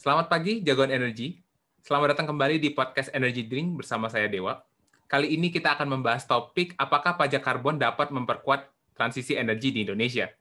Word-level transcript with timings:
Selamat 0.00 0.32
pagi, 0.32 0.64
jagoan 0.64 0.88
energi. 0.88 1.44
Selamat 1.84 2.16
datang 2.16 2.32
kembali 2.32 2.56
di 2.56 2.72
podcast 2.72 3.12
Energy 3.12 3.44
Drink 3.44 3.84
bersama 3.84 4.08
saya 4.08 4.32
Dewa. 4.32 4.64
Kali 5.04 5.36
ini 5.36 5.52
kita 5.52 5.76
akan 5.76 5.92
membahas 5.92 6.24
topik 6.24 6.72
apakah 6.80 7.20
pajak 7.20 7.44
karbon 7.44 7.76
dapat 7.76 8.08
memperkuat 8.08 8.64
transisi 8.96 9.36
energi 9.36 9.76
di 9.76 9.84
Indonesia. 9.84 10.32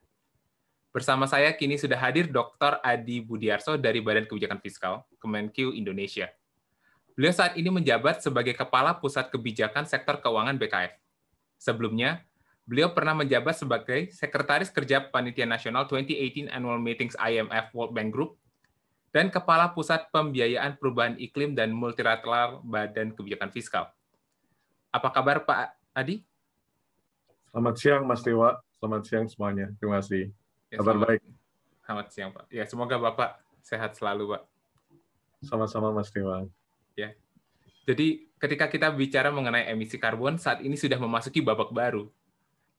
Bersama 0.95 1.27
saya 1.27 1.51
kini 1.59 1.75
sudah 1.75 1.99
hadir 1.99 2.31
Dr. 2.31 2.79
Adi 2.79 3.19
Budiarso 3.19 3.75
dari 3.75 3.99
Badan 3.99 4.31
Kebijakan 4.31 4.63
Fiskal, 4.63 5.03
Kemenq 5.19 5.75
Indonesia. 5.75 6.31
Beliau 7.19 7.35
saat 7.35 7.59
ini 7.59 7.67
menjabat 7.67 8.23
sebagai 8.23 8.55
Kepala 8.55 8.95
Pusat 8.95 9.27
Kebijakan 9.27 9.83
Sektor 9.83 10.23
Keuangan 10.23 10.55
BKF. 10.55 10.95
Sebelumnya, 11.59 12.23
beliau 12.63 12.95
pernah 12.95 13.11
menjabat 13.11 13.59
sebagai 13.59 14.07
Sekretaris 14.15 14.71
Kerja 14.71 15.03
Panitia 15.03 15.43
Nasional 15.43 15.83
2018 15.91 16.47
Annual 16.47 16.79
Meetings 16.79 17.19
IMF 17.19 17.75
World 17.75 17.91
Bank 17.91 18.15
Group 18.15 18.39
dan 19.09 19.33
Kepala 19.33 19.73
Pusat 19.73 20.13
Pembiayaan 20.13 20.77
Perubahan 20.77 21.17
Iklim 21.17 21.57
dan 21.57 21.73
Multilateral 21.73 22.61
Badan 22.61 23.13
Kebijakan 23.13 23.49
Fiskal. 23.49 23.89
Apa 24.93 25.09
kabar 25.09 25.45
Pak 25.45 25.77
Adi? 25.93 26.21
Selamat 27.49 27.75
siang 27.81 28.03
Mas 28.05 28.21
Dewa, 28.21 28.61
selamat 28.77 29.01
siang 29.09 29.25
semuanya. 29.25 29.73
Terima 29.81 29.97
kasih. 30.01 30.29
Ya, 30.69 30.77
kabar 30.81 30.93
selamat, 30.93 31.07
baik. 31.09 31.21
Selamat 31.81 32.07
siang 32.13 32.29
Pak. 32.29 32.45
Ya 32.53 32.63
semoga 32.69 32.95
Bapak 33.01 33.29
sehat 33.65 33.97
selalu 33.97 34.37
Pak. 34.37 34.43
Sama-sama 35.41 35.89
Mas 35.89 36.13
Dewa. 36.13 36.45
Ya. 36.93 37.17
Jadi 37.89 38.29
ketika 38.37 38.69
kita 38.69 38.93
bicara 38.93 39.33
mengenai 39.33 39.65
emisi 39.73 39.97
karbon, 39.97 40.37
saat 40.37 40.61
ini 40.61 40.77
sudah 40.77 41.01
memasuki 41.01 41.41
babak 41.41 41.73
baru. 41.73 42.05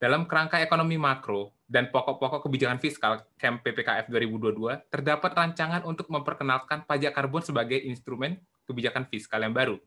Dalam 0.01 0.25
kerangka 0.25 0.57
ekonomi 0.65 0.97
makro, 0.97 1.53
dan 1.71 1.93
pokok-pokok 1.93 2.49
kebijakan 2.49 2.83
fiskal 2.83 3.23
KEM 3.39 3.63
PPKF 3.63 4.11
2022 4.11 4.91
terdapat 4.91 5.31
rancangan 5.31 5.87
untuk 5.87 6.11
memperkenalkan 6.11 6.83
pajak 6.83 7.15
karbon 7.15 7.47
sebagai 7.47 7.79
instrumen 7.79 8.43
kebijakan 8.67 9.07
fiskal 9.07 9.39
yang 9.39 9.55
baru. 9.55 9.79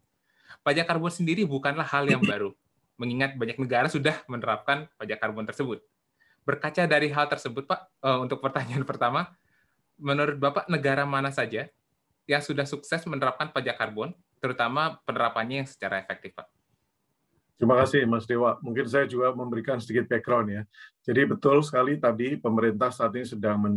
Pajak 0.63 0.87
karbon 0.87 1.11
sendiri 1.11 1.43
bukanlah 1.43 1.83
hal 1.83 2.07
yang 2.07 2.23
baru, 2.23 2.55
mengingat 2.95 3.35
banyak 3.35 3.57
negara 3.57 3.91
sudah 3.91 4.21
menerapkan 4.31 4.87
pajak 4.95 5.17
karbon 5.17 5.43
tersebut. 5.43 5.83
Berkaca 6.47 6.85
dari 6.85 7.09
hal 7.09 7.25
tersebut, 7.25 7.65
Pak, 7.65 7.79
eh, 8.05 8.19
untuk 8.21 8.37
pertanyaan 8.37 8.87
pertama, 8.93 9.33
menurut 9.99 10.39
Bapak 10.39 10.69
negara 10.69 11.03
mana 11.09 11.33
saja 11.33 11.67
yang 12.29 12.39
sudah 12.45 12.63
sukses 12.63 13.03
menerapkan 13.09 13.51
pajak 13.51 13.75
karbon, 13.75 14.13
terutama 14.37 15.03
penerapannya 15.09 15.65
yang 15.65 15.67
secara 15.67 15.99
efektif, 15.99 16.37
Pak? 16.37 16.52
Terima 17.57 17.79
kasih 17.79 18.03
Mas 18.09 18.25
Dewa. 18.25 18.57
Mungkin 18.59 18.89
saya 18.89 19.05
juga 19.05 19.31
memberikan 19.31 19.77
sedikit 19.77 20.09
background 20.09 20.47
ya. 20.51 20.61
Jadi 21.05 21.21
betul 21.29 21.61
sekali 21.61 21.95
tadi 22.01 22.35
pemerintah 22.35 22.89
saat 22.89 23.13
ini 23.13 23.23
sedang 23.23 23.57
men, 23.61 23.75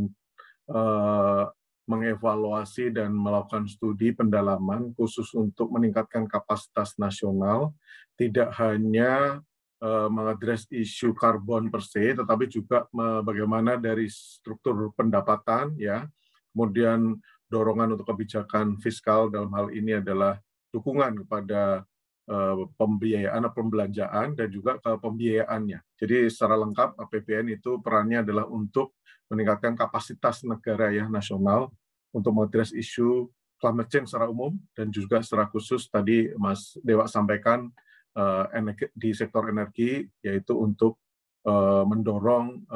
uh, 0.73 1.47
mengevaluasi 1.87 2.91
dan 2.91 3.15
melakukan 3.15 3.71
studi 3.71 4.11
pendalaman 4.11 4.91
khusus 4.99 5.31
untuk 5.39 5.71
meningkatkan 5.71 6.27
kapasitas 6.27 6.99
nasional, 6.99 7.79
tidak 8.19 8.51
hanya 8.59 9.39
uh, 9.79 10.11
mengadres 10.11 10.67
isu 10.67 11.15
karbon 11.15 11.71
per 11.71 11.87
se, 11.87 12.11
tetapi 12.11 12.51
juga 12.51 12.91
bagaimana 13.23 13.79
dari 13.79 14.11
struktur 14.11 14.91
pendapatan 14.99 15.79
ya, 15.79 16.03
kemudian 16.51 17.15
dorongan 17.47 17.95
untuk 17.95 18.11
kebijakan 18.11 18.83
fiskal 18.83 19.31
dalam 19.31 19.55
hal 19.55 19.71
ini 19.71 20.03
adalah 20.03 20.43
dukungan 20.75 21.23
kepada 21.23 21.87
Eh, 22.27 22.57
pembiayaan 22.75 23.47
pembelanjaan 23.55 24.35
dan 24.35 24.51
juga 24.51 24.83
ke 24.83 24.99
pembiayaannya. 24.99 25.79
Jadi 25.95 26.27
secara 26.27 26.59
lengkap 26.59 26.99
APBN 26.99 27.55
itu 27.55 27.79
perannya 27.79 28.27
adalah 28.27 28.51
untuk 28.51 28.99
meningkatkan 29.31 29.79
kapasitas 29.79 30.43
negara 30.43 30.91
ya 30.91 31.07
nasional 31.07 31.71
untuk 32.11 32.35
mengadres 32.35 32.75
isu 32.75 33.31
climate 33.63 33.87
change 33.95 34.11
secara 34.11 34.27
umum 34.27 34.59
dan 34.75 34.91
juga 34.91 35.23
secara 35.23 35.47
khusus 35.55 35.87
tadi 35.87 36.35
Mas 36.35 36.75
Dewa 36.83 37.07
sampaikan 37.07 37.71
uh, 38.19 38.51
di 38.99 39.15
sektor 39.15 39.47
energi 39.47 40.11
yaitu 40.19 40.59
untuk 40.59 40.99
uh, 41.47 41.87
mendorong 41.87 42.67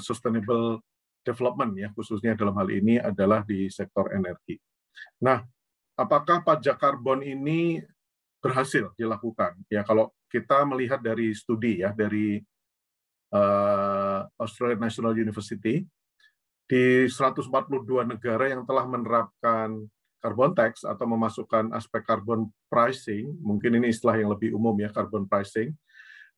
sustainable 0.00 0.80
development 1.28 1.76
ya 1.76 1.92
khususnya 1.92 2.40
dalam 2.40 2.56
hal 2.56 2.72
ini 2.72 2.96
adalah 2.96 3.44
di 3.44 3.68
sektor 3.68 4.08
energi. 4.16 4.56
Nah, 5.20 5.44
apakah 5.92 6.40
pajak 6.40 6.80
karbon 6.80 7.20
ini 7.20 7.84
berhasil 8.48 8.88
dilakukan. 8.96 9.60
Ya 9.68 9.84
kalau 9.84 10.08
kita 10.32 10.64
melihat 10.64 11.04
dari 11.04 11.36
studi 11.36 11.84
ya 11.84 11.92
dari 11.92 12.40
uh, 13.36 14.24
Australian 14.40 14.80
National 14.80 15.12
University 15.12 15.84
di 16.68 16.84
142 17.08 17.48
negara 18.04 18.44
yang 18.48 18.64
telah 18.64 18.84
menerapkan 18.84 19.88
carbon 20.18 20.52
tax 20.52 20.82
atau 20.82 21.06
memasukkan 21.08 21.72
aspek 21.72 22.02
carbon 22.04 22.50
pricing, 22.66 23.32
mungkin 23.40 23.78
ini 23.80 23.94
istilah 23.94 24.18
yang 24.18 24.34
lebih 24.34 24.52
umum 24.52 24.74
ya 24.76 24.90
carbon 24.90 25.24
pricing 25.24 25.72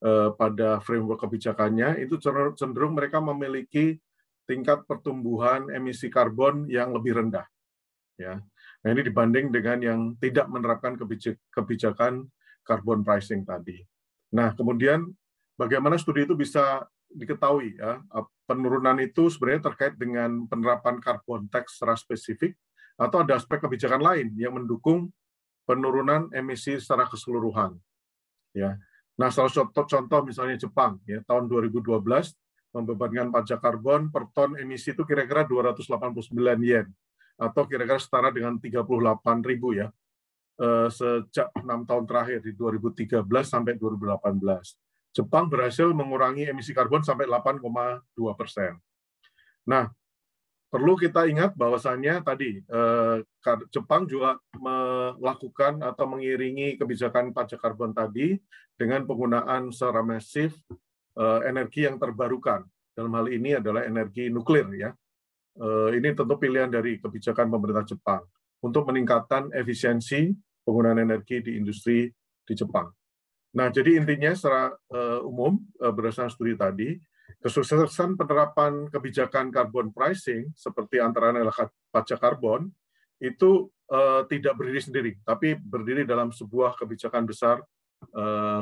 uh, 0.05 0.31
pada 0.37 0.79
framework 0.85 1.25
kebijakannya 1.25 2.05
itu 2.05 2.21
cenderung 2.55 2.95
mereka 2.95 3.19
memiliki 3.19 3.99
tingkat 4.45 4.83
pertumbuhan 4.85 5.71
emisi 5.71 6.11
karbon 6.11 6.67
yang 6.67 6.91
lebih 6.91 7.23
rendah. 7.23 7.47
Ya. 8.19 8.43
Nah 8.81 8.89
ini 8.97 9.03
dibanding 9.05 9.53
dengan 9.53 9.79
yang 9.81 10.01
tidak 10.17 10.49
menerapkan 10.49 10.97
kebijakan 11.53 12.29
carbon 12.65 13.05
pricing 13.05 13.45
tadi. 13.45 13.81
Nah 14.33 14.57
kemudian 14.57 15.05
bagaimana 15.61 16.01
studi 16.01 16.25
itu 16.25 16.33
bisa 16.33 16.89
diketahui 17.11 17.75
ya 17.77 18.01
penurunan 18.47 18.97
itu 19.03 19.27
sebenarnya 19.29 19.69
terkait 19.71 19.95
dengan 19.99 20.47
penerapan 20.47 21.03
carbon 21.03 21.51
tax 21.51 21.77
secara 21.77 21.99
spesifik 21.99 22.55
atau 22.97 23.23
ada 23.25 23.37
aspek 23.37 23.61
kebijakan 23.61 24.01
lain 24.01 24.29
yang 24.39 24.55
mendukung 24.55 25.11
penurunan 25.65 26.29
emisi 26.35 26.77
secara 26.77 27.07
keseluruhan. 27.07 27.79
Ya. 28.51 28.77
Nah, 29.15 29.29
salah 29.31 29.53
satu 29.53 29.85
contoh 29.85 30.21
misalnya 30.25 30.57
Jepang 30.57 30.99
ya 31.05 31.21
tahun 31.29 31.47
2012 31.47 31.85
membebankan 32.71 33.29
pajak 33.35 33.61
karbon 33.61 34.09
per 34.09 34.31
ton 34.33 34.57
emisi 34.57 34.95
itu 34.95 35.03
kira-kira 35.05 35.45
289 35.45 36.33
yen 36.63 36.87
atau 37.41 37.65
kira-kira 37.65 37.97
setara 37.97 38.29
dengan 38.29 38.61
38 38.61 38.85
ribu 39.49 39.73
ya 39.73 39.89
eh, 40.61 40.89
sejak 40.93 41.49
enam 41.57 41.89
tahun 41.89 42.05
terakhir 42.05 42.45
di 42.45 42.53
2013 42.53 43.25
sampai 43.41 43.81
2018. 43.81 44.77
Jepang 45.11 45.51
berhasil 45.51 45.89
mengurangi 45.91 46.47
emisi 46.47 46.77
karbon 46.77 47.03
sampai 47.03 47.27
8,2 47.27 47.65
persen. 48.39 48.79
Nah, 49.67 49.91
perlu 50.71 50.95
kita 50.95 51.27
ingat 51.27 51.57
bahwasannya 51.57 52.21
tadi 52.21 52.61
eh, 52.61 53.17
Jepang 53.73 54.05
juga 54.05 54.37
melakukan 54.61 55.81
atau 55.81 56.05
mengiringi 56.13 56.77
kebijakan 56.77 57.33
pajak 57.33 57.59
karbon 57.59 57.97
tadi 57.97 58.37
dengan 58.77 59.09
penggunaan 59.09 59.73
secara 59.73 60.05
masif 60.05 60.53
eh, 61.17 61.41
energi 61.49 61.89
yang 61.89 61.97
terbarukan. 61.97 62.69
Dalam 62.93 63.17
hal 63.17 63.33
ini 63.33 63.57
adalah 63.57 63.89
energi 63.89 64.29
nuklir 64.29 64.69
ya 64.77 64.93
ini 65.97 66.15
tentu 66.15 66.35
pilihan 66.39 66.71
dari 66.71 67.03
kebijakan 67.03 67.51
pemerintah 67.51 67.85
Jepang 67.85 68.23
untuk 68.63 68.87
meningkatkan 68.89 69.51
efisiensi 69.57 70.31
penggunaan 70.63 71.01
energi 71.01 71.41
di 71.43 71.57
industri 71.57 72.07
di 72.45 72.55
Jepang. 72.55 72.87
Nah, 73.51 73.67
jadi 73.67 73.99
intinya 73.99 74.31
secara 74.31 74.71
uh, 74.95 75.27
umum 75.27 75.59
uh, 75.83 75.91
berdasarkan 75.91 76.31
studi 76.31 76.55
tadi, 76.55 76.95
kesuksesan 77.43 78.15
penerapan 78.15 78.87
kebijakan 78.93 79.51
carbon 79.51 79.91
pricing 79.91 80.55
seperti 80.55 81.03
antara 81.03 81.35
lain 81.35 81.51
pajak 81.91 82.21
karbon 82.21 82.71
itu 83.19 83.69
tidak 84.31 84.55
berdiri 84.55 84.81
sendiri, 84.81 85.13
tapi 85.27 85.59
berdiri 85.59 86.07
dalam 86.07 86.31
sebuah 86.31 86.79
kebijakan 86.79 87.27
besar 87.27 87.59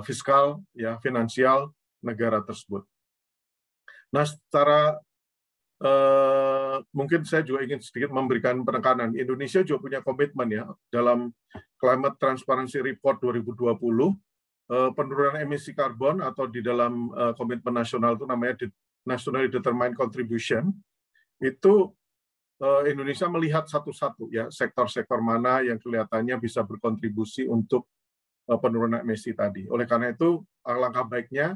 fiskal, 0.00 0.64
ya 0.72 0.96
finansial 1.04 1.68
negara 2.00 2.40
tersebut. 2.40 2.80
Nah, 4.08 4.24
secara 4.24 4.96
Uh, 5.78 6.82
mungkin 6.90 7.22
saya 7.22 7.46
juga 7.46 7.62
ingin 7.62 7.78
sedikit 7.78 8.10
memberikan 8.10 8.66
penekanan. 8.66 9.14
Indonesia 9.14 9.62
juga 9.62 9.78
punya 9.78 10.00
komitmen 10.02 10.50
ya 10.50 10.66
dalam 10.90 11.30
Climate 11.78 12.18
Transparency 12.18 12.82
Report 12.82 13.14
2020 13.22 13.78
uh, 13.78 14.10
eh, 14.74 14.90
penurunan 14.90 15.38
emisi 15.38 15.70
karbon 15.78 16.18
atau 16.18 16.50
di 16.50 16.66
dalam 16.66 17.14
uh, 17.14 17.30
komitmen 17.38 17.78
nasional 17.78 18.18
itu 18.18 18.26
namanya 18.26 18.66
Nationally 19.06 19.46
Determined 19.46 19.94
Contribution 19.94 20.74
itu 21.38 21.94
Indonesia 22.58 23.30
melihat 23.30 23.70
satu-satu 23.70 24.34
ya 24.34 24.50
sektor-sektor 24.50 25.22
mana 25.22 25.62
yang 25.62 25.78
kelihatannya 25.78 26.42
bisa 26.42 26.66
berkontribusi 26.66 27.46
untuk 27.46 27.86
penurunan 28.42 28.98
emisi 28.98 29.30
tadi. 29.30 29.70
Oleh 29.70 29.86
karena 29.86 30.10
itu 30.10 30.42
langkah 30.66 31.06
baiknya 31.06 31.54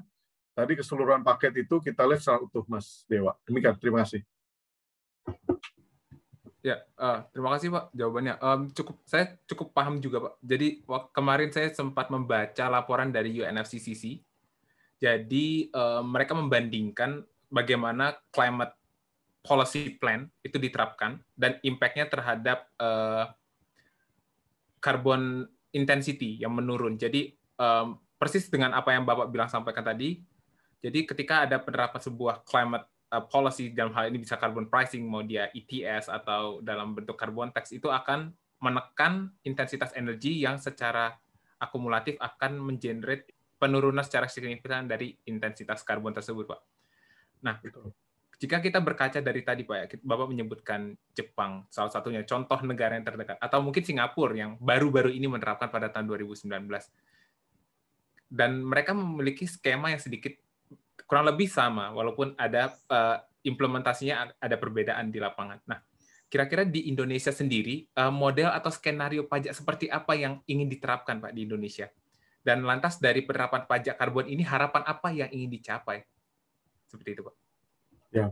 Tadi 0.52 0.72
keseluruhan 0.76 1.24
paket 1.24 1.64
itu 1.64 1.80
kita 1.80 2.04
lihat 2.04 2.20
secara 2.20 2.44
utuh, 2.44 2.64
Mas 2.68 3.08
Dewa. 3.08 3.32
Demikian, 3.48 3.76
terima 3.80 4.04
kasih. 4.04 4.20
Ya, 6.62 6.78
uh, 6.94 7.26
terima 7.34 7.50
kasih 7.58 7.74
Pak 7.74 7.90
jawabannya. 7.90 8.38
Um, 8.38 8.70
cukup, 8.70 9.02
saya 9.02 9.34
cukup 9.50 9.74
paham 9.74 9.98
juga 9.98 10.30
Pak. 10.30 10.34
Jadi 10.46 10.86
kemarin 11.10 11.50
saya 11.50 11.74
sempat 11.74 12.06
membaca 12.06 12.64
laporan 12.70 13.10
dari 13.10 13.34
UNFCCC. 13.42 14.22
Jadi 15.02 15.72
uh, 15.74 16.06
mereka 16.06 16.38
membandingkan 16.38 17.26
bagaimana 17.50 18.14
climate 18.30 18.78
policy 19.42 19.98
plan 19.98 20.30
itu 20.46 20.54
diterapkan 20.54 21.18
dan 21.34 21.58
impact-nya 21.66 22.06
terhadap 22.06 22.70
uh, 22.78 23.26
carbon 24.78 25.50
intensity 25.74 26.38
yang 26.38 26.54
menurun. 26.54 26.94
Jadi 26.94 27.34
um, 27.58 27.98
persis 28.22 28.46
dengan 28.46 28.70
apa 28.78 28.94
yang 28.94 29.02
Bapak 29.02 29.34
bilang 29.34 29.50
sampaikan 29.50 29.82
tadi. 29.82 30.22
Jadi 30.82 31.06
ketika 31.06 31.46
ada 31.46 31.62
penerapan 31.62 32.02
sebuah 32.02 32.42
climate 32.42 32.86
uh, 33.14 33.22
policy 33.22 33.70
dalam 33.70 33.94
hal 33.94 34.10
ini 34.10 34.18
bisa 34.18 34.34
carbon 34.34 34.66
pricing 34.66 35.06
mau 35.06 35.22
dia 35.22 35.46
ETS 35.54 36.10
atau 36.10 36.58
dalam 36.58 36.98
bentuk 36.98 37.14
carbon 37.14 37.54
tax 37.54 37.70
itu 37.70 37.86
akan 37.86 38.34
menekan 38.58 39.30
intensitas 39.46 39.94
energi 39.94 40.42
yang 40.42 40.58
secara 40.58 41.14
akumulatif 41.62 42.18
akan 42.18 42.58
mengenerate 42.58 43.30
penurunan 43.62 44.02
secara 44.02 44.26
signifikan 44.26 44.90
dari 44.90 45.14
intensitas 45.30 45.86
karbon 45.86 46.10
tersebut, 46.10 46.50
Pak. 46.50 46.60
Nah, 47.46 47.62
jika 48.42 48.58
kita 48.58 48.82
berkaca 48.82 49.22
dari 49.22 49.46
tadi 49.46 49.62
Pak, 49.62 49.76
ya, 49.78 49.86
Bapak 50.02 50.26
menyebutkan 50.26 50.98
Jepang 51.14 51.62
salah 51.70 51.94
satunya 51.94 52.26
contoh 52.26 52.58
negara 52.66 52.98
yang 52.98 53.06
terdekat 53.06 53.38
atau 53.38 53.62
mungkin 53.62 53.86
Singapura 53.86 54.34
yang 54.34 54.58
baru-baru 54.58 55.14
ini 55.14 55.30
menerapkan 55.30 55.70
pada 55.70 55.86
tahun 55.94 56.10
2019. 56.10 56.50
Dan 58.26 58.66
mereka 58.66 58.98
memiliki 58.98 59.46
skema 59.46 59.94
yang 59.94 60.02
sedikit 60.02 60.34
kurang 61.06 61.28
lebih 61.28 61.48
sama 61.50 61.90
walaupun 61.92 62.34
ada 62.38 62.72
uh, 62.90 63.18
implementasinya 63.42 64.34
ada 64.38 64.56
perbedaan 64.56 65.10
di 65.10 65.18
lapangan. 65.18 65.58
Nah, 65.66 65.82
kira-kira 66.30 66.64
di 66.64 66.88
Indonesia 66.88 67.34
sendiri 67.34 67.86
uh, 67.98 68.10
model 68.12 68.50
atau 68.54 68.70
skenario 68.70 69.26
pajak 69.26 69.52
seperti 69.52 69.90
apa 69.90 70.14
yang 70.14 70.40
ingin 70.46 70.70
diterapkan 70.70 71.18
Pak 71.18 71.32
di 71.34 71.44
Indonesia? 71.44 71.90
Dan 72.42 72.66
lantas 72.66 72.98
dari 72.98 73.22
penerapan 73.22 73.70
pajak 73.70 73.94
karbon 73.94 74.26
ini 74.26 74.42
harapan 74.42 74.82
apa 74.82 75.14
yang 75.14 75.30
ingin 75.30 75.46
dicapai? 75.46 76.02
Seperti 76.90 77.14
itu, 77.14 77.22
Pak. 77.22 77.36
Ya, 78.12 78.28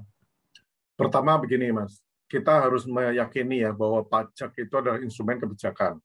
pertama 0.98 1.40
begini 1.40 1.72
mas, 1.72 2.04
kita 2.28 2.68
harus 2.68 2.84
meyakini 2.84 3.64
ya 3.64 3.72
bahwa 3.72 4.04
pajak 4.04 4.52
itu 4.60 4.74
adalah 4.76 5.00
instrumen 5.00 5.40
kebijakan. 5.40 5.96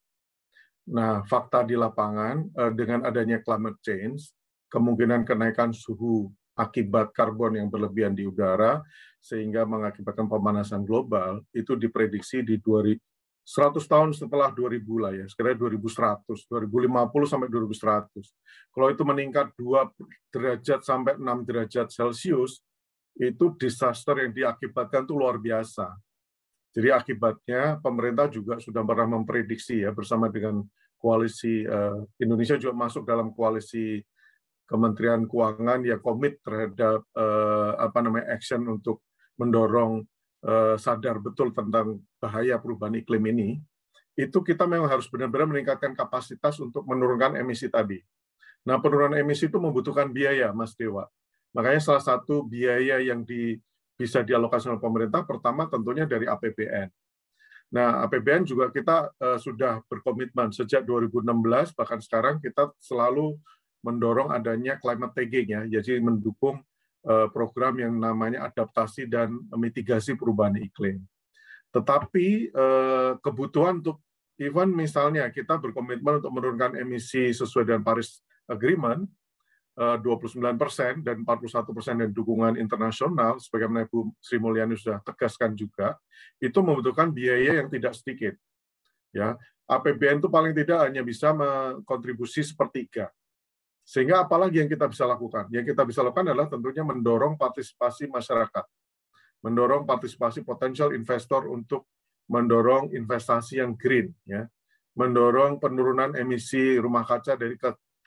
Nah, 0.86 1.26
fakta 1.26 1.66
di 1.66 1.76
lapangan 1.76 2.46
eh, 2.56 2.72
dengan 2.72 3.04
adanya 3.04 3.42
climate 3.42 3.82
change, 3.84 4.32
kemungkinan 4.70 5.28
kenaikan 5.28 5.76
suhu 5.76 6.32
akibat 6.56 7.12
karbon 7.12 7.60
yang 7.60 7.68
berlebihan 7.68 8.16
di 8.16 8.24
udara 8.24 8.80
sehingga 9.20 9.68
mengakibatkan 9.68 10.26
pemanasan 10.26 10.88
global 10.88 11.44
itu 11.52 11.76
diprediksi 11.76 12.42
di 12.42 12.58
2000 12.58 12.98
100 13.46 13.78
tahun 13.86 14.10
setelah 14.18 14.50
2000 14.50 14.82
lah 14.98 15.14
ya, 15.14 15.30
sekiranya 15.30 15.70
2100, 15.70 16.50
2050 16.50 17.30
sampai 17.30 17.46
2100. 17.46 18.26
Kalau 18.74 18.88
itu 18.90 19.04
meningkat 19.06 19.54
2 19.54 20.34
derajat 20.34 20.82
sampai 20.82 21.14
6 21.22 21.46
derajat 21.46 21.88
Celcius, 21.94 22.66
itu 23.14 23.46
disaster 23.62 24.18
yang 24.26 24.34
diakibatkan 24.34 25.06
itu 25.06 25.14
luar 25.14 25.38
biasa. 25.38 25.94
Jadi 26.74 26.90
akibatnya 26.92 27.78
pemerintah 27.80 28.28
juga 28.28 28.58
sudah 28.58 28.82
pernah 28.82 29.16
memprediksi 29.16 29.86
ya 29.86 29.94
bersama 29.96 30.28
dengan 30.28 30.66
koalisi 31.00 31.64
uh, 31.64 32.04
Indonesia 32.20 32.60
juga 32.60 32.76
masuk 32.76 33.08
dalam 33.08 33.32
koalisi 33.32 34.02
Kementerian 34.66 35.30
Keuangan 35.30 35.86
yang 35.86 36.02
komit 36.02 36.42
terhadap 36.42 37.06
uh, 37.14 37.78
apa 37.78 38.02
namanya 38.02 38.34
action 38.34 38.66
untuk 38.66 39.06
mendorong 39.38 40.02
uh, 40.42 40.76
sadar 40.76 41.22
betul 41.22 41.54
tentang 41.54 42.02
bahaya 42.18 42.58
perubahan 42.58 42.98
iklim 42.98 43.24
ini. 43.30 43.50
Itu 44.18 44.42
kita 44.42 44.66
memang 44.66 44.90
harus 44.90 45.06
benar-benar 45.12 45.52
meningkatkan 45.52 45.94
kapasitas 45.94 46.58
untuk 46.58 46.88
menurunkan 46.88 47.38
emisi 47.38 47.68
tadi. 47.68 48.00
Nah, 48.66 48.82
penurunan 48.82 49.14
emisi 49.14 49.46
itu 49.46 49.62
membutuhkan 49.62 50.10
biaya, 50.10 50.50
Mas 50.50 50.74
Dewa. 50.74 51.06
Makanya 51.54 51.80
salah 51.84 52.02
satu 52.02 52.42
biaya 52.42 52.98
yang 53.04 53.22
di, 53.22 53.60
bisa 53.94 54.26
dialokasikan 54.26 54.76
oleh 54.76 54.84
pemerintah 54.84 55.22
pertama 55.22 55.70
tentunya 55.70 56.10
dari 56.10 56.26
APBN. 56.26 56.90
Nah, 57.76 58.08
APBN 58.08 58.48
juga 58.48 58.72
kita 58.72 59.14
uh, 59.14 59.38
sudah 59.38 59.84
berkomitmen 59.86 60.50
sejak 60.56 60.88
2016 60.88 61.76
bahkan 61.76 62.00
sekarang 62.00 62.36
kita 62.40 62.72
selalu 62.80 63.36
mendorong 63.86 64.34
adanya 64.34 64.82
climate 64.82 65.14
tagging 65.14 65.48
ya, 65.54 65.62
jadi 65.78 66.02
mendukung 66.02 66.66
uh, 67.06 67.30
program 67.30 67.78
yang 67.78 67.94
namanya 67.94 68.50
adaptasi 68.50 69.06
dan 69.06 69.38
mitigasi 69.54 70.18
perubahan 70.18 70.58
iklim. 70.58 71.06
Tetapi 71.70 72.50
uh, 72.50 73.22
kebutuhan 73.22 73.86
untuk 73.86 74.02
even 74.42 74.74
misalnya 74.74 75.30
kita 75.30 75.62
berkomitmen 75.62 76.20
untuk 76.20 76.34
menurunkan 76.34 76.76
emisi 76.82 77.30
sesuai 77.32 77.70
dengan 77.70 77.84
Paris 77.86 78.26
Agreement, 78.50 79.06
29 79.76 80.40
eh, 80.40 80.56
persen 80.56 80.94
dan 81.04 81.28
41 81.28 81.76
persen 81.76 82.00
dari 82.00 82.12
dukungan 82.16 82.56
internasional, 82.56 83.44
sebagaimana 83.44 83.84
Ibu 83.84 84.08
Sri 84.24 84.40
Mulyani 84.40 84.80
sudah 84.80 85.04
tegaskan 85.04 85.52
juga, 85.52 86.00
itu 86.40 86.56
membutuhkan 86.64 87.12
biaya 87.12 87.60
yang 87.60 87.68
tidak 87.68 87.92
sedikit. 88.00 88.40
Ya, 89.12 89.36
APBN 89.68 90.24
itu 90.24 90.32
paling 90.32 90.56
tidak 90.56 90.80
hanya 90.88 91.04
bisa 91.04 91.36
mengkontribusi 91.36 92.44
sepertiga. 92.44 93.12
Sehingga 93.86 94.26
apalagi 94.26 94.66
yang 94.66 94.70
kita 94.70 94.90
bisa 94.90 95.06
lakukan? 95.06 95.46
Yang 95.54 95.78
kita 95.78 95.86
bisa 95.86 96.02
lakukan 96.02 96.34
adalah 96.34 96.50
tentunya 96.50 96.82
mendorong 96.82 97.38
partisipasi 97.38 98.10
masyarakat, 98.10 98.66
mendorong 99.46 99.86
partisipasi 99.86 100.42
potensial 100.42 100.90
investor 100.98 101.46
untuk 101.54 101.86
mendorong 102.26 102.90
investasi 102.98 103.62
yang 103.62 103.78
green, 103.78 104.10
ya, 104.26 104.50
mendorong 104.98 105.62
penurunan 105.62 106.18
emisi 106.18 106.82
rumah 106.82 107.06
kaca 107.06 107.38
dari 107.38 107.54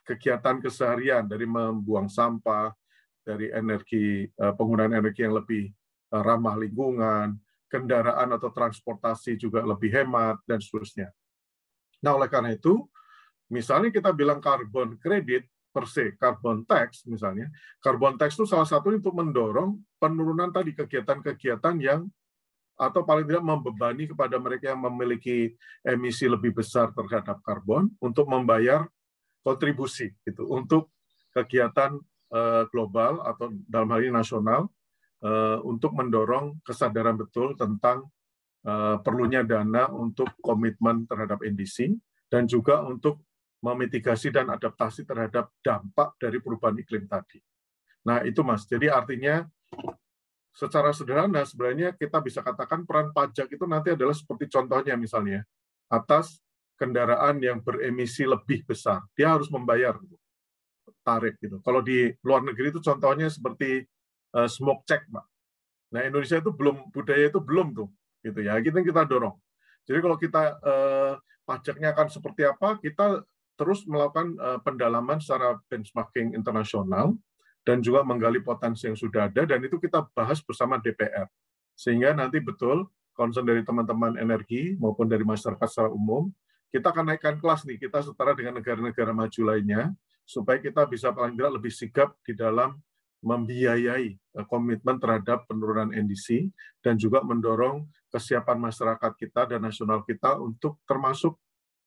kegiatan 0.03 0.59
keseharian 0.59 1.31
dari 1.31 1.47
membuang 1.47 2.11
sampah, 2.11 2.75
dari 3.23 3.53
energi 3.55 4.27
eh, 4.27 4.53
penggunaan 4.59 4.99
energi 4.99 5.23
yang 5.23 5.39
lebih 5.39 5.71
eh, 5.71 6.23
ramah 6.27 6.59
lingkungan, 6.59 7.39
kendaraan 7.69 8.35
atau 8.35 8.51
transportasi 8.51 9.39
juga 9.39 9.63
lebih 9.63 9.93
hemat 9.93 10.43
dan 10.43 10.59
seterusnya. 10.59 11.13
Nah, 12.03 12.17
oleh 12.17 12.27
karena 12.27 12.51
itu, 12.57 12.83
misalnya 13.53 13.93
kita 13.93 14.11
bilang 14.17 14.41
carbon 14.41 14.97
credit 14.97 15.45
per 15.79 15.87
se, 15.87 16.19
carbon 16.19 16.67
tax 16.67 17.07
misalnya, 17.07 17.47
carbon 17.79 18.19
tax 18.19 18.35
itu 18.35 18.51
salah 18.51 18.67
satu 18.67 18.91
untuk 18.91 19.15
mendorong 19.15 19.79
penurunan 20.03 20.51
tadi 20.51 20.75
kegiatan-kegiatan 20.75 21.79
yang 21.79 22.03
atau 22.75 23.07
paling 23.07 23.27
tidak 23.27 23.47
membebani 23.47 24.11
kepada 24.11 24.39
mereka 24.43 24.75
yang 24.75 24.83
memiliki 24.83 25.55
emisi 25.87 26.27
lebih 26.27 26.55
besar 26.55 26.91
terhadap 26.95 27.39
karbon 27.47 27.91
untuk 28.03 28.27
membayar 28.27 28.87
kontribusi 29.43 30.15
gitu 30.27 30.47
untuk 30.51 30.91
kegiatan 31.35 31.99
uh, 32.35 32.67
global 32.71 33.23
atau 33.23 33.55
dalam 33.67 33.91
hal 33.95 34.03
ini 34.03 34.15
nasional 34.15 34.71
uh, 35.23 35.59
untuk 35.63 35.95
mendorong 35.95 36.59
kesadaran 36.63 37.19
betul 37.19 37.55
tentang 37.59 38.07
uh, 38.67 38.99
perlunya 39.03 39.43
dana 39.47 39.91
untuk 39.91 40.31
komitmen 40.43 41.07
terhadap 41.07 41.43
NDC 41.43 41.95
dan 42.31 42.47
juga 42.47 42.83
untuk 42.87 43.28
memitigasi 43.59 44.31
dan 44.31 44.49
adaptasi 44.55 45.03
terhadap 45.03 45.51
dampak 45.61 46.15
dari 46.23 46.39
perubahan 46.39 46.79
iklim 46.79 47.11
tadi. 47.11 47.43
Nah, 48.07 48.23
itu 48.23 48.41
Mas. 48.47 48.65
Jadi 48.65 48.87
artinya 48.87 49.43
secara 50.55 50.91
sederhana 50.91 51.47
sebenarnya 51.47 51.95
kita 51.95 52.19
bisa 52.19 52.43
katakan 52.43 52.83
peran 52.83 53.15
pajak 53.15 53.47
itu 53.51 53.65
nanti 53.67 53.95
adalah 53.95 54.15
seperti 54.15 54.51
contohnya 54.51 54.99
misalnya 54.99 55.47
atas 55.87 56.43
kendaraan 56.79 57.43
yang 57.43 57.59
beremisi 57.59 58.23
lebih 58.23 58.63
besar, 58.63 59.03
dia 59.19 59.35
harus 59.35 59.51
membayar 59.51 59.99
tarif 61.03 61.35
gitu. 61.43 61.59
Kalau 61.63 61.83
di 61.83 62.15
luar 62.23 62.47
negeri 62.47 62.71
itu 62.71 62.79
contohnya 62.79 63.27
seperti 63.27 63.83
uh, 64.39 64.47
smoke 64.47 64.87
check, 64.87 65.03
Pak. 65.11 65.27
Nah, 65.95 66.07
Indonesia 66.07 66.39
itu 66.39 66.55
belum 66.55 66.95
budaya 66.95 67.27
itu 67.33 67.41
belum 67.43 67.75
tuh, 67.75 67.89
gitu 68.23 68.41
ya. 68.45 68.61
Kita 68.63 68.79
kita 68.85 69.03
dorong. 69.09 69.35
Jadi 69.89 69.99
kalau 70.05 70.17
kita 70.21 70.43
uh, 70.61 71.13
pajaknya 71.49 71.97
akan 71.97 72.07
seperti 72.13 72.43
apa, 72.45 72.77
kita 72.79 73.25
terus 73.59 73.83
melakukan 73.91 74.39
uh, 74.39 74.63
pendalaman 74.63 75.19
secara 75.19 75.59
benchmarking 75.67 76.33
internasional 76.39 77.19
dan 77.67 77.83
juga 77.83 78.07
menggali 78.07 78.39
potensi 78.41 78.87
yang 78.87 78.97
sudah 78.97 79.27
ada 79.27 79.45
dan 79.45 79.59
itu 79.61 79.77
kita 79.83 80.07
bahas 80.15 80.39
bersama 80.41 80.79
DPR. 80.79 81.27
Sehingga 81.75 82.15
nanti 82.15 82.39
betul 82.39 82.87
concern 83.13 83.45
dari 83.45 83.67
teman-teman 83.67 84.15
energi 84.17 84.79
maupun 84.79 85.11
dari 85.11 85.27
masyarakat 85.27 85.67
secara 85.67 85.91
umum 85.91 86.31
kita 86.69 86.93
akan 86.93 87.13
naikkan 87.13 87.41
kelas 87.41 87.65
nih, 87.65 87.81
kita 87.81 88.05
setara 88.05 88.37
dengan 88.37 88.61
negara-negara 88.61 89.17
maju 89.17 89.41
lainnya, 89.49 89.97
supaya 90.29 90.61
kita 90.61 90.85
bisa 90.85 91.09
paling 91.17 91.33
tidak 91.33 91.53
lebih 91.57 91.73
sigap 91.73 92.13
di 92.21 92.37
dalam 92.37 92.77
membiayai 93.25 94.15
eh, 94.15 94.47
komitmen 94.47 95.01
terhadap 95.01 95.49
penurunan 95.49 95.91
NDC 95.91 96.53
dan 96.85 97.01
juga 97.01 97.25
mendorong 97.25 97.89
kesiapan 98.13 98.61
masyarakat 98.61 99.13
kita 99.17 99.49
dan 99.49 99.65
nasional 99.65 100.05
kita 100.05 100.37
untuk 100.39 100.79
termasuk 100.85 101.35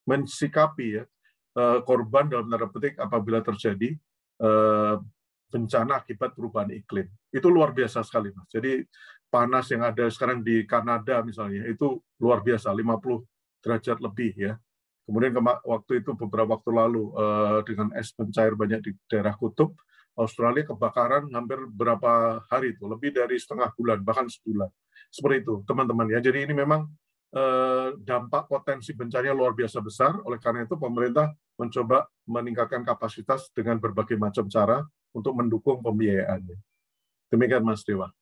mensikapi 0.02 0.98
ya 1.00 1.04
eh, 1.06 1.08
korban 1.84 2.32
dalam 2.32 2.48
tanda 2.48 2.68
petik 2.68 2.96
apabila 2.96 3.44
terjadi 3.44 3.92
eh, 4.40 4.96
bencana 5.52 6.00
akibat 6.00 6.32
perubahan 6.32 6.72
iklim. 6.72 7.04
Itu 7.28 7.52
luar 7.52 7.76
biasa 7.76 8.00
sekali, 8.00 8.32
Mas. 8.32 8.48
Jadi 8.48 8.80
panas 9.28 9.68
yang 9.68 9.84
ada 9.84 10.08
sekarang 10.08 10.40
di 10.40 10.64
Kanada 10.64 11.20
misalnya 11.20 11.68
itu 11.68 12.00
luar 12.16 12.40
biasa, 12.40 12.72
50 12.72 13.20
derajat 13.60 14.00
lebih 14.00 14.32
ya. 14.36 14.56
Kemudian 15.04 15.36
waktu 15.44 16.00
itu 16.00 16.16
beberapa 16.16 16.56
waktu 16.56 16.70
lalu 16.72 17.12
uh, 17.12 17.60
dengan 17.66 17.92
es 17.98 18.14
mencair 18.16 18.54
banyak 18.54 18.80
di 18.80 18.90
daerah 19.10 19.34
kutub, 19.36 19.76
Australia 20.16 20.68
kebakaran 20.68 21.28
hampir 21.32 21.58
berapa 21.68 22.44
hari 22.48 22.76
itu, 22.76 22.84
lebih 22.84 23.16
dari 23.16 23.36
setengah 23.40 23.72
bulan, 23.76 24.04
bahkan 24.04 24.28
sebulan. 24.28 24.68
Seperti 25.08 25.44
itu, 25.44 25.54
teman-teman 25.64 26.08
ya. 26.12 26.20
Jadi 26.20 26.44
ini 26.44 26.52
memang 26.52 26.84
eh, 27.32 27.96
dampak 27.96 28.44
potensi 28.48 28.92
bencana 28.92 29.32
luar 29.32 29.56
biasa 29.56 29.80
besar. 29.80 30.12
Oleh 30.28 30.36
karena 30.36 30.68
itu 30.68 30.76
pemerintah 30.76 31.32
mencoba 31.60 32.08
meningkatkan 32.24 32.82
kapasitas 32.82 33.50
dengan 33.52 33.76
berbagai 33.78 34.16
macam 34.16 34.48
cara 34.48 34.82
untuk 35.12 35.36
mendukung 35.36 35.84
pembiayaannya. 35.84 36.58
Demikian 37.28 37.64
Mas 37.64 37.84
Dewa. 37.84 38.12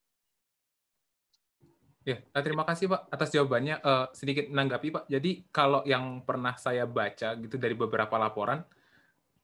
Ya, 2.00 2.16
eh, 2.16 2.42
terima 2.42 2.64
kasih 2.64 2.88
Pak 2.88 3.12
atas 3.12 3.28
jawabannya. 3.30 3.84
Uh, 3.84 4.06
sedikit 4.16 4.48
menanggapi 4.48 4.88
Pak. 4.88 5.04
Jadi 5.06 5.44
kalau 5.52 5.84
yang 5.84 6.24
pernah 6.24 6.56
saya 6.56 6.88
baca 6.88 7.36
gitu 7.36 7.60
dari 7.60 7.76
beberapa 7.76 8.16
laporan, 8.16 8.64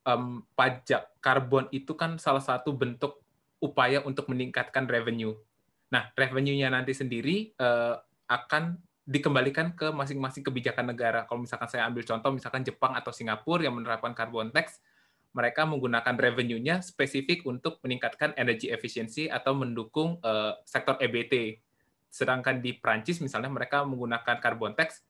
um, 0.09 0.41
pajak 0.57 1.21
karbon 1.21 1.69
itu 1.75 1.93
kan 1.93 2.17
salah 2.17 2.41
satu 2.41 2.73
bentuk 2.73 3.21
upaya 3.61 4.01
untuk 4.09 4.33
meningkatkan 4.33 4.89
revenue. 4.89 5.37
Nah, 5.93 6.11
revenue-nya 6.17 6.73
nanti 6.73 6.97
sendiri 6.97 7.53
uh, 7.61 8.01
akan 8.27 8.81
dikembalikan 9.07 9.73
ke 9.79 9.95
masing-masing 9.95 10.43
kebijakan 10.43 10.91
negara. 10.91 11.25
Kalau 11.25 11.47
misalkan 11.47 11.71
saya 11.71 11.87
ambil 11.87 12.03
contoh, 12.03 12.31
misalkan 12.35 12.67
Jepang 12.67 12.93
atau 12.99 13.15
Singapura 13.15 13.63
yang 13.63 13.79
menerapkan 13.79 14.13
carbon 14.13 14.51
tax, 14.51 14.83
mereka 15.31 15.63
menggunakan 15.63 16.19
revenue-nya 16.19 16.83
spesifik 16.83 17.47
untuk 17.47 17.79
meningkatkan 17.87 18.35
energy 18.35 18.73
efficiency 18.73 19.31
atau 19.31 19.55
mendukung 19.55 20.19
uh, 20.27 20.59
sektor 20.67 20.99
EBT 20.99 21.63
Sedangkan 22.17 22.65
di 22.65 22.73
Prancis 22.73 23.21
misalnya 23.21 23.53
mereka 23.53 23.85
menggunakan 23.85 24.41
carbon 24.41 24.73
tax, 24.73 25.05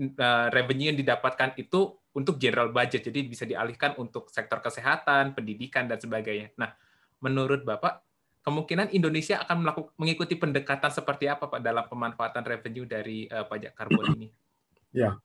uh, 0.00 0.48
revenue 0.48 0.88
yang 0.88 0.96
didapatkan 0.96 1.52
itu 1.60 1.92
untuk 2.16 2.40
general 2.40 2.72
budget, 2.72 3.04
jadi 3.12 3.20
bisa 3.28 3.44
dialihkan 3.44 4.00
untuk 4.00 4.32
sektor 4.32 4.64
kesehatan, 4.64 5.36
pendidikan, 5.36 5.84
dan 5.84 6.00
sebagainya. 6.00 6.54
Nah, 6.56 6.72
menurut 7.20 7.66
Bapak, 7.68 8.00
kemungkinan 8.44 8.92
Indonesia 8.92 9.40
akan 9.40 9.56
melakukan, 9.64 9.92
mengikuti 9.96 10.36
pendekatan 10.36 10.92
seperti 10.92 11.26
apa 11.26 11.48
Pak 11.48 11.64
dalam 11.64 11.88
pemanfaatan 11.88 12.44
revenue 12.44 12.84
dari 12.84 13.24
uh, 13.32 13.48
pajak 13.48 13.72
karbon 13.72 14.20
ini? 14.20 14.28
Ya, 14.92 15.16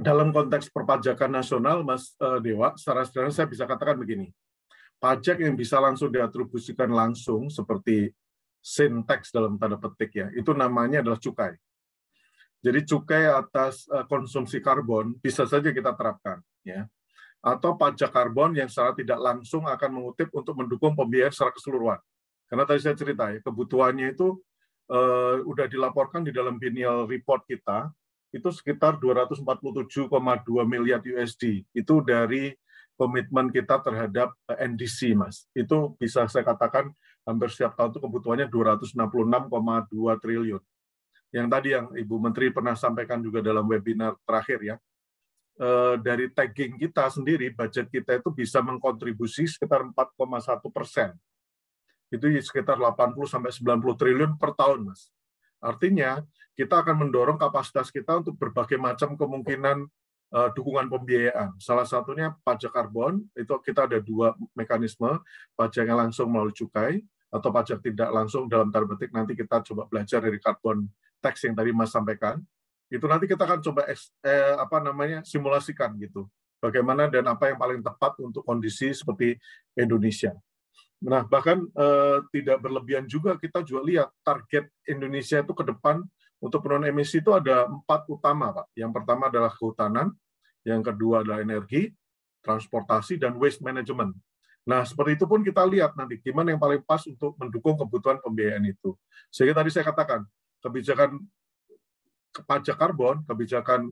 dalam 0.00 0.32
konteks 0.32 0.72
perpajakan 0.72 1.30
nasional, 1.30 1.84
Mas 1.84 2.16
uh, 2.18 2.40
Dewa, 2.40 2.72
secara 2.80 3.04
sederhana 3.04 3.34
saya 3.34 3.46
bisa 3.46 3.68
katakan 3.68 4.00
begini, 4.00 4.32
pajak 4.96 5.44
yang 5.44 5.52
bisa 5.54 5.76
langsung 5.78 6.08
diatribusikan 6.08 6.88
langsung 6.88 7.52
seperti 7.52 8.08
sinteks 8.60 9.32
dalam 9.32 9.60
tanda 9.60 9.76
petik 9.76 10.16
ya, 10.16 10.26
itu 10.32 10.56
namanya 10.56 11.04
adalah 11.04 11.20
cukai. 11.20 11.54
Jadi 12.60 12.84
cukai 12.84 13.24
atas 13.24 13.88
eh, 13.88 14.04
konsumsi 14.04 14.60
karbon 14.60 15.16
bisa 15.16 15.48
saja 15.48 15.72
kita 15.72 15.96
terapkan 15.96 16.44
ya. 16.60 16.84
Atau 17.40 17.72
pajak 17.72 18.12
karbon 18.12 18.52
yang 18.52 18.68
secara 18.68 18.92
tidak 18.92 19.16
langsung 19.16 19.64
akan 19.64 19.90
mengutip 19.96 20.28
untuk 20.36 20.52
mendukung 20.60 20.92
pembiayaan 20.92 21.32
secara 21.32 21.56
keseluruhan. 21.56 22.00
Karena 22.50 22.66
tadi 22.66 22.82
saya 22.82 22.98
cerita 22.98 23.30
ya, 23.30 23.38
kebutuhannya 23.46 24.10
itu 24.10 24.34
uh, 24.90 25.38
udah 25.46 25.70
dilaporkan 25.70 26.26
di 26.26 26.34
dalam 26.34 26.58
biennial 26.58 27.06
report 27.06 27.46
kita 27.46 27.94
itu 28.30 28.50
sekitar 28.50 28.98
247,2 28.98 30.10
miliar 30.66 30.98
USD. 31.02 31.66
Itu 31.74 32.02
dari 32.02 32.54
komitmen 32.94 33.48
kita 33.50 33.80
terhadap 33.82 34.34
eh, 34.50 34.66
NDC, 34.66 35.16
Mas. 35.18 35.46
Itu 35.56 35.96
bisa 35.98 36.26
saya 36.30 36.46
katakan 36.46 36.92
hampir 37.26 37.48
setiap 37.50 37.74
tahun 37.78 37.96
itu 37.96 38.00
kebutuhannya 38.02 38.46
266,2 38.52 40.22
triliun. 40.22 40.62
Yang 41.30 41.46
tadi 41.48 41.68
yang 41.72 41.86
Ibu 41.94 42.16
Menteri 42.18 42.50
pernah 42.50 42.74
sampaikan 42.74 43.22
juga 43.22 43.38
dalam 43.38 43.66
webinar 43.66 44.18
terakhir 44.26 44.58
ya, 44.62 44.76
eh, 45.58 45.94
dari 46.02 46.30
tagging 46.30 46.78
kita 46.78 47.10
sendiri, 47.10 47.50
budget 47.54 47.86
kita 47.90 48.18
itu 48.18 48.30
bisa 48.34 48.58
mengkontribusi 48.62 49.46
sekitar 49.46 49.86
4,1 49.90 50.70
persen. 50.70 51.14
Itu 52.10 52.26
sekitar 52.26 52.76
80 52.76 53.14
sampai 53.30 53.54
90 53.54 53.94
triliun 53.94 54.32
per 54.36 54.52
tahun, 54.58 54.90
Mas. 54.90 55.08
Artinya, 55.62 56.20
kita 56.58 56.82
akan 56.82 57.06
mendorong 57.06 57.38
kapasitas 57.38 57.88
kita 57.94 58.20
untuk 58.20 58.36
berbagai 58.36 58.76
macam 58.76 59.14
kemungkinan 59.14 59.86
uh, 60.34 60.48
dukungan 60.52 60.90
pembiayaan. 60.90 61.56
Salah 61.62 61.86
satunya 61.86 62.34
pajak 62.42 62.74
karbon, 62.74 63.22
itu 63.38 63.54
kita 63.62 63.86
ada 63.86 64.02
dua 64.02 64.34
mekanisme, 64.58 65.22
pajak 65.54 65.86
yang 65.86 65.98
langsung 66.08 66.28
melalui 66.28 66.52
cukai, 66.52 67.00
atau 67.30 67.48
pajak 67.54 67.78
tidak 67.78 68.10
langsung 68.10 68.50
dalam 68.50 68.74
tanda 68.74 68.90
petik 68.90 69.14
nanti 69.14 69.38
kita 69.38 69.62
coba 69.62 69.86
belajar 69.86 70.18
dari 70.18 70.42
karbon 70.42 70.90
tax 71.22 71.46
yang 71.46 71.54
tadi 71.54 71.70
Mas 71.70 71.94
sampaikan. 71.94 72.42
Itu 72.90 73.06
nanti 73.06 73.30
kita 73.30 73.46
akan 73.46 73.62
coba 73.62 73.86
eh, 73.86 74.54
apa 74.58 74.82
namanya 74.82 75.22
simulasikan 75.22 75.94
gitu. 76.02 76.26
Bagaimana 76.58 77.06
dan 77.06 77.24
apa 77.30 77.48
yang 77.48 77.56
paling 77.56 77.80
tepat 77.80 78.18
untuk 78.20 78.42
kondisi 78.42 78.90
seperti 78.90 79.38
Indonesia. 79.78 80.34
Nah, 81.00 81.24
bahkan 81.24 81.64
eh, 81.64 82.18
tidak 82.28 82.60
berlebihan 82.60 83.08
juga 83.08 83.40
kita 83.40 83.64
juga 83.64 83.80
lihat 83.88 84.08
target 84.20 84.68
Indonesia 84.84 85.40
itu 85.40 85.52
ke 85.56 85.64
depan 85.64 86.04
untuk 86.40 86.60
penurunan 86.64 86.88
emisi 86.88 87.20
itu 87.20 87.32
ada 87.32 87.68
empat 87.68 88.04
utama, 88.08 88.52
Pak. 88.52 88.72
Yang 88.76 88.92
pertama 89.00 89.28
adalah 89.28 89.52
kehutanan, 89.52 90.12
yang 90.64 90.84
kedua 90.84 91.24
adalah 91.24 91.40
energi, 91.40 91.92
transportasi, 92.44 93.16
dan 93.20 93.36
waste 93.36 93.64
management. 93.64 94.16
Nah, 94.68 94.84
seperti 94.84 95.20
itu 95.20 95.24
pun 95.24 95.40
kita 95.40 95.64
lihat 95.64 95.96
nanti 95.96 96.20
gimana 96.20 96.52
yang 96.52 96.60
paling 96.60 96.84
pas 96.84 97.00
untuk 97.08 97.32
mendukung 97.40 97.80
kebutuhan 97.80 98.20
pembiayaan 98.20 98.64
itu. 98.68 98.92
Sehingga 99.32 99.64
tadi 99.64 99.72
saya 99.72 99.88
katakan, 99.88 100.24
kebijakan 100.60 101.16
pajak 102.44 102.76
karbon, 102.76 103.24
kebijakan 103.24 103.88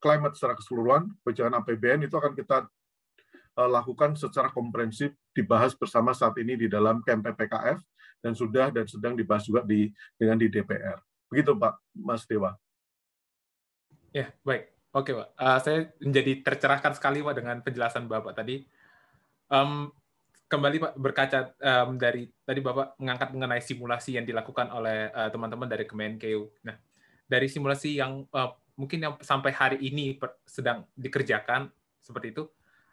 climate 0.00 0.36
secara 0.36 0.56
keseluruhan, 0.56 1.08
kebijakan 1.24 1.52
APBN 1.64 2.00
itu 2.08 2.16
akan 2.16 2.32
kita 2.36 2.68
lakukan 3.56 4.14
secara 4.14 4.48
komprehensif 4.48 5.12
dibahas 5.34 5.74
bersama 5.74 6.14
saat 6.14 6.36
ini 6.38 6.54
di 6.56 6.66
dalam 6.70 7.02
KMPPKF 7.02 7.78
dan 8.20 8.32
sudah 8.36 8.68
dan 8.70 8.86
sedang 8.86 9.16
dibahas 9.16 9.44
juga 9.44 9.64
di 9.64 9.90
dengan 10.16 10.36
di 10.36 10.46
DPR. 10.46 11.00
Begitu 11.32 11.56
Pak, 11.56 11.74
Mas 11.96 12.24
Dewa. 12.28 12.54
Ya, 14.10 14.34
baik. 14.42 14.70
Oke 14.90 15.14
Pak, 15.14 15.28
uh, 15.38 15.58
saya 15.62 15.86
menjadi 16.02 16.42
tercerahkan 16.42 16.98
sekali 16.98 17.22
Pak 17.22 17.34
dengan 17.38 17.56
penjelasan 17.62 18.10
Bapak 18.10 18.34
tadi. 18.34 18.66
Um, 19.46 19.94
kembali 20.50 20.82
Pak 20.82 20.92
berkaca 20.98 21.54
um, 21.62 21.94
dari 21.94 22.26
tadi 22.42 22.58
Bapak 22.58 22.98
mengangkat 22.98 23.30
mengenai 23.30 23.62
simulasi 23.62 24.18
yang 24.18 24.26
dilakukan 24.26 24.66
oleh 24.74 25.14
uh, 25.14 25.30
teman-teman 25.30 25.70
dari 25.70 25.86
Kemenkeu. 25.86 26.50
Nah, 26.66 26.74
dari 27.30 27.46
simulasi 27.46 28.02
yang 28.02 28.26
uh, 28.34 28.50
mungkin 28.74 28.98
yang 28.98 29.14
sampai 29.22 29.54
hari 29.54 29.78
ini 29.78 30.18
sedang 30.42 30.82
dikerjakan 30.98 31.70
seperti 32.02 32.34
itu, 32.34 32.50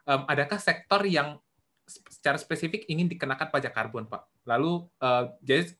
um, 0.07 0.23
adakah 0.25 0.57
sektor 0.57 1.03
yang 1.03 1.37
secara 1.87 2.35
spesifik 2.35 2.83
ingin 2.91 3.07
dikenakan 3.07 3.47
pajak 3.47 3.71
karbon, 3.71 4.11
Pak. 4.11 4.43
Lalu, 4.43 4.83
uh, 4.99 5.31
jadi 5.39 5.71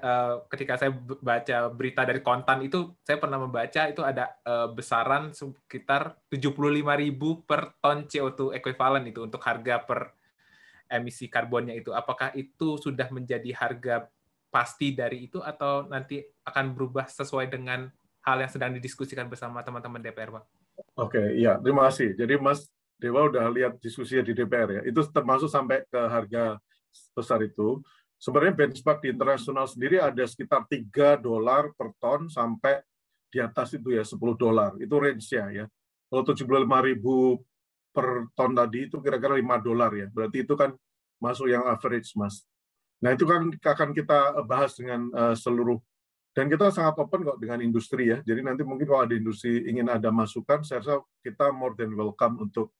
uh, 0.00 0.48
ketika 0.48 0.80
saya 0.80 0.96
baca 0.96 1.68
berita 1.68 2.08
dari 2.08 2.24
kontan 2.24 2.64
itu, 2.64 2.96
saya 3.04 3.20
pernah 3.20 3.36
membaca 3.36 3.84
itu 3.84 4.00
ada 4.00 4.32
uh, 4.48 4.72
besaran 4.72 5.36
sekitar 5.36 6.16
75.000 6.32 7.12
per 7.44 7.76
ton 7.84 8.08
CO2 8.08 8.56
ekuivalen 8.56 9.04
itu 9.04 9.20
untuk 9.20 9.44
harga 9.44 9.84
per 9.84 10.16
emisi 10.88 11.28
karbonnya 11.28 11.76
itu. 11.76 11.92
Apakah 11.92 12.32
itu 12.32 12.80
sudah 12.80 13.12
menjadi 13.12 13.52
harga 13.52 14.08
pasti 14.48 14.96
dari 14.96 15.28
itu 15.28 15.40
atau 15.40 15.84
nanti 15.88 16.20
akan 16.48 16.76
berubah 16.76 17.08
sesuai 17.08 17.48
dengan 17.48 17.88
hal 18.24 18.36
yang 18.40 18.52
sedang 18.52 18.72
didiskusikan 18.72 19.28
bersama 19.28 19.60
teman-teman 19.60 20.00
DPR, 20.00 20.32
Pak? 20.32 20.44
Oke, 20.96 21.36
iya, 21.36 21.60
terima 21.60 21.88
kasih. 21.88 22.16
Jadi 22.16 22.40
Mas 22.40 22.68
Dewa 23.02 23.26
udah 23.26 23.50
lihat 23.50 23.82
diskusi 23.82 24.14
di 24.22 24.30
DPR 24.30 24.78
ya. 24.78 24.82
Itu 24.86 25.02
termasuk 25.10 25.50
sampai 25.50 25.82
ke 25.90 25.98
harga 25.98 26.62
besar 27.18 27.42
itu. 27.42 27.82
Sebenarnya 28.22 28.54
benchmark 28.54 29.02
di 29.02 29.10
internasional 29.10 29.66
sendiri 29.66 29.98
ada 29.98 30.22
sekitar 30.22 30.62
3 30.70 31.18
dolar 31.18 31.74
per 31.74 31.90
ton 31.98 32.30
sampai 32.30 32.78
di 33.26 33.42
atas 33.42 33.74
itu 33.74 33.90
ya 33.90 34.06
10 34.06 34.14
dolar. 34.38 34.78
Itu 34.78 35.02
range-nya 35.02 35.50
ya. 35.50 35.64
Kalau 36.06 36.22
75 36.22 36.62
ribu 36.86 37.42
per 37.90 38.30
ton 38.38 38.54
tadi 38.54 38.86
itu 38.86 39.02
kira-kira 39.02 39.34
5 39.34 39.66
dolar 39.66 39.90
ya. 39.98 40.06
Berarti 40.06 40.46
itu 40.46 40.54
kan 40.54 40.70
masuk 41.18 41.50
yang 41.50 41.66
average, 41.66 42.14
Mas. 42.14 42.46
Nah, 43.02 43.18
itu 43.18 43.26
kan 43.26 43.50
akan 43.50 43.90
kita 43.90 44.46
bahas 44.46 44.78
dengan 44.78 45.10
uh, 45.10 45.34
seluruh 45.34 45.82
dan 46.32 46.46
kita 46.46 46.70
sangat 46.70 46.94
open 47.02 47.26
kok 47.26 47.42
dengan 47.42 47.58
industri 47.58 48.14
ya. 48.14 48.22
Jadi 48.22 48.46
nanti 48.46 48.62
mungkin 48.62 48.86
kalau 48.86 49.02
ada 49.02 49.18
industri 49.18 49.66
ingin 49.66 49.90
ada 49.90 50.14
masukan, 50.14 50.62
saya 50.62 50.78
rasa 50.78 51.02
kita 51.26 51.50
more 51.50 51.74
than 51.74 51.92
welcome 51.98 52.38
untuk 52.38 52.70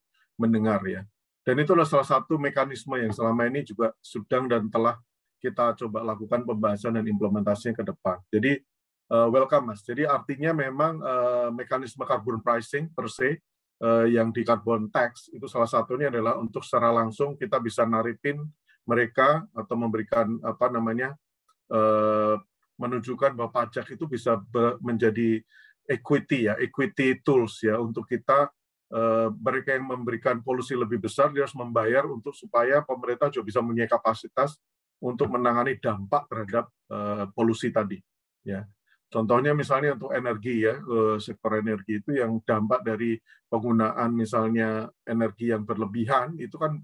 mendengar 0.42 0.82
ya. 0.82 1.06
Dan 1.42 1.58
itu 1.62 1.74
adalah 1.74 1.86
salah 1.90 2.06
satu 2.06 2.38
mekanisme 2.38 2.94
yang 2.98 3.10
selama 3.10 3.46
ini 3.50 3.66
juga 3.66 3.90
sedang 3.98 4.46
dan 4.46 4.66
telah 4.70 4.98
kita 5.42 5.74
coba 5.74 6.06
lakukan 6.14 6.46
pembahasan 6.46 6.98
dan 6.98 7.06
implementasinya 7.06 7.74
ke 7.74 7.84
depan. 7.86 8.18
Jadi 8.30 8.62
uh, 9.10 9.26
welcome 9.26 9.74
Mas. 9.74 9.82
Jadi 9.82 10.06
artinya 10.06 10.54
memang 10.54 11.02
uh, 11.02 11.50
mekanisme 11.50 12.06
carbon 12.06 12.38
pricing 12.38 12.86
per 12.94 13.10
se 13.10 13.42
uh, 13.82 14.06
yang 14.06 14.30
di 14.30 14.46
carbon 14.46 14.86
tax 14.86 15.34
itu 15.34 15.50
salah 15.50 15.66
satunya 15.66 16.14
adalah 16.14 16.38
untuk 16.38 16.62
secara 16.62 16.94
langsung 16.94 17.34
kita 17.34 17.58
bisa 17.58 17.82
naripin 17.82 18.38
mereka 18.86 19.42
atau 19.54 19.74
memberikan 19.78 20.38
apa 20.42 20.66
namanya 20.66 21.14
menunjukkan 22.76 23.32
bahwa 23.32 23.48
pajak 23.48 23.96
itu 23.96 24.04
bisa 24.04 24.36
menjadi 24.84 25.40
equity 25.88 26.52
ya, 26.52 26.60
equity 26.60 27.16
tools 27.24 27.64
ya 27.64 27.80
untuk 27.80 28.04
kita 28.04 28.52
Eh, 28.52 28.61
mereka 29.40 29.72
yang 29.72 29.88
memberikan 29.88 30.44
polusi 30.44 30.76
lebih 30.76 31.00
besar 31.00 31.32
dia 31.32 31.48
harus 31.48 31.56
membayar 31.56 32.04
untuk 32.04 32.36
supaya 32.36 32.84
pemerintah 32.84 33.32
juga 33.32 33.48
bisa 33.48 33.64
mempunyai 33.64 33.88
kapasitas 33.88 34.60
untuk 35.00 35.32
menangani 35.32 35.80
dampak 35.80 36.28
terhadap 36.28 36.68
uh, 36.92 37.24
polusi 37.32 37.72
tadi 37.72 37.96
ya 38.44 38.68
Contohnya 39.12 39.52
misalnya 39.52 39.92
untuk 39.92 40.16
energi 40.16 40.64
ya, 40.64 40.72
eh, 40.80 41.20
sektor 41.20 41.60
energi 41.60 42.00
itu 42.00 42.16
yang 42.16 42.40
dampak 42.48 42.80
dari 42.80 43.20
penggunaan 43.52 44.08
misalnya 44.16 44.88
energi 45.04 45.52
yang 45.52 45.68
berlebihan 45.68 46.32
itu 46.40 46.56
kan 46.56 46.80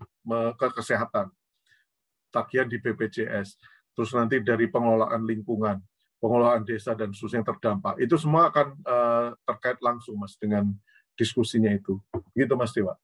ke 0.61 0.67
kesehatan. 0.77 1.33
Tagihan 2.29 2.69
di 2.69 2.77
BPJS. 2.77 3.57
Terus 3.97 4.13
nanti 4.13 4.45
dari 4.45 4.69
pengelolaan 4.69 5.25
lingkungan, 5.25 5.81
pengelolaan 6.21 6.69
desa 6.69 6.93
dan 6.93 7.17
seterusnya 7.17 7.41
yang 7.41 7.49
terdampak. 7.49 7.97
Itu 7.97 8.21
semua 8.21 8.53
akan 8.53 8.77
eh, 8.77 9.29
terkait 9.49 9.81
langsung 9.81 10.21
Mas 10.21 10.37
dengan 10.37 10.69
diskusinya 11.19 11.75
itu. 11.75 11.99
Gitu 12.33 12.55
Mas 12.55 12.71
Dewa. 12.71 12.95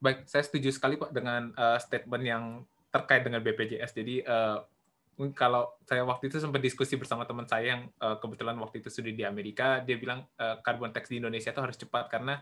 Baik, 0.00 0.24
saya 0.24 0.46
setuju 0.46 0.72
sekali 0.72 0.96
Pak 0.96 1.12
dengan 1.12 1.52
uh, 1.52 1.76
statement 1.76 2.24
yang 2.24 2.44
terkait 2.88 3.20
dengan 3.26 3.44
BPJS. 3.44 3.92
Jadi 3.92 4.24
uh, 4.24 4.64
kalau 5.34 5.74
saya 5.82 6.06
waktu 6.06 6.30
itu 6.30 6.38
sempat 6.38 6.62
diskusi 6.62 6.94
bersama 6.94 7.26
teman 7.26 7.44
saya 7.44 7.76
yang 7.76 7.82
uh, 7.98 8.16
kebetulan 8.22 8.54
waktu 8.62 8.80
itu 8.80 8.88
sudah 8.88 9.10
di 9.10 9.26
Amerika, 9.26 9.82
dia 9.82 9.98
bilang 9.98 10.24
uh, 10.38 10.62
carbon 10.62 10.94
tax 10.94 11.10
di 11.10 11.18
Indonesia 11.18 11.50
itu 11.50 11.58
harus 11.58 11.74
cepat 11.74 12.06
karena 12.06 12.38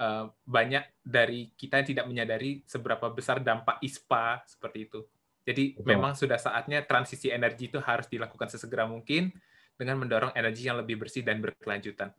uh, 0.00 0.32
banyak 0.48 1.04
dari 1.04 1.52
kita 1.52 1.84
yang 1.84 1.88
tidak 1.92 2.06
menyadari 2.08 2.64
seberapa 2.64 3.12
besar 3.12 3.44
dampak 3.44 3.84
ISPA 3.84 4.40
seperti 4.48 4.88
itu. 4.88 5.00
Jadi 5.44 5.76
Betul. 5.76 5.84
memang 5.84 6.12
sudah 6.16 6.40
saatnya 6.40 6.84
transisi 6.84 7.28
energi 7.28 7.68
itu 7.68 7.80
harus 7.80 8.08
dilakukan 8.08 8.48
sesegera 8.48 8.88
mungkin 8.88 9.32
dengan 9.76 10.00
mendorong 10.00 10.32
energi 10.32 10.68
yang 10.68 10.80
lebih 10.80 11.00
bersih 11.00 11.20
dan 11.20 11.44
berkelanjutan. 11.44 12.12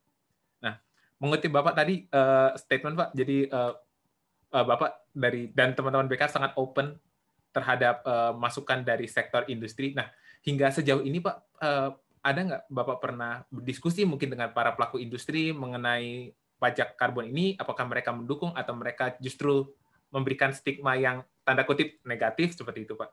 Nah, 0.63 0.75
mengutip 1.19 1.51
Bapak 1.51 1.75
tadi 1.75 2.07
uh, 2.11 2.55
statement 2.55 2.95
Pak, 2.95 3.09
jadi 3.15 3.47
uh, 3.51 3.73
uh, 4.53 4.65
Bapak 4.65 5.09
dari 5.11 5.51
dan 5.51 5.75
teman-teman 5.75 6.07
BK 6.07 6.29
sangat 6.29 6.51
open 6.55 6.95
terhadap 7.49 8.05
uh, 8.05 8.31
masukan 8.37 8.85
dari 8.85 9.09
sektor 9.09 9.45
industri. 9.49 9.97
Nah, 9.97 10.07
hingga 10.45 10.69
sejauh 10.69 11.01
ini 11.01 11.19
Pak, 11.19 11.35
uh, 11.61 11.89
ada 12.19 12.39
nggak 12.39 12.63
Bapak 12.69 12.97
pernah 12.99 13.43
berdiskusi 13.49 14.03
mungkin 14.03 14.35
dengan 14.35 14.51
para 14.51 14.75
pelaku 14.75 14.99
industri 14.99 15.55
mengenai 15.55 16.35
pajak 16.59 16.99
karbon 16.99 17.31
ini? 17.31 17.55
Apakah 17.55 17.87
mereka 17.87 18.11
mendukung 18.11 18.51
atau 18.53 18.75
mereka 18.75 19.15
justru 19.23 19.71
memberikan 20.11 20.51
stigma 20.51 20.99
yang 20.99 21.23
tanda 21.47 21.63
kutip 21.63 22.03
negatif 22.03 22.53
seperti 22.53 22.83
itu 22.85 22.93
Pak? 22.99 23.09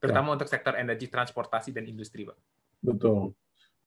Terutama 0.00 0.32
ya. 0.32 0.34
untuk 0.40 0.48
sektor 0.48 0.72
energi, 0.80 1.12
transportasi, 1.12 1.76
dan 1.76 1.84
industri 1.84 2.24
Pak. 2.24 2.38
Betul. 2.80 3.36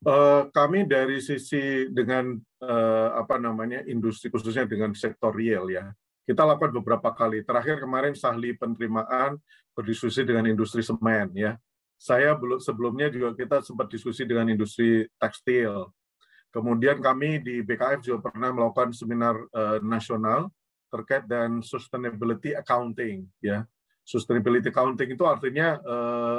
Uh, 0.05 0.45
kami 0.53 0.85
dari 0.85 1.17
sisi 1.17 1.89
dengan 1.89 2.37
uh, 2.61 3.09
apa 3.17 3.41
namanya 3.41 3.81
industri 3.89 4.29
khususnya 4.29 4.69
dengan 4.69 4.93
sektor 4.93 5.33
real 5.33 5.65
ya 5.73 5.89
kita 6.27 6.43
lakukan 6.43 6.75
beberapa 6.83 7.09
kali. 7.15 7.41
Terakhir 7.41 7.79
kemarin 7.79 8.13
sahli 8.13 8.53
penerimaan 8.59 9.39
berdiskusi 9.73 10.27
dengan 10.27 10.45
industri 10.45 10.83
semen 10.83 11.31
ya. 11.33 11.55
Saya 11.97 12.37
belum 12.37 12.61
sebelumnya 12.61 13.09
juga 13.09 13.33
kita 13.33 13.65
sempat 13.65 13.89
diskusi 13.89 14.27
dengan 14.27 14.51
industri 14.51 15.07
tekstil. 15.17 15.89
Kemudian 16.53 17.01
kami 17.01 17.41
di 17.41 17.65
BKF 17.65 18.03
juga 18.05 18.29
pernah 18.29 18.53
melakukan 18.53 18.93
seminar 18.93 19.33
uh, 19.49 19.79
nasional 19.81 20.51
terkait 20.93 21.25
dengan 21.25 21.63
sustainability 21.63 22.53
accounting 22.53 23.25
ya. 23.41 23.63
Sustainability 24.05 24.69
accounting 24.69 25.09
itu 25.19 25.25
artinya 25.27 25.83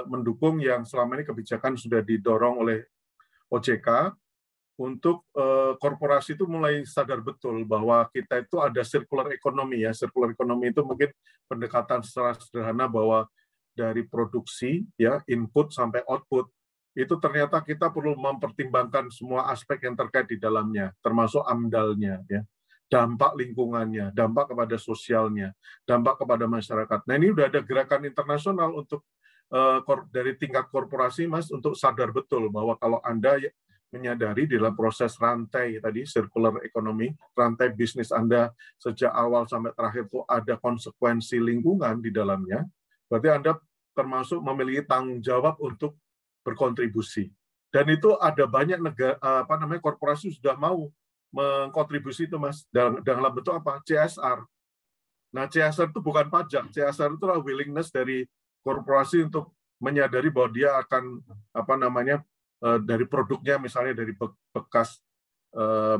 mendukung 0.08 0.56
yang 0.56 0.88
selama 0.88 1.20
ini 1.20 1.28
kebijakan 1.28 1.76
sudah 1.76 2.00
didorong 2.00 2.64
oleh 2.64 2.80
OJK 3.48 4.12
untuk 4.78 5.26
uh, 5.34 5.74
korporasi 5.82 6.38
itu 6.38 6.46
mulai 6.46 6.86
sadar 6.86 7.18
betul 7.18 7.66
bahwa 7.66 8.06
kita 8.14 8.46
itu 8.46 8.62
ada 8.62 8.86
circular 8.86 9.26
economy 9.34 9.82
ya. 9.82 9.90
Circular 9.90 10.30
economy 10.30 10.70
itu 10.70 10.86
mungkin 10.86 11.10
pendekatan 11.50 12.06
secara 12.06 12.38
sederhana 12.38 12.86
bahwa 12.86 13.26
dari 13.74 14.06
produksi 14.06 14.86
ya 14.94 15.22
input 15.26 15.74
sampai 15.74 16.06
output 16.06 16.50
itu 16.98 17.14
ternyata 17.18 17.62
kita 17.62 17.90
perlu 17.94 18.18
mempertimbangkan 18.18 19.10
semua 19.10 19.50
aspek 19.54 19.86
yang 19.86 19.94
terkait 19.94 20.26
di 20.26 20.38
dalamnya, 20.38 20.90
termasuk 20.98 21.42
amdalnya 21.46 22.22
ya 22.26 22.42
dampak 22.88 23.36
lingkungannya, 23.36 24.16
dampak 24.16 24.48
kepada 24.50 24.80
sosialnya, 24.80 25.52
dampak 25.84 26.24
kepada 26.24 26.48
masyarakat. 26.48 27.04
Nah 27.04 27.14
ini 27.20 27.36
sudah 27.36 27.46
ada 27.52 27.60
gerakan 27.60 28.08
internasional 28.08 28.72
untuk 28.72 29.04
dari 30.12 30.36
tingkat 30.36 30.68
korporasi, 30.68 31.24
mas, 31.24 31.48
untuk 31.48 31.72
sadar 31.72 32.12
betul 32.12 32.52
bahwa 32.52 32.76
kalau 32.76 33.00
anda 33.00 33.40
menyadari 33.88 34.44
di 34.44 34.60
dalam 34.60 34.76
proses 34.76 35.16
rantai 35.16 35.80
tadi 35.80 36.04
circular 36.04 36.60
economy, 36.60 37.08
rantai 37.32 37.72
bisnis 37.72 38.12
Anda 38.12 38.52
sejak 38.76 39.08
awal 39.08 39.48
sampai 39.48 39.72
terakhir 39.72 40.12
itu 40.12 40.20
ada 40.28 40.60
konsekuensi 40.60 41.40
lingkungan 41.40 41.96
di 42.04 42.12
dalamnya, 42.12 42.68
berarti 43.08 43.28
Anda 43.32 43.52
termasuk 43.96 44.44
memiliki 44.44 44.84
tanggung 44.84 45.24
jawab 45.24 45.56
untuk 45.64 45.96
berkontribusi. 46.44 47.32
Dan 47.68 47.88
itu 47.92 48.16
ada 48.16 48.44
banyak 48.48 48.80
negara 48.80 49.16
apa 49.20 49.56
namanya 49.60 49.84
korporasi 49.84 50.32
sudah 50.36 50.56
mau 50.56 50.88
mengkontribusi 51.28 52.24
itu 52.24 52.40
Mas 52.40 52.64
dalam 52.72 53.04
dalam 53.04 53.32
bentuk 53.32 53.52
apa? 53.52 53.84
CSR. 53.84 54.40
Nah, 55.28 55.44
CSR 55.44 55.92
itu 55.92 56.00
bukan 56.00 56.32
pajak, 56.32 56.72
CSR 56.72 57.12
itu 57.12 57.24
adalah 57.28 57.44
willingness 57.44 57.92
dari 57.92 58.24
korporasi 58.68 59.24
untuk 59.24 59.56
menyadari 59.80 60.28
bahwa 60.28 60.50
dia 60.52 60.76
akan 60.76 61.24
apa 61.56 61.74
namanya 61.80 62.20
Eh, 62.58 62.78
dari 62.82 63.06
produknya 63.06 63.54
misalnya 63.54 64.02
dari 64.02 64.10
bekas 64.50 64.98
eh, 65.54 65.98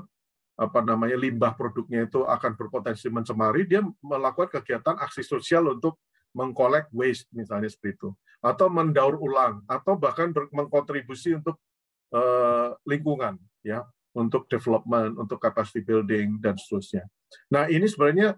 apa 0.58 0.80
namanya 0.82 1.14
limbah 1.14 1.54
produknya 1.54 2.10
itu 2.10 2.26
akan 2.26 2.58
berpotensi 2.58 3.06
mencemari, 3.06 3.62
dia 3.62 3.78
melakukan 4.02 4.58
kegiatan 4.58 4.98
aksi 4.98 5.22
sosial 5.22 5.70
untuk 5.70 6.02
mengkolek 6.34 6.90
waste 6.90 7.30
misalnya 7.30 7.70
seperti 7.70 7.94
itu, 7.94 8.10
atau 8.42 8.66
mendaur 8.66 9.22
ulang, 9.22 9.62
atau 9.70 9.94
bahkan 9.94 10.34
mengkontribusi 10.50 11.38
untuk 11.38 11.62
uh, 12.10 12.74
lingkungan, 12.90 13.38
ya, 13.62 13.86
untuk 14.18 14.50
development, 14.50 15.14
untuk 15.14 15.38
capacity 15.38 15.78
building 15.78 16.42
dan 16.42 16.58
seterusnya. 16.58 17.06
Nah 17.54 17.70
ini 17.70 17.86
sebenarnya 17.86 18.34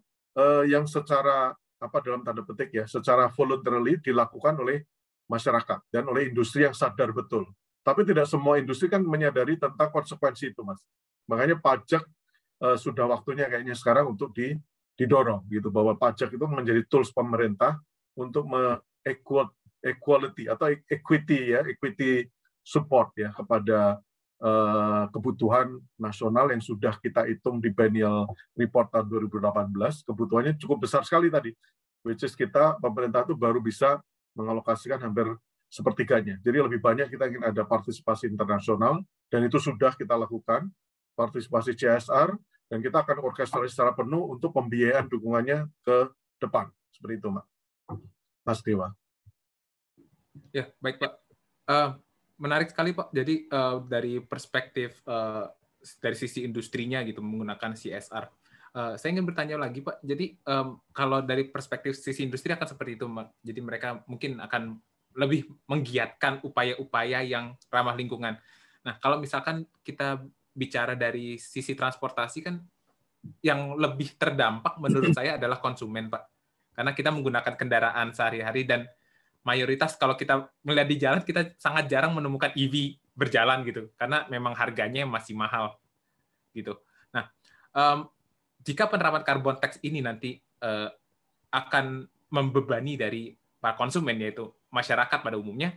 yang 0.69 0.85
secara 0.85 1.57
apa 1.81 1.97
dalam 2.05 2.21
tanda 2.21 2.45
petik 2.45 2.77
ya, 2.77 2.85
secara 2.85 3.33
voluntarily 3.33 3.97
dilakukan 3.99 4.61
oleh 4.61 4.85
masyarakat 5.27 5.81
dan 5.88 6.05
oleh 6.07 6.29
industri 6.29 6.69
yang 6.69 6.77
sadar 6.77 7.11
betul 7.16 7.49
tapi 7.81 8.05
tidak 8.05 8.29
semua 8.29 8.61
industri 8.61 8.93
kan 8.93 9.01
menyadari 9.01 9.57
tentang 9.57 9.88
konsekuensi 9.88 10.53
itu, 10.53 10.61
Mas. 10.61 10.81
Makanya 11.25 11.57
pajak 11.57 12.05
uh, 12.61 12.77
sudah 12.77 13.09
waktunya 13.09 13.49
kayaknya 13.49 13.73
sekarang 13.73 14.12
untuk 14.12 14.37
di, 14.37 14.53
didorong 15.01 15.49
gitu 15.49 15.73
bahwa 15.73 15.97
pajak 15.97 16.29
itu 16.29 16.45
menjadi 16.45 16.85
tools 16.87 17.09
pemerintah 17.11 17.81
untuk 18.12 18.45
me 18.45 18.77
equality 19.81 20.45
atau 20.45 20.69
equity 20.93 21.57
ya, 21.57 21.64
equity 21.64 22.29
support 22.61 23.16
ya 23.16 23.33
kepada 23.33 23.97
kebutuhan 25.12 25.76
nasional 26.00 26.48
yang 26.48 26.64
sudah 26.64 26.96
kita 26.96 27.29
hitung 27.29 27.61
di 27.61 27.68
Biennial 27.68 28.24
Report 28.57 28.88
tahun 28.88 29.29
2018, 29.29 30.09
kebutuhannya 30.09 30.57
cukup 30.57 30.88
besar 30.88 31.05
sekali 31.05 31.29
tadi. 31.29 31.53
Which 32.00 32.24
is 32.24 32.33
kita 32.33 32.81
pemerintah 32.81 33.29
itu 33.29 33.37
baru 33.37 33.61
bisa 33.61 34.00
mengalokasikan 34.33 34.96
hampir 35.05 35.29
sepertiganya. 35.68 36.40
Jadi 36.40 36.57
lebih 36.57 36.81
banyak 36.81 37.12
kita 37.12 37.29
ingin 37.29 37.44
ada 37.44 37.62
partisipasi 37.68 38.33
internasional, 38.33 39.05
dan 39.29 39.44
itu 39.44 39.61
sudah 39.61 39.92
kita 39.92 40.16
lakukan, 40.16 40.72
partisipasi 41.14 41.76
CSR, 41.76 42.33
dan 42.72 42.79
kita 42.81 43.05
akan 43.05 43.20
orkestrasi 43.20 43.68
secara 43.68 43.92
penuh 43.92 44.35
untuk 44.35 44.57
pembiayaan 44.57 45.07
dukungannya 45.12 45.68
ke 45.85 46.09
depan. 46.40 46.72
Seperti 46.90 47.20
itu, 47.20 47.29
Pak. 47.29 47.46
Mas 48.42 48.61
Dewa. 48.64 48.88
Ya, 50.50 50.72
baik 50.83 50.98
Pak. 50.98 51.12
Uh, 51.70 51.90
menarik 52.40 52.72
sekali 52.72 52.96
Pak. 52.96 53.12
Jadi 53.12 53.46
uh, 53.53 53.85
dari 53.85 54.18
perspektif 54.24 55.05
uh, 55.05 55.46
dari 56.00 56.16
sisi 56.16 56.42
industrinya 56.42 57.05
gitu 57.05 57.20
menggunakan 57.20 57.76
CSR. 57.76 58.24
Uh, 58.70 58.94
saya 58.96 59.11
ingin 59.12 59.29
bertanya 59.29 59.61
lagi 59.61 59.85
Pak. 59.85 60.00
Jadi 60.00 60.40
um, 60.48 60.81
kalau 60.90 61.20
dari 61.20 61.46
perspektif 61.46 62.00
sisi 62.00 62.24
industri 62.24 62.57
akan 62.57 62.66
seperti 62.66 62.96
itu, 62.96 63.05
Pak. 63.07 63.29
Jadi 63.44 63.61
mereka 63.61 63.88
mungkin 64.09 64.40
akan 64.40 64.81
lebih 65.20 65.46
menggiatkan 65.66 66.40
upaya-upaya 66.46 67.20
yang 67.26 67.59
ramah 67.68 67.98
lingkungan. 67.98 68.38
Nah, 68.87 68.94
kalau 69.03 69.20
misalkan 69.20 69.66
kita 69.83 70.22
bicara 70.55 70.96
dari 70.96 71.37
sisi 71.37 71.74
transportasi 71.76 72.38
kan 72.40 72.57
yang 73.44 73.76
lebih 73.76 74.16
terdampak 74.16 74.81
menurut 74.81 75.12
saya 75.18 75.37
adalah 75.37 75.61
konsumen, 75.61 76.09
Pak. 76.09 76.22
Karena 76.72 76.92
kita 76.96 77.11
menggunakan 77.12 77.55
kendaraan 77.59 78.14
sehari-hari 78.14 78.64
dan 78.64 78.87
mayoritas 79.44 79.96
kalau 79.96 80.14
kita 80.16 80.53
melihat 80.64 80.88
di 80.88 80.96
jalan 81.00 81.20
kita 81.24 81.57
sangat 81.57 81.88
jarang 81.88 82.12
menemukan 82.12 82.53
EV 82.53 83.00
berjalan 83.16 83.64
gitu 83.64 83.88
karena 83.96 84.29
memang 84.29 84.53
harganya 84.57 85.05
masih 85.09 85.37
mahal 85.37 85.76
gitu. 86.53 86.76
Nah, 87.12 87.29
um, 87.72 88.09
jika 88.61 88.88
penerapan 88.88 89.24
carbon 89.24 89.57
tax 89.57 89.81
ini 89.81 90.05
nanti 90.05 90.37
uh, 90.61 90.88
akan 91.50 92.05
membebani 92.31 92.94
dari 92.94 93.33
para 93.59 93.76
konsumen 93.76 94.16
yaitu 94.20 94.48
masyarakat 94.70 95.20
pada 95.20 95.37
umumnya, 95.37 95.74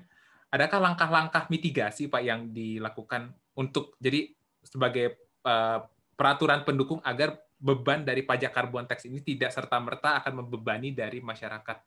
adakah 0.54 0.80
langkah-langkah 0.80 1.49
mitigasi 1.49 2.08
Pak 2.08 2.21
yang 2.23 2.54
dilakukan 2.54 3.34
untuk 3.58 3.97
jadi 3.99 4.30
sebagai 4.63 5.19
uh, 5.43 5.84
peraturan 6.13 6.63
pendukung 6.63 7.02
agar 7.04 7.36
beban 7.63 8.04
dari 8.04 8.28
pajak 8.28 8.52
karbon 8.52 8.86
tax 8.86 9.08
ini 9.08 9.23
tidak 9.23 9.56
serta 9.56 9.80
merta 9.80 10.19
akan 10.19 10.43
membebani 10.43 10.91
dari 10.91 11.23
masyarakat 11.23 11.78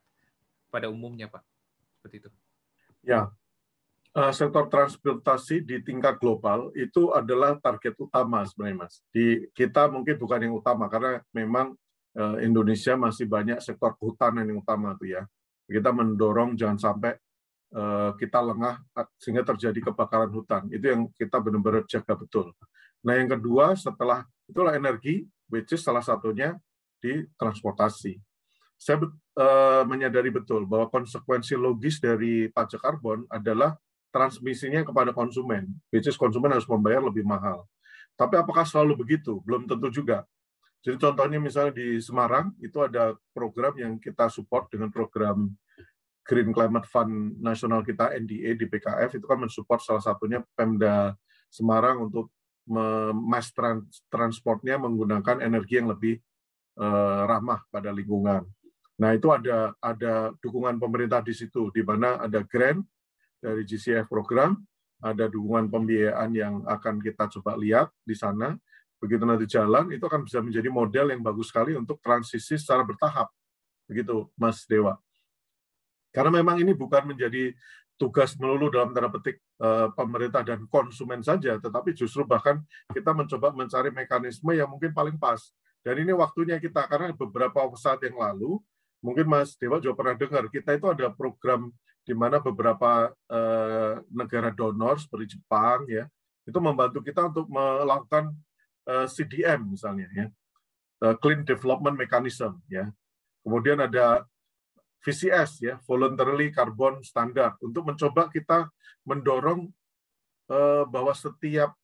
pada 0.67 0.87
umumnya 0.89 1.29
Pak, 1.31 1.41
seperti 1.97 2.21
itu. 2.21 2.29
Ya, 3.01 3.33
uh, 4.17 4.33
sektor 4.33 4.65
transportasi 4.65 5.61
di 5.61 5.81
tingkat 5.85 6.17
global 6.17 6.73
itu 6.73 7.13
adalah 7.13 7.61
target 7.61 7.93
utama 8.01 8.41
sebenarnya 8.45 8.77
mas. 8.85 8.93
Di 9.13 9.49
kita 9.53 9.89
mungkin 9.93 10.17
bukan 10.17 10.39
yang 10.41 10.53
utama 10.57 10.89
karena 10.89 11.21
memang 11.29 11.77
uh, 12.17 12.37
Indonesia 12.41 12.97
masih 12.97 13.29
banyak 13.29 13.61
sektor 13.61 13.93
kehutanan 13.97 14.49
yang 14.49 14.65
utama 14.65 14.97
tuh 14.97 15.13
ya. 15.13 15.23
Kita 15.67 15.91
mendorong 15.93 16.55
jangan 16.55 16.79
sampai 16.79 17.11
uh, 17.75 18.15
kita 18.15 18.39
lengah 18.39 18.81
sehingga 19.19 19.43
terjadi 19.45 19.91
kebakaran 19.91 20.31
hutan. 20.33 20.65
Itu 20.73 20.85
yang 20.89 21.01
kita 21.13 21.37
benar-benar 21.37 21.83
jaga 21.85 22.17
betul. 22.17 22.55
Nah 23.05 23.13
yang 23.13 23.29
kedua 23.29 23.77
setelah 23.77 24.25
itulah 24.49 24.73
energi, 24.73 25.27
which 25.51 25.75
is 25.75 25.83
salah 25.83 26.01
satunya 26.01 26.55
di 26.97 27.27
transportasi. 27.37 28.17
Saya 28.77 29.05
uh, 29.37 29.85
menyadari 29.85 30.33
betul 30.33 30.65
bahwa 30.65 30.89
konsekuensi 30.89 31.53
logis 31.53 32.01
dari 32.01 32.49
pajak 32.49 32.81
karbon 32.81 33.23
adalah 33.29 33.77
transmisinya 34.09 34.81
kepada 34.81 35.13
konsumen, 35.13 35.69
which 35.93 36.09
is 36.09 36.17
konsumen 36.17 36.49
harus 36.49 36.65
membayar 36.65 36.99
lebih 37.05 37.21
mahal. 37.21 37.69
Tapi 38.17 38.33
apakah 38.41 38.65
selalu 38.65 39.05
begitu? 39.05 39.37
Belum 39.45 39.69
tentu 39.69 39.93
juga. 39.93 40.25
Jadi 40.81 40.97
contohnya 40.97 41.37
misalnya 41.37 41.73
di 41.77 42.01
Semarang 42.01 42.53
itu 42.63 42.81
ada 42.81 43.13
program 43.35 43.77
yang 43.77 43.93
kita 44.01 44.31
support 44.33 44.71
dengan 44.73 44.89
program 44.89 45.53
Green 46.27 46.51
Climate 46.51 46.87
Fund 46.89 47.39
nasional 47.39 47.85
kita 47.85 48.11
NDA 48.17 48.57
di 48.57 48.65
PKF 48.67 49.15
itu 49.15 49.25
kan 49.25 49.39
mensupport 49.39 49.79
salah 49.79 50.03
satunya 50.03 50.43
Pemda 50.57 51.15
Semarang 51.47 52.09
untuk 52.09 52.33
mass 53.15 53.55
transportnya 54.11 54.75
menggunakan 54.75 55.39
energi 55.39 55.79
yang 55.79 55.87
lebih 55.87 56.19
uh, 56.75 57.23
ramah 57.23 57.63
pada 57.71 57.95
lingkungan. 57.95 58.43
Nah 58.97 59.13
itu 59.13 59.29
ada 59.29 59.77
ada 59.77 60.33
dukungan 60.41 60.81
pemerintah 60.81 61.21
di 61.21 61.33
situ, 61.33 61.69
di 61.69 61.85
mana 61.85 62.17
ada 62.17 62.41
grant 62.41 62.81
dari 63.37 63.61
GCF 63.61 64.09
program, 64.09 64.57
ada 64.97 65.29
dukungan 65.29 65.69
pembiayaan 65.69 66.29
yang 66.33 66.53
akan 66.65 66.97
kita 66.97 67.29
coba 67.37 67.53
lihat 67.61 67.93
di 68.01 68.17
sana. 68.17 68.57
Begitu 68.97 69.23
nanti 69.29 69.45
jalan, 69.45 69.93
itu 69.93 70.01
akan 70.01 70.25
bisa 70.25 70.41
menjadi 70.41 70.73
model 70.73 71.13
yang 71.13 71.21
bagus 71.21 71.53
sekali 71.53 71.77
untuk 71.77 72.01
transisi 72.01 72.57
secara 72.57 72.81
bertahap. 72.81 73.29
Begitu, 73.85 74.25
Mas 74.33 74.65
Dewa. 74.65 74.97
Karena 76.09 76.41
memang 76.41 76.57
ini 76.57 76.73
bukan 76.73 77.13
menjadi 77.13 77.53
tugas 77.93 78.33
melulu 78.41 78.73
dalam 78.73 78.93
tanda 78.97 79.13
petik 79.13 79.37
eh, 79.37 79.87
pemerintah 79.93 80.41
dan 80.41 80.65
konsumen 80.65 81.21
saja, 81.21 81.61
tetapi 81.61 81.93
justru 81.93 82.25
bahkan 82.25 82.57
kita 82.89 83.13
mencoba 83.13 83.53
mencari 83.53 83.93
mekanisme 83.93 84.49
yang 84.57 84.65
mungkin 84.65 84.89
paling 84.97 85.17
pas. 85.21 85.53
Dan 85.85 86.01
ini 86.01 86.09
waktunya 86.17 86.57
kita, 86.57 86.89
karena 86.89 87.13
beberapa 87.13 87.69
saat 87.77 88.01
yang 88.01 88.17
lalu, 88.17 88.57
mungkin 89.07 89.23
Mas 89.23 89.55
Dewa 89.55 89.79
juga 89.79 89.95
pernah 89.95 90.19
dengar, 90.19 90.43
kita 90.51 90.75
itu 90.75 90.83
ada 90.91 91.07
program 91.07 91.71
di 92.03 92.11
mana 92.11 92.43
beberapa 92.43 93.11
uh, 93.31 94.03
negara 94.11 94.51
donor 94.51 94.99
seperti 94.99 95.39
Jepang 95.39 95.87
ya 95.87 96.07
itu 96.47 96.59
membantu 96.63 97.03
kita 97.03 97.27
untuk 97.27 97.51
melakukan 97.51 98.31
eh, 98.87 99.03
CDM 99.11 99.67
misalnya 99.67 100.07
ya 100.15 100.31
uh, 101.03 101.15
Clean 101.19 101.43
Development 101.43 101.91
Mechanism 101.91 102.55
ya. 102.71 102.87
Kemudian 103.43 103.83
ada 103.83 104.23
VCS 105.03 105.59
ya 105.59 105.75
Voluntarily 105.83 106.55
Carbon 106.55 107.03
Standard 107.03 107.59
untuk 107.59 107.83
mencoba 107.83 108.31
kita 108.31 108.71
mendorong 109.03 109.67
bahwa 110.87 111.11
setiap 111.11 111.75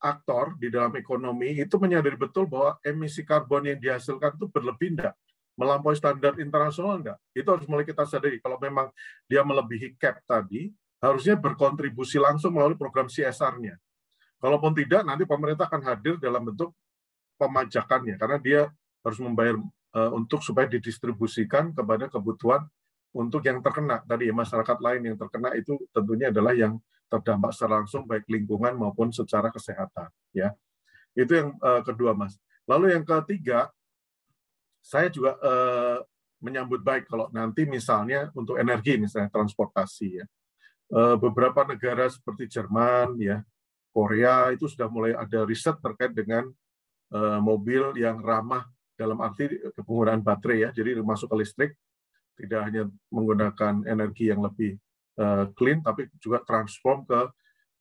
aktor 0.00 0.56
di 0.56 0.72
dalam 0.72 0.96
ekonomi 0.96 1.60
itu 1.60 1.76
menyadari 1.76 2.16
betul 2.16 2.48
bahwa 2.48 2.80
emisi 2.80 3.20
karbon 3.20 3.68
yang 3.68 3.76
dihasilkan 3.76 4.40
itu 4.40 4.48
berlebih 4.48 4.96
enggak 4.96 5.12
melampaui 5.54 5.94
standar 5.94 6.38
internasional 6.42 6.98
enggak? 6.98 7.18
Itu 7.30 7.48
harus 7.50 7.66
mulai 7.70 7.86
kita 7.86 8.04
sadari. 8.04 8.42
Kalau 8.42 8.58
memang 8.58 8.90
dia 9.30 9.42
melebihi 9.46 9.94
cap 9.98 10.18
tadi, 10.26 10.70
harusnya 10.98 11.38
berkontribusi 11.38 12.18
langsung 12.18 12.54
melalui 12.56 12.78
program 12.78 13.06
CSR-nya. 13.06 13.76
Kalaupun 14.42 14.76
tidak, 14.76 15.06
nanti 15.06 15.24
pemerintah 15.24 15.70
akan 15.70 15.82
hadir 15.88 16.20
dalam 16.20 16.44
bentuk 16.44 16.74
pemajakannya, 17.40 18.20
karena 18.20 18.38
dia 18.38 18.60
harus 19.04 19.20
membayar 19.20 19.56
uh, 19.94 20.10
untuk 20.12 20.40
supaya 20.42 20.66
didistribusikan 20.66 21.70
kepada 21.76 22.10
kebutuhan 22.10 22.64
untuk 23.14 23.46
yang 23.46 23.62
terkena 23.62 24.02
tadi 24.02 24.26
ya 24.26 24.34
masyarakat 24.34 24.78
lain 24.82 25.14
yang 25.14 25.16
terkena 25.16 25.54
itu 25.54 25.78
tentunya 25.94 26.34
adalah 26.34 26.50
yang 26.50 26.82
terdampak 27.06 27.54
secara 27.54 27.78
langsung 27.78 28.02
baik 28.10 28.26
lingkungan 28.26 28.74
maupun 28.74 29.14
secara 29.14 29.54
kesehatan 29.54 30.10
ya 30.34 30.50
itu 31.14 31.30
yang 31.30 31.54
uh, 31.62 31.78
kedua 31.86 32.10
mas 32.10 32.34
lalu 32.66 32.90
yang 32.90 33.06
ketiga 33.06 33.70
saya 34.84 35.08
juga 35.08 35.40
eh, 35.40 35.98
menyambut 36.44 36.84
baik 36.84 37.08
kalau 37.08 37.32
nanti 37.32 37.64
misalnya 37.64 38.28
untuk 38.36 38.60
energi 38.60 39.00
misalnya 39.00 39.32
transportasi 39.32 40.20
ya. 40.20 40.24
Eh, 40.92 41.16
beberapa 41.16 41.64
negara 41.64 42.04
seperti 42.12 42.44
Jerman 42.52 43.16
ya 43.16 43.40
Korea 43.88 44.52
itu 44.52 44.68
sudah 44.68 44.92
mulai 44.92 45.16
ada 45.16 45.48
riset 45.48 45.80
terkait 45.80 46.12
dengan 46.12 46.52
eh, 47.16 47.40
mobil 47.40 47.96
yang 47.96 48.20
ramah 48.20 48.68
dalam 48.94 49.24
arti 49.24 49.56
penggunaan 49.80 50.20
baterai 50.20 50.68
ya. 50.68 50.70
Jadi 50.76 51.00
masuk 51.00 51.32
ke 51.32 51.36
listrik 51.40 51.72
tidak 52.36 52.60
hanya 52.66 52.82
menggunakan 53.08 53.88
energi 53.88 54.28
yang 54.28 54.44
lebih 54.44 54.76
eh, 55.16 55.44
clean 55.56 55.80
tapi 55.80 56.12
juga 56.20 56.44
transform 56.44 57.08
ke 57.08 57.20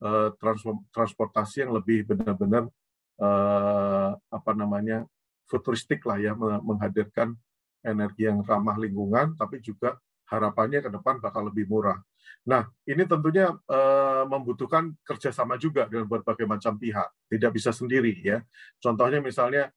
eh, 0.08 0.30
transform, 0.40 0.88
transportasi 0.94 1.68
yang 1.68 1.76
lebih 1.76 2.08
benar-benar 2.08 2.72
eh, 3.20 4.12
apa 4.16 4.52
namanya 4.56 5.04
futuristik 5.50 6.04
lah 6.08 6.18
ya 6.20 6.34
menghadirkan 6.38 7.36
energi 7.84 8.26
yang 8.26 8.42
ramah 8.42 8.80
lingkungan, 8.80 9.36
tapi 9.36 9.60
juga 9.60 10.00
harapannya 10.32 10.80
ke 10.80 10.90
depan 10.90 11.20
bakal 11.20 11.52
lebih 11.52 11.68
murah. 11.68 12.00
Nah, 12.48 12.68
ini 12.88 13.04
tentunya 13.08 13.52
uh, 13.52 14.24
membutuhkan 14.28 14.96
kerjasama 15.04 15.56
juga 15.60 15.88
dengan 15.88 16.08
berbagai 16.08 16.48
macam 16.48 16.76
pihak, 16.76 17.08
tidak 17.32 17.52
bisa 17.56 17.72
sendiri 17.72 18.16
ya. 18.24 18.44
Contohnya 18.80 19.20
misalnya 19.24 19.72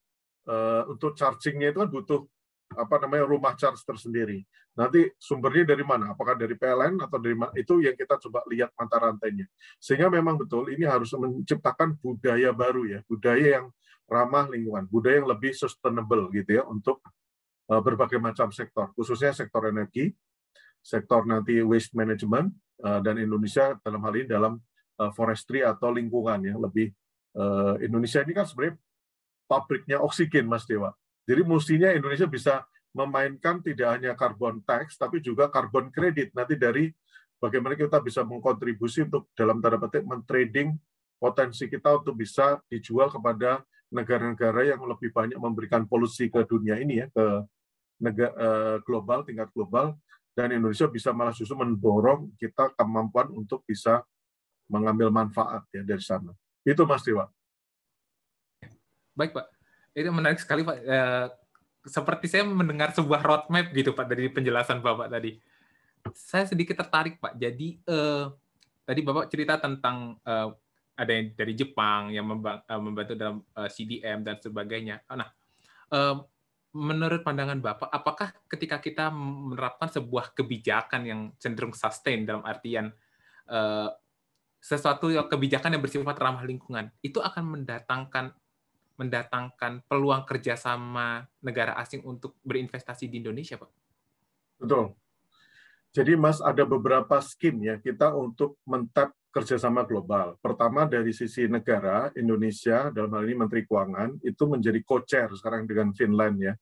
uh, 0.46 0.86
untuk 0.90 1.14
chargingnya 1.14 1.74
itu 1.74 1.78
kan 1.82 1.90
butuh 1.90 2.20
apa 2.74 2.98
namanya 3.06 3.24
rumah 3.30 3.54
charge 3.54 3.82
tersendiri. 3.86 4.42
Nanti 4.76 5.08
sumbernya 5.16 5.72
dari 5.72 5.84
mana? 5.86 6.12
Apakah 6.12 6.36
dari 6.36 6.52
PLN 6.58 7.00
atau 7.00 7.16
dari 7.16 7.32
mana? 7.38 7.54
Itu 7.54 7.78
yang 7.80 7.94
kita 7.94 8.18
coba 8.28 8.44
lihat 8.50 8.74
mata 8.74 8.98
rantainya. 8.98 9.46
Sehingga 9.78 10.10
memang 10.10 10.36
betul 10.36 10.68
ini 10.68 10.84
harus 10.84 11.14
menciptakan 11.14 11.96
budaya 12.02 12.50
baru 12.52 12.84
ya, 12.84 13.00
budaya 13.06 13.62
yang 13.62 13.66
ramah 14.06 14.46
lingkungan, 14.50 14.86
budaya 14.90 15.22
yang 15.22 15.30
lebih 15.30 15.52
sustainable 15.54 16.30
gitu 16.30 16.60
ya 16.60 16.62
untuk 16.66 17.02
uh, 17.70 17.82
berbagai 17.82 18.22
macam 18.22 18.50
sektor, 18.54 18.90
khususnya 18.94 19.34
sektor 19.34 19.66
energi, 19.66 20.14
sektor 20.82 21.26
nanti 21.26 21.58
waste 21.64 21.94
management 21.98 22.54
uh, 22.86 23.02
dan 23.02 23.18
Indonesia 23.18 23.74
dalam 23.82 24.00
hal 24.06 24.14
ini 24.14 24.26
dalam 24.30 24.52
uh, 25.02 25.10
forestry 25.10 25.66
atau 25.66 25.90
lingkungan 25.90 26.42
ya 26.42 26.56
lebih 26.56 26.90
Indonesia 27.84 28.24
ini 28.24 28.32
kan 28.32 28.48
sebenarnya 28.48 28.80
pabriknya 29.44 30.00
oksigen 30.00 30.48
Mas 30.48 30.64
Dewa. 30.64 30.96
Jadi 31.26 31.42
mestinya 31.42 31.90
Indonesia 31.90 32.30
bisa 32.30 32.62
memainkan 32.96 33.60
tidak 33.60 33.88
hanya 33.98 34.16
carbon 34.16 34.64
tax 34.64 34.96
tapi 34.96 35.20
juga 35.20 35.52
carbon 35.52 35.92
credit 35.92 36.32
nanti 36.32 36.56
dari 36.56 36.88
bagaimana 37.36 37.76
kita 37.76 38.00
bisa 38.00 38.24
mengkontribusi 38.24 39.04
untuk 39.04 39.28
dalam 39.36 39.60
tanda 39.60 39.76
petik 39.76 40.08
mentrading 40.08 40.72
potensi 41.20 41.68
kita 41.68 42.00
untuk 42.00 42.16
bisa 42.16 42.56
dijual 42.72 43.12
kepada 43.12 43.60
negara-negara 43.92 44.72
yang 44.72 44.80
lebih 44.88 45.12
banyak 45.12 45.36
memberikan 45.36 45.84
polusi 45.84 46.32
ke 46.32 46.40
dunia 46.48 46.80
ini 46.80 47.04
ya 47.04 47.06
ke 47.12 47.26
negara 48.00 48.32
eh, 48.32 48.76
global 48.88 49.28
tingkat 49.28 49.52
global 49.52 49.92
dan 50.36 50.52
Indonesia 50.52 50.88
bisa 50.88 51.12
malah 51.12 51.32
justru 51.32 51.56
mendorong 51.56 52.32
kita 52.36 52.72
kemampuan 52.76 53.32
untuk 53.32 53.64
bisa 53.64 54.04
mengambil 54.68 55.08
manfaat 55.08 55.64
ya 55.72 55.80
dari 55.80 56.02
sana. 56.02 56.36
Itu 56.60 56.84
Mas 56.84 57.00
Dewa. 57.06 57.30
Baik 59.16 59.32
Pak, 59.32 59.48
itu 59.96 60.12
menarik 60.12 60.36
sekali 60.36 60.60
Pak. 60.60 60.76
Eh, 60.84 61.26
seperti 61.88 62.26
saya 62.28 62.44
mendengar 62.44 62.92
sebuah 62.92 63.24
roadmap 63.24 63.72
gitu 63.72 63.96
Pak 63.96 64.06
dari 64.12 64.28
penjelasan 64.28 64.84
Bapak 64.84 65.08
tadi. 65.08 65.40
Saya 66.12 66.44
sedikit 66.44 66.76
tertarik 66.84 67.16
Pak. 67.16 67.32
Jadi 67.40 67.80
eh, 67.80 68.24
tadi 68.84 69.00
Bapak 69.00 69.32
cerita 69.32 69.56
tentang 69.56 70.20
eh, 70.20 70.48
ada 70.96 71.12
yang 71.12 71.32
dari 71.36 71.52
Jepang 71.52 72.12
yang 72.12 72.24
eh, 72.28 72.80
membantu 72.80 73.12
dalam 73.16 73.44
eh, 73.56 73.68
CDM 73.72 74.24
dan 74.24 74.36
sebagainya. 74.40 75.04
Nah, 75.12 75.28
eh, 75.92 76.16
menurut 76.76 77.24
pandangan 77.24 77.56
Bapak, 77.56 77.88
apakah 77.88 78.28
ketika 78.52 78.80
kita 78.80 79.08
menerapkan 79.08 79.88
sebuah 79.88 80.36
kebijakan 80.36 81.02
yang 81.08 81.20
cenderung 81.40 81.72
sustain 81.72 82.28
dalam 82.28 82.44
artian 82.44 82.92
sesuatu 84.58 85.06
yang 85.06 85.30
kebijakan 85.30 85.78
yang 85.78 85.78
bersifat 85.78 86.18
ramah 86.18 86.42
lingkungan, 86.42 86.90
itu 86.98 87.22
akan 87.22 87.54
mendatangkan 87.54 88.34
mendatangkan 88.96 89.84
peluang 89.84 90.24
kerjasama 90.24 91.28
negara 91.44 91.76
asing 91.80 92.04
untuk 92.04 92.36
berinvestasi 92.42 93.08
di 93.08 93.20
Indonesia, 93.20 93.60
Pak? 93.60 93.70
Betul. 94.60 94.96
Jadi 95.96 96.12
Mas 96.12 96.44
ada 96.44 96.64
beberapa 96.68 97.16
skim 97.24 97.56
ya 97.64 97.80
kita 97.80 98.12
untuk 98.12 98.60
mentap 98.68 99.16
kerjasama 99.32 99.84
global. 99.84 100.36
Pertama 100.40 100.88
dari 100.88 101.12
sisi 101.12 101.44
negara, 101.48 102.08
Indonesia 102.16 102.88
dalam 102.88 103.12
hal 103.16 103.24
ini 103.28 103.36
Menteri 103.36 103.68
Keuangan 103.68 104.20
itu 104.24 104.44
menjadi 104.48 104.80
co-chair 104.80 105.28
sekarang 105.36 105.68
dengan 105.68 105.92
Finland 105.92 106.36
ya, 106.40 106.54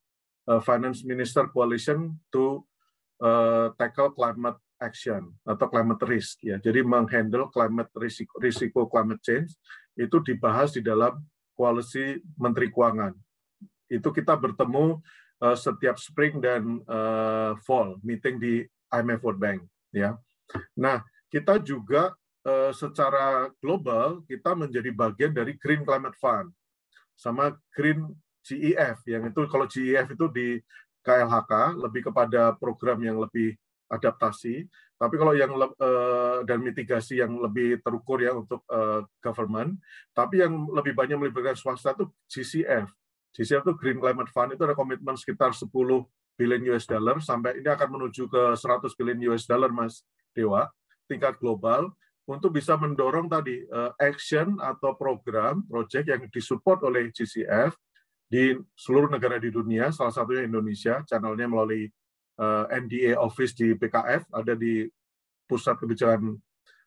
uh, 0.50 0.58
Finance 0.58 1.06
Minister 1.06 1.50
Coalition 1.50 2.18
to 2.34 2.62
uh, 3.22 3.70
tackle 3.78 4.14
climate 4.14 4.58
action 4.82 5.30
atau 5.46 5.66
climate 5.70 6.02
risk 6.06 6.42
ya. 6.42 6.58
Jadi 6.58 6.82
menghandle 6.82 7.46
climate 7.54 7.90
risiko, 7.94 8.34
risiko 8.42 8.90
climate 8.90 9.22
change 9.22 9.54
itu 9.94 10.18
dibahas 10.22 10.74
di 10.74 10.82
dalam 10.82 11.14
koalisi 11.54 12.20
Menteri 12.36 12.68
Keuangan. 12.68 13.14
Itu 13.88 14.10
kita 14.10 14.34
bertemu 14.34 14.98
uh, 15.40 15.56
setiap 15.56 15.96
spring 15.96 16.42
dan 16.42 16.82
uh, 16.86 17.54
fall 17.62 17.98
meeting 18.04 18.38
di 18.38 18.62
IMF 18.90 19.22
World 19.24 19.40
Bank 19.40 19.58
ya. 19.94 20.18
Nah, 20.78 21.02
kita 21.30 21.58
juga 21.62 22.14
uh, 22.46 22.70
secara 22.70 23.50
global 23.58 24.22
kita 24.28 24.54
menjadi 24.54 24.90
bagian 24.94 25.32
dari 25.32 25.56
Green 25.58 25.82
Climate 25.82 26.18
Fund 26.18 26.52
sama 27.14 27.54
Green 27.72 28.10
GEF 28.44 29.00
yang 29.08 29.24
itu 29.30 29.40
kalau 29.48 29.64
GEF 29.64 30.06
itu 30.12 30.26
di 30.28 30.48
KLHK 31.04 31.78
lebih 31.80 32.10
kepada 32.10 32.52
program 32.56 33.00
yang 33.00 33.20
lebih 33.20 33.56
adaptasi, 33.94 34.66
tapi 34.98 35.14
kalau 35.18 35.34
yang 35.34 35.54
uh, 35.54 36.42
dan 36.42 36.58
mitigasi 36.62 37.22
yang 37.22 37.38
lebih 37.38 37.78
terukur 37.82 38.18
ya 38.22 38.34
untuk 38.34 38.62
uh, 38.70 39.06
government, 39.22 39.78
tapi 40.10 40.42
yang 40.42 40.66
lebih 40.70 40.94
banyak 40.94 41.18
melibatkan 41.18 41.54
swasta 41.54 41.94
itu 41.94 42.10
GCF. 42.30 42.90
GCF 43.34 43.62
itu 43.66 43.74
Green 43.78 43.98
Climate 43.98 44.30
Fund 44.30 44.54
itu 44.54 44.62
ada 44.62 44.78
komitmen 44.78 45.18
sekitar 45.18 45.50
10 45.50 45.66
billion 46.34 46.62
US 46.74 46.86
dollar 46.86 47.18
sampai 47.22 47.62
ini 47.62 47.68
akan 47.70 47.88
menuju 47.98 48.26
ke 48.26 48.42
100 48.58 48.94
billion 48.98 49.18
US 49.34 49.46
dollar 49.46 49.70
Mas 49.70 50.02
Dewa 50.34 50.66
tingkat 51.06 51.38
global 51.38 51.94
untuk 52.24 52.56
bisa 52.56 52.74
mendorong 52.78 53.28
tadi 53.28 53.66
uh, 53.68 53.92
action 54.00 54.56
atau 54.62 54.96
program 54.96 55.60
project 55.68 56.06
yang 56.08 56.22
disupport 56.32 56.80
oleh 56.88 57.12
GCF 57.12 57.76
di 58.24 58.56
seluruh 58.72 59.12
negara 59.12 59.36
di 59.36 59.52
dunia, 59.52 59.92
salah 59.92 60.10
satunya 60.10 60.48
Indonesia, 60.48 61.04
channelnya 61.04 61.46
melalui 61.46 61.92
eh, 62.40 62.64
NDA 62.80 63.12
Office 63.20 63.54
di 63.54 63.74
PKF, 63.74 64.30
ada 64.34 64.54
di 64.54 64.86
Pusat 65.44 65.76
Kebijakan 65.84 66.32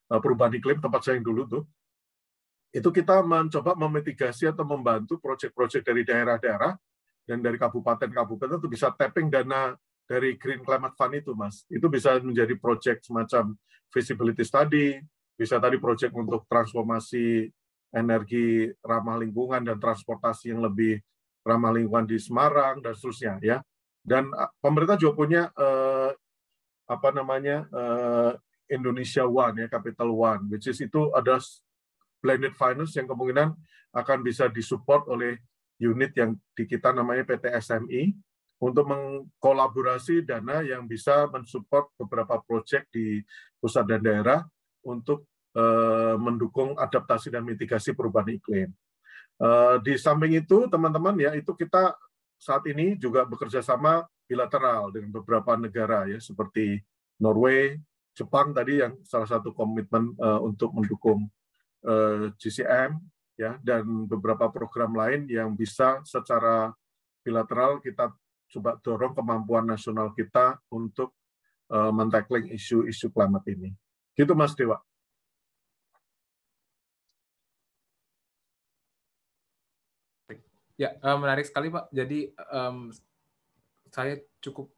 uh, 0.10 0.20
Perubahan 0.20 0.54
Iklim, 0.58 0.82
tempat 0.82 1.06
saya 1.06 1.22
yang 1.22 1.28
dulu 1.30 1.44
tuh. 1.46 1.64
Itu 2.74 2.92
kita 2.92 3.24
mencoba 3.24 3.74
memitigasi 3.78 4.50
atau 4.50 4.68
membantu 4.68 5.18
proyek-proyek 5.24 5.82
dari 5.86 6.02
daerah-daerah 6.04 6.76
dan 7.28 7.38
dari 7.40 7.56
kabupaten-kabupaten 7.60 8.60
itu 8.60 8.70
bisa 8.70 8.92
tapping 8.92 9.32
dana 9.32 9.76
dari 10.08 10.40
Green 10.40 10.64
Climate 10.64 10.96
Fund 10.96 11.16
itu, 11.16 11.32
Mas. 11.36 11.64
Itu 11.68 11.92
bisa 11.92 12.16
menjadi 12.20 12.56
proyek 12.56 13.04
semacam 13.04 13.56
feasibility 13.92 14.44
study, 14.44 15.00
bisa 15.36 15.60
tadi 15.60 15.80
proyek 15.80 16.12
untuk 16.16 16.48
transformasi 16.48 17.52
energi 17.92 18.68
ramah 18.84 19.20
lingkungan 19.20 19.64
dan 19.64 19.78
transportasi 19.80 20.52
yang 20.56 20.64
lebih 20.64 21.00
ramah 21.44 21.72
lingkungan 21.72 22.08
di 22.08 22.20
Semarang 22.20 22.84
dan 22.84 22.96
seterusnya 22.96 23.40
ya. 23.40 23.58
Dan 24.08 24.32
uh, 24.32 24.48
pemerintah 24.63 24.96
juga 24.96 25.13
punya 25.20 25.43
uh, 25.52 26.15
apa 26.88 27.10
namanya 27.12 27.67
uh, 27.76 28.32
Indonesia 28.72 29.28
One 29.28 29.63
ya 29.63 29.67
Capital 29.67 30.15
One, 30.15 30.48
which 30.48 30.72
is 30.72 30.80
itu 30.80 31.12
ada 31.12 31.36
blended 32.24 32.56
finance 32.56 32.96
yang 32.96 33.12
kemungkinan 33.12 33.52
akan 33.91 34.17
bisa 34.24 34.48
disupport 34.48 35.12
oleh 35.12 35.36
unit 35.84 36.15
yang 36.15 36.39
di 36.56 36.63
kita 36.63 36.96
namanya 36.96 37.28
PT 37.28 37.52
SMI 37.60 38.15
untuk 38.58 38.89
mengkolaborasi 38.89 40.26
dana 40.26 40.65
yang 40.65 40.89
bisa 40.89 41.30
mensupport 41.30 41.91
beberapa 42.00 42.41
proyek 42.41 42.89
di 42.89 43.22
pusat 43.62 43.86
dan 43.86 44.02
daerah 44.02 44.39
untuk 44.82 45.28
mendukung 46.22 46.78
adaptasi 46.78 47.34
dan 47.34 47.41
mitigasi 47.41 47.98
perubahan 47.98 48.30
iklim. 48.30 48.70
Eh, 49.38 49.76
di 49.86 49.93
samping 50.02 50.34
itu, 50.34 50.65
teman-teman 50.65 51.13
ya, 51.22 51.38
itu 51.38 51.54
kita 51.54 51.93
saat 52.38 52.63
ini 52.69 52.95
juga 52.97 53.26
bekerja 53.26 53.65
sama 53.65 54.06
bilateral 54.30 54.93
dengan 54.93 55.10
beberapa 55.21 55.58
negara 55.58 56.06
ya, 56.06 56.21
seperti 56.21 56.78
Norway, 57.17 57.78
Jepang 58.17 58.54
tadi 58.54 58.82
yang 58.82 58.97
salah 59.06 59.30
satu 59.30 59.54
komitmen 59.54 60.13
uh, 60.17 60.41
untuk 60.41 60.73
mendukung 60.73 61.30
uh, 61.86 62.30
eh, 62.30 62.34
GCM 62.34 62.97
ya 63.38 63.62
dan 63.62 64.10
beberapa 64.10 64.50
program 64.50 64.97
lain 64.97 65.30
yang 65.30 65.54
bisa 65.54 66.02
secara 66.02 66.73
bilateral 67.21 67.78
kita 67.78 68.10
coba 68.50 68.82
dorong 68.82 69.13
kemampuan 69.13 69.69
nasional 69.69 70.17
kita 70.17 70.58
untuk 70.73 71.13
uh, 71.69 71.93
mentackling 71.93 72.50
isu-isu 72.50 73.13
climate 73.13 73.45
ini. 73.54 73.69
Gitu 74.17 74.34
Mas 74.34 74.58
Dewa. 74.58 74.82
Ya, 80.78 80.94
uh, 81.02 81.18
menarik 81.18 81.50
sekali 81.50 81.74
Pak. 81.74 81.90
Jadi 81.90 82.30
um, 82.54 82.94
saya 83.90 84.22
cukup 84.40 84.70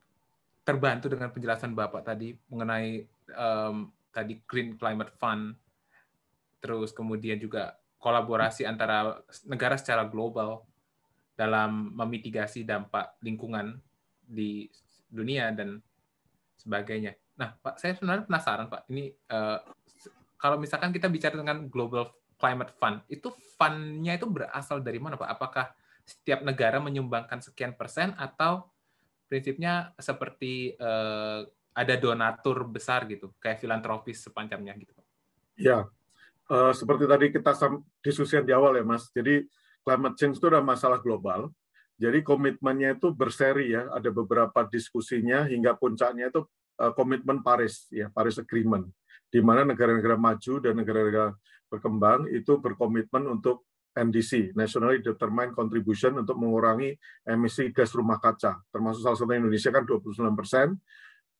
terbantu 0.63 1.11
dengan 1.11 1.27
penjelasan 1.35 1.75
Bapak 1.75 2.07
tadi 2.07 2.31
mengenai 2.47 3.03
um, 3.35 3.91
tadi 4.15 4.39
Green 4.47 4.79
Climate 4.79 5.11
Fund, 5.19 5.59
terus 6.63 6.95
kemudian 6.95 7.35
juga 7.35 7.75
kolaborasi 7.99 8.63
antara 8.63 9.19
negara 9.43 9.75
secara 9.75 10.07
global 10.07 10.63
dalam 11.35 11.91
memitigasi 11.95 12.63
dampak 12.63 13.19
lingkungan 13.19 13.75
di 14.23 14.71
dunia 15.11 15.51
dan 15.51 15.83
sebagainya. 16.55 17.15
Nah, 17.39 17.55
Pak, 17.59 17.75
saya 17.79 17.95
sebenarnya 17.95 18.23
penasaran 18.27 18.71
Pak. 18.71 18.87
Ini 18.87 19.11
uh, 19.35 19.59
kalau 20.39 20.55
misalkan 20.55 20.95
kita 20.95 21.11
bicara 21.11 21.35
dengan 21.35 21.67
Global 21.67 22.07
Climate 22.39 22.71
Fund, 22.79 23.03
itu 23.11 23.35
fund-nya 23.59 24.15
itu 24.15 24.27
berasal 24.31 24.79
dari 24.79 24.99
mana 24.99 25.19
Pak? 25.19 25.27
Apakah 25.27 25.65
setiap 26.09 26.41
negara 26.41 26.81
menyumbangkan 26.81 27.37
sekian 27.37 27.77
persen 27.77 28.17
atau 28.17 28.65
prinsipnya 29.29 29.93
seperti 30.01 30.73
uh, 30.81 31.45
ada 31.77 31.95
donatur 32.01 32.65
besar 32.65 33.05
gitu, 33.05 33.29
kayak 33.37 33.61
filantropis 33.61 34.25
sepanjangnya 34.25 34.73
gitu. 34.81 34.91
Ya, 35.53 35.85
uh, 36.49 36.73
seperti 36.73 37.05
tadi 37.05 37.29
kita 37.29 37.53
diskusikan 38.01 38.41
di 38.41 38.51
awal 38.57 38.81
ya 38.81 38.83
Mas. 38.83 39.05
Jadi 39.13 39.45
climate 39.85 40.17
change 40.17 40.41
itu 40.41 40.49
adalah 40.49 40.65
masalah 40.65 40.97
global. 40.97 41.53
Jadi 41.99 42.25
komitmennya 42.25 42.97
itu 42.97 43.13
berseri 43.13 43.75
ya, 43.75 43.85
ada 43.93 44.09
beberapa 44.09 44.65
diskusinya 44.65 45.45
hingga 45.45 45.77
puncaknya 45.77 46.33
itu 46.33 46.41
uh, 46.81 46.91
komitmen 46.95 47.45
Paris 47.45 47.85
ya, 47.93 48.09
Paris 48.09 48.41
Agreement, 48.41 48.87
di 49.29 49.43
mana 49.43 49.61
negara-negara 49.67 50.17
maju 50.17 50.53
dan 50.63 50.73
negara-negara 50.73 51.37
berkembang 51.69 52.25
itu 52.33 52.57
berkomitmen 52.57 53.29
untuk 53.29 53.68
NDC, 53.95 54.53
Nationally 54.53 55.01
Determined 55.01 55.57
Contribution 55.57 56.21
untuk 56.21 56.37
mengurangi 56.37 56.93
emisi 57.25 57.73
gas 57.73 57.91
rumah 57.97 58.21
kaca, 58.21 58.61
termasuk 58.69 59.01
salah 59.01 59.17
satu 59.17 59.33
Indonesia 59.33 59.69
kan 59.73 59.83
29 59.83 60.37
persen, 60.37 60.67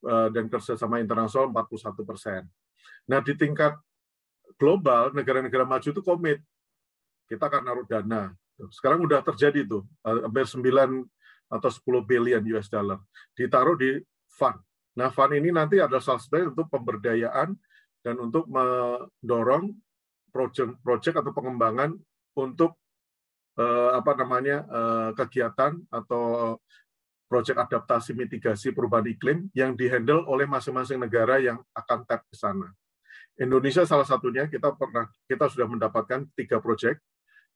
eh, 0.06 0.28
dan 0.34 0.46
kerjasama 0.50 1.00
internasional 1.00 1.54
41 1.54 2.04
persen. 2.04 2.42
Nah, 3.10 3.20
di 3.22 3.34
tingkat 3.38 3.78
global, 4.58 5.14
negara-negara 5.14 5.64
maju 5.64 5.90
itu 5.90 6.02
komit, 6.02 6.40
kita 7.30 7.48
akan 7.48 7.62
naruh 7.64 7.86
dana. 7.86 8.34
Sekarang 8.74 9.06
udah 9.06 9.24
terjadi 9.24 9.64
tuh, 9.64 9.86
eh, 10.04 10.26
hampir 10.26 10.46
9 10.50 11.06
atau 11.50 11.70
10 11.70 12.02
billion 12.06 12.42
US 12.58 12.70
dollar, 12.70 13.02
ditaruh 13.34 13.78
di 13.78 13.98
fund. 14.30 14.58
Nah, 14.98 15.10
fund 15.10 15.34
ini 15.34 15.50
nanti 15.50 15.82
ada 15.82 15.98
salah 15.98 16.22
untuk 16.46 16.70
pemberdayaan 16.70 17.56
dan 18.04 18.16
untuk 18.20 18.46
mendorong 18.52 19.74
proyek-proyek 20.30 21.20
atau 21.20 21.32
pengembangan 21.34 21.98
untuk 22.40 22.80
uh, 23.60 23.92
apa 24.00 24.16
namanya 24.16 24.64
uh, 24.68 25.10
kegiatan 25.16 25.76
atau 25.92 26.56
proyek 27.30 27.62
adaptasi 27.62 28.18
mitigasi 28.18 28.74
perubahan 28.74 29.06
iklim 29.06 29.54
yang 29.54 29.78
dihandle 29.78 30.26
oleh 30.26 30.50
masing-masing 30.50 30.98
negara 30.98 31.38
yang 31.38 31.62
akan 31.78 32.02
tap 32.10 32.26
ke 32.26 32.34
sana. 32.34 32.74
Indonesia 33.38 33.86
salah 33.86 34.04
satunya 34.04 34.50
kita 34.50 34.74
pernah 34.76 35.08
kita 35.30 35.48
sudah 35.48 35.70
mendapatkan 35.70 36.26
tiga 36.34 36.58
proyek, 36.60 37.00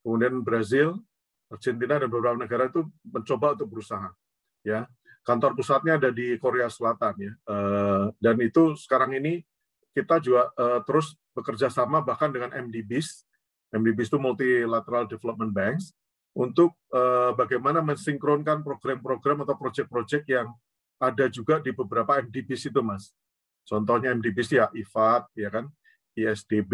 kemudian 0.00 0.40
Brazil, 0.40 1.02
Argentina 1.50 1.98
dan 1.98 2.08
beberapa 2.08 2.38
negara 2.38 2.70
itu 2.70 2.86
mencoba 3.04 3.58
untuk 3.58 3.68
berusaha. 3.68 4.08
Ya, 4.64 4.88
kantor 5.26 5.58
pusatnya 5.58 6.00
ada 6.00 6.08
di 6.08 6.40
Korea 6.40 6.70
Selatan 6.72 7.14
ya, 7.20 7.32
uh, 7.50 8.08
dan 8.16 8.36
itu 8.40 8.78
sekarang 8.80 9.18
ini 9.18 9.44
kita 9.92 10.22
juga 10.22 10.48
uh, 10.56 10.80
terus 10.86 11.18
bekerja 11.36 11.68
sama 11.68 12.00
bahkan 12.00 12.30
dengan 12.30 12.54
MDBs 12.54 13.26
MDBs 13.74 14.08
itu 14.14 14.18
Multilateral 14.22 15.10
Development 15.10 15.50
Banks, 15.50 15.90
untuk 16.34 16.74
uh, 16.90 17.30
bagaimana 17.34 17.78
mensinkronkan 17.82 18.62
program-program 18.66 19.46
atau 19.46 19.54
proyek-proyek 19.54 20.26
yang 20.30 20.50
ada 20.98 21.26
juga 21.30 21.62
di 21.62 21.70
beberapa 21.70 22.18
MDBs 22.22 22.70
itu, 22.70 22.80
Mas. 22.82 23.10
Contohnya 23.66 24.14
MDBs 24.14 24.50
ya 24.54 24.66
IFAD, 24.70 25.22
ya 25.38 25.48
kan, 25.50 25.70
ISDB, 26.14 26.72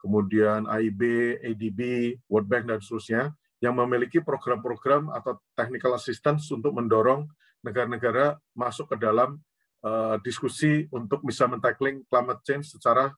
kemudian 0.00 0.64
AIB, 0.64 1.02
ADB, 1.44 1.80
World 2.26 2.48
Bank, 2.48 2.64
dan 2.72 2.80
seterusnya, 2.80 3.22
yang 3.60 3.76
memiliki 3.76 4.24
program-program 4.24 5.12
atau 5.12 5.36
technical 5.52 5.92
assistance 5.92 6.48
untuk 6.48 6.72
mendorong 6.72 7.28
negara-negara 7.60 8.40
masuk 8.56 8.96
ke 8.96 8.96
dalam 8.96 9.36
uh, 9.84 10.16
diskusi 10.24 10.88
untuk 10.88 11.20
bisa 11.20 11.44
mentackling 11.44 12.00
climate 12.08 12.40
change 12.48 12.72
secara 12.72 13.12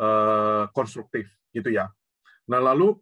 uh, 0.00 0.64
konstruktif, 0.72 1.28
gitu 1.52 1.68
ya. 1.68 1.92
Nah, 2.50 2.60
lalu 2.62 2.98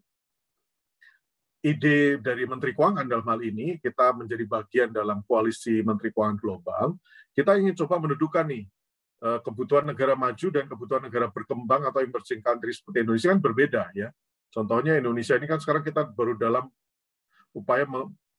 ide 1.60 2.16
dari 2.20 2.48
Menteri 2.48 2.72
Keuangan 2.72 3.04
dalam 3.04 3.24
hal 3.28 3.40
ini, 3.44 3.76
kita 3.80 4.16
menjadi 4.16 4.44
bagian 4.48 4.88
dalam 4.92 5.20
koalisi 5.28 5.84
Menteri 5.84 6.08
Keuangan 6.12 6.38
Global, 6.40 6.96
kita 7.36 7.56
ingin 7.60 7.76
coba 7.84 8.00
mendudukan 8.00 8.44
nih, 8.48 8.64
eh, 9.20 9.38
kebutuhan 9.44 9.84
negara 9.84 10.16
maju 10.16 10.46
dan 10.48 10.64
kebutuhan 10.64 11.02
negara 11.04 11.28
berkembang 11.28 11.84
atau 11.84 12.00
emerging 12.00 12.40
country 12.40 12.72
seperti 12.72 13.04
Indonesia 13.04 13.28
kan 13.32 13.40
berbeda 13.40 13.82
ya. 13.92 14.08
Contohnya 14.50 14.98
Indonesia 14.98 15.36
ini 15.38 15.46
kan 15.46 15.60
sekarang 15.62 15.84
kita 15.86 16.10
baru 16.10 16.34
dalam 16.34 16.66
upaya 17.54 17.86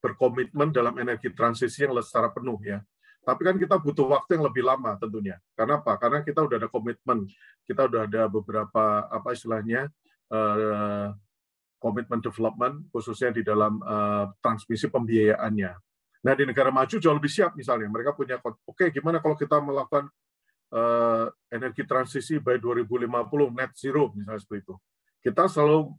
berkomitmen 0.02 0.74
dalam 0.74 0.92
energi 0.98 1.30
transisi 1.32 1.86
yang 1.86 1.94
secara 2.02 2.28
penuh 2.34 2.58
ya. 2.60 2.82
Tapi 3.22 3.40
kan 3.46 3.54
kita 3.54 3.78
butuh 3.78 4.10
waktu 4.10 4.34
yang 4.34 4.44
lebih 4.50 4.66
lama 4.66 4.98
tentunya. 4.98 5.38
Karena 5.54 5.78
apa? 5.78 5.94
Karena 5.94 6.26
kita 6.26 6.42
udah 6.42 6.58
ada 6.58 6.66
komitmen, 6.66 7.22
kita 7.62 7.86
udah 7.86 8.02
ada 8.10 8.26
beberapa 8.26 9.06
apa 9.06 9.30
istilahnya 9.30 9.86
komitmen 11.82 12.22
development 12.22 12.88
khususnya 12.94 13.34
di 13.34 13.42
dalam 13.42 13.82
uh, 13.82 14.30
transmisi 14.38 14.86
pembiayaannya. 14.86 15.72
Nah 16.22 16.32
di 16.38 16.46
negara 16.46 16.70
maju 16.70 16.94
jauh 17.02 17.16
lebih 17.18 17.28
siap 17.28 17.58
misalnya 17.58 17.90
mereka 17.90 18.14
punya 18.14 18.38
oke 18.38 18.62
okay, 18.70 18.94
gimana 18.94 19.18
kalau 19.18 19.34
kita 19.34 19.58
melakukan 19.58 20.06
uh, 20.70 21.26
energi 21.50 21.82
transisi 21.82 22.38
by 22.38 22.62
2050 22.62 23.58
net 23.58 23.74
zero 23.74 24.14
misalnya 24.14 24.38
seperti 24.38 24.62
itu. 24.62 24.74
Kita 25.22 25.50
selalu 25.50 25.90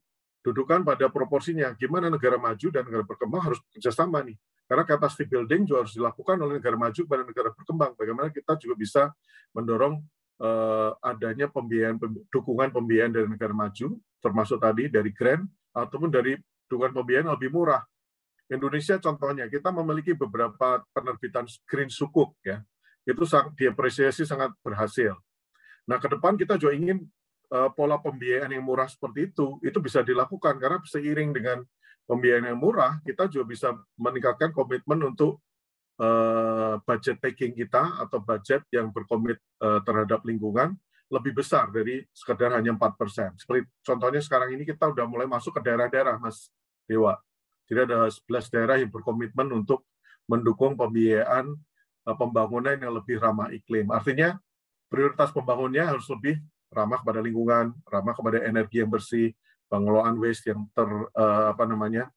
dudukan 0.43 0.87
pada 0.87 1.11
proporsinya 1.11 1.75
gimana 1.75 2.07
negara 2.07 2.39
maju 2.39 2.67
dan 2.71 2.83
negara 2.87 3.03
berkembang 3.03 3.51
harus 3.51 3.59
kerjasama 3.75 4.23
nih 4.23 4.35
karena 4.67 4.83
capacity 4.87 5.27
building 5.27 5.67
juga 5.67 5.83
harus 5.83 5.95
dilakukan 5.95 6.35
oleh 6.39 6.63
negara 6.63 6.79
maju 6.79 7.01
pada 7.03 7.23
negara 7.27 7.49
berkembang. 7.51 7.91
Bagaimana 7.99 8.27
kita 8.31 8.55
juga 8.55 8.75
bisa 8.79 9.01
mendorong 9.51 9.99
adanya 10.99 11.47
pembiayaan 11.47 12.01
dukungan 12.27 12.73
pembiayaan 12.73 13.13
dari 13.13 13.27
negara 13.29 13.53
maju, 13.55 13.95
termasuk 14.19 14.59
tadi 14.59 14.89
dari 14.89 15.13
grant 15.13 15.45
ataupun 15.71 16.09
dari 16.09 16.35
dukungan 16.67 16.93
pembiayaan 16.93 17.29
lebih 17.31 17.53
murah. 17.53 17.83
Indonesia 18.51 18.99
contohnya 18.99 19.47
kita 19.47 19.71
memiliki 19.71 20.13
beberapa 20.13 20.83
penerbitan 20.91 21.47
green 21.65 21.89
sukuk 21.89 22.35
ya. 22.43 22.59
Itu 23.03 23.27
diapresiasi 23.59 24.23
sangat 24.23 24.55
berhasil. 24.63 25.15
Nah, 25.87 25.99
ke 25.99 26.07
depan 26.07 26.39
kita 26.39 26.55
juga 26.55 26.71
ingin 26.75 27.03
uh, 27.51 27.69
pola 27.75 27.99
pembiayaan 27.99 28.55
yang 28.55 28.63
murah 28.63 28.87
seperti 28.87 29.31
itu 29.31 29.59
itu 29.59 29.77
bisa 29.83 29.99
dilakukan 29.99 30.55
karena 30.55 30.79
seiring 30.87 31.35
dengan 31.35 31.57
pembiayaan 32.07 32.51
yang 32.55 32.59
murah, 32.59 32.99
kita 33.03 33.27
juga 33.31 33.45
bisa 33.47 33.69
meningkatkan 33.99 34.51
komitmen 34.51 34.99
untuk 35.07 35.43
budget 36.81 37.21
taking 37.21 37.53
kita 37.53 38.01
atau 38.01 38.17
budget 38.17 38.65
yang 38.73 38.89
berkomit 38.89 39.37
uh, 39.61 39.79
terhadap 39.85 40.25
lingkungan 40.25 40.73
lebih 41.13 41.37
besar 41.37 41.69
dari 41.69 42.01
sekedar 42.09 42.57
hanya 42.57 42.73
4%. 42.73 43.37
Seperti 43.37 43.69
contohnya 43.85 44.17
sekarang 44.17 44.57
ini 44.57 44.65
kita 44.65 44.89
udah 44.89 45.05
mulai 45.05 45.29
masuk 45.29 45.53
ke 45.53 45.61
daerah-daerah, 45.69 46.17
Mas 46.17 46.49
Dewa. 46.89 47.21
Jadi 47.69 47.79
ada 47.85 48.09
11 48.09 48.49
daerah 48.49 48.75
yang 48.81 48.89
berkomitmen 48.89 49.45
untuk 49.53 49.85
mendukung 50.25 50.73
pembiayaan 50.73 51.53
uh, 52.09 52.15
pembangunan 52.17 52.73
yang 52.73 52.97
lebih 52.97 53.21
ramah 53.21 53.53
iklim. 53.53 53.93
Artinya 53.93 54.33
prioritas 54.89 55.29
pembangunannya 55.29 55.93
harus 55.93 56.09
lebih 56.09 56.41
ramah 56.73 57.05
kepada 57.05 57.21
lingkungan, 57.21 57.77
ramah 57.85 58.13
kepada 58.17 58.41
energi 58.41 58.81
yang 58.81 58.89
bersih, 58.89 59.29
pengelolaan 59.69 60.17
waste 60.17 60.49
yang 60.49 60.65
ter 60.73 60.89
apa 61.53 61.63
namanya 61.69 62.09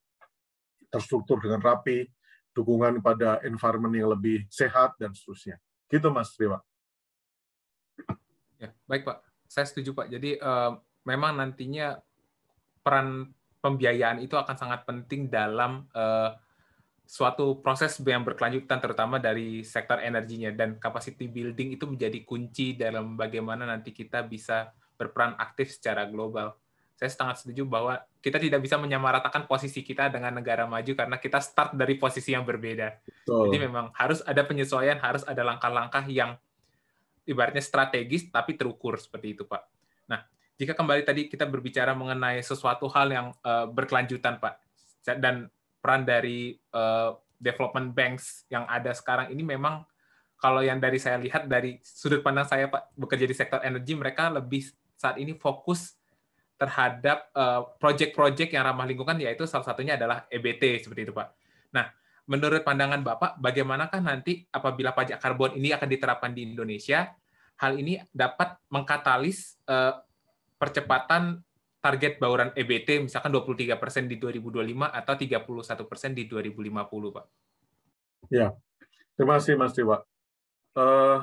terstruktur 0.88 1.40
dengan 1.44 1.60
rapi, 1.60 2.08
dukungan 2.56 3.04
pada 3.04 3.44
environment 3.44 3.92
yang 3.92 4.08
lebih 4.08 4.48
sehat 4.48 4.96
dan 4.96 5.12
seterusnya. 5.12 5.60
Gitu 5.92 6.08
Mas 6.08 6.32
Dewa. 6.32 6.64
Ya, 8.56 8.72
baik 8.88 9.04
Pak. 9.04 9.20
Saya 9.44 9.68
setuju 9.68 9.92
Pak. 9.92 10.08
Jadi 10.08 10.40
uh, 10.40 10.80
memang 11.04 11.36
nantinya 11.36 12.00
peran 12.80 13.36
pembiayaan 13.60 14.24
itu 14.24 14.34
akan 14.40 14.56
sangat 14.56 14.88
penting 14.88 15.28
dalam 15.28 15.84
uh, 15.92 16.32
suatu 17.06 17.62
proses 17.62 17.94
yang 18.02 18.26
berkelanjutan 18.26 18.82
terutama 18.82 19.22
dari 19.22 19.62
sektor 19.62 20.02
energinya 20.02 20.50
dan 20.50 20.80
capacity 20.80 21.30
building 21.30 21.78
itu 21.78 21.86
menjadi 21.86 22.18
kunci 22.26 22.74
dalam 22.74 23.14
bagaimana 23.14 23.62
nanti 23.62 23.94
kita 23.94 24.26
bisa 24.26 24.74
berperan 24.98 25.38
aktif 25.38 25.70
secara 25.70 26.02
global 26.10 26.58
saya 26.96 27.12
sangat 27.12 27.44
setuju 27.44 27.68
bahwa 27.68 28.00
kita 28.26 28.42
tidak 28.42 28.58
bisa 28.58 28.74
menyamaratakan 28.74 29.46
posisi 29.46 29.86
kita 29.86 30.10
dengan 30.10 30.34
negara 30.34 30.66
maju 30.66 30.98
karena 30.98 31.14
kita 31.22 31.38
start 31.38 31.78
dari 31.78 31.94
posisi 31.94 32.34
yang 32.34 32.42
berbeda. 32.42 32.98
Betul. 33.06 33.46
Jadi 33.46 33.70
memang 33.70 33.94
harus 33.94 34.18
ada 34.26 34.42
penyesuaian, 34.42 34.98
harus 34.98 35.22
ada 35.22 35.46
langkah-langkah 35.46 36.02
yang 36.10 36.34
ibaratnya 37.22 37.62
strategis 37.62 38.26
tapi 38.26 38.58
terukur 38.58 38.98
seperti 38.98 39.38
itu, 39.38 39.46
Pak. 39.46 39.62
Nah, 40.10 40.26
jika 40.58 40.74
kembali 40.74 41.06
tadi 41.06 41.30
kita 41.30 41.46
berbicara 41.46 41.94
mengenai 41.94 42.42
sesuatu 42.42 42.90
hal 42.90 43.14
yang 43.14 43.26
uh, 43.46 43.70
berkelanjutan, 43.70 44.42
Pak, 44.42 44.54
dan 45.22 45.46
peran 45.78 46.02
dari 46.02 46.58
uh, 46.74 47.14
development 47.38 47.94
banks 47.94 48.42
yang 48.50 48.66
ada 48.66 48.90
sekarang 48.90 49.30
ini 49.30 49.46
memang 49.46 49.86
kalau 50.42 50.66
yang 50.66 50.82
dari 50.82 50.98
saya 50.98 51.14
lihat 51.22 51.46
dari 51.46 51.78
sudut 51.78 52.26
pandang 52.26 52.50
saya, 52.50 52.66
Pak, 52.66 52.90
bekerja 52.98 53.22
di 53.22 53.38
sektor 53.38 53.62
energi, 53.62 53.94
mereka 53.94 54.34
lebih 54.34 54.66
saat 54.98 55.14
ini 55.14 55.38
fokus 55.38 55.94
terhadap 56.56 57.28
eh, 57.32 57.62
proyek-proyek 57.80 58.52
yang 58.52 58.64
ramah 58.64 58.88
lingkungan 58.88 59.16
yaitu 59.20 59.44
salah 59.44 59.64
satunya 59.64 59.94
adalah 59.96 60.24
EBT 60.32 60.84
seperti 60.84 61.08
itu 61.08 61.12
Pak. 61.12 61.28
Nah, 61.76 61.92
menurut 62.26 62.64
pandangan 62.64 63.00
Bapak 63.04 63.38
bagaimanakah 63.38 64.00
nanti 64.00 64.44
apabila 64.48 64.96
pajak 64.96 65.20
karbon 65.20 65.54
ini 65.56 65.70
akan 65.76 65.88
diterapkan 65.88 66.32
di 66.32 66.48
Indonesia, 66.48 67.12
hal 67.60 67.72
ini 67.76 68.00
dapat 68.10 68.56
mengkatalis 68.72 69.60
eh, 69.68 69.94
percepatan 70.56 71.44
target 71.86 72.18
bauran 72.18 72.50
EBT 72.50 73.06
misalkan 73.06 73.30
23% 73.30 74.10
di 74.10 74.18
2025 74.18 74.90
atau 74.90 75.14
31% 75.14 76.18
di 76.18 76.26
2050 76.26 77.14
Pak. 77.14 77.26
Ya, 78.26 78.50
terima 79.14 79.38
kasih 79.38 79.54
Mas 79.54 79.70
Dewa. 79.70 80.02
Uh, 80.74 81.22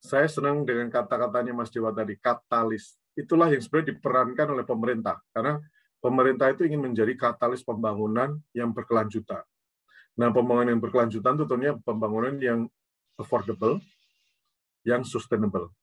saya 0.00 0.24
senang 0.30 0.64
dengan 0.64 0.88
kata-katanya 0.88 1.52
Mas 1.52 1.68
Dewa 1.68 1.92
tadi, 1.92 2.16
katalis 2.16 2.96
itulah 3.18 3.50
yang 3.50 3.58
sebenarnya 3.58 3.98
diperankan 3.98 4.46
oleh 4.54 4.62
pemerintah 4.62 5.18
karena 5.34 5.58
pemerintah 5.98 6.54
itu 6.54 6.62
ingin 6.70 6.86
menjadi 6.86 7.18
katalis 7.18 7.66
pembangunan 7.66 8.38
yang 8.54 8.70
berkelanjutan. 8.70 9.42
Nah, 10.14 10.30
pembangunan 10.30 10.78
yang 10.78 10.82
berkelanjutan 10.82 11.34
itu 11.34 11.44
tentunya 11.46 11.74
pembangunan 11.82 12.34
yang 12.38 12.70
affordable, 13.18 13.82
yang 14.86 15.02
sustainable. 15.02 15.74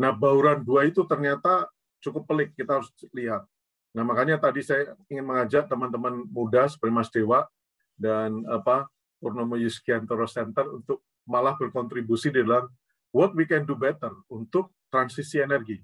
Nah, 0.00 0.12
bauran 0.16 0.64
dua 0.64 0.88
itu 0.88 1.04
ternyata 1.04 1.68
cukup 2.00 2.24
pelik, 2.24 2.56
kita 2.56 2.80
harus 2.80 2.88
lihat. 3.12 3.44
Nah, 3.92 4.04
makanya 4.04 4.40
tadi 4.40 4.64
saya 4.64 4.96
ingin 5.08 5.24
mengajak 5.24 5.68
teman-teman 5.68 6.24
muda 6.28 6.68
seperti 6.68 6.92
Mas 6.92 7.08
Dewa 7.12 7.48
dan 7.96 8.44
apa 8.48 8.88
Purnomo 9.18 9.58
Yuskiantoro 9.58 10.28
Center 10.28 10.64
untuk 10.68 11.04
malah 11.28 11.56
berkontribusi 11.58 12.32
dalam 12.32 12.68
what 13.12 13.34
we 13.34 13.44
can 13.44 13.64
do 13.64 13.74
better 13.76 14.12
untuk 14.30 14.72
transisi 14.88 15.42
energi. 15.42 15.80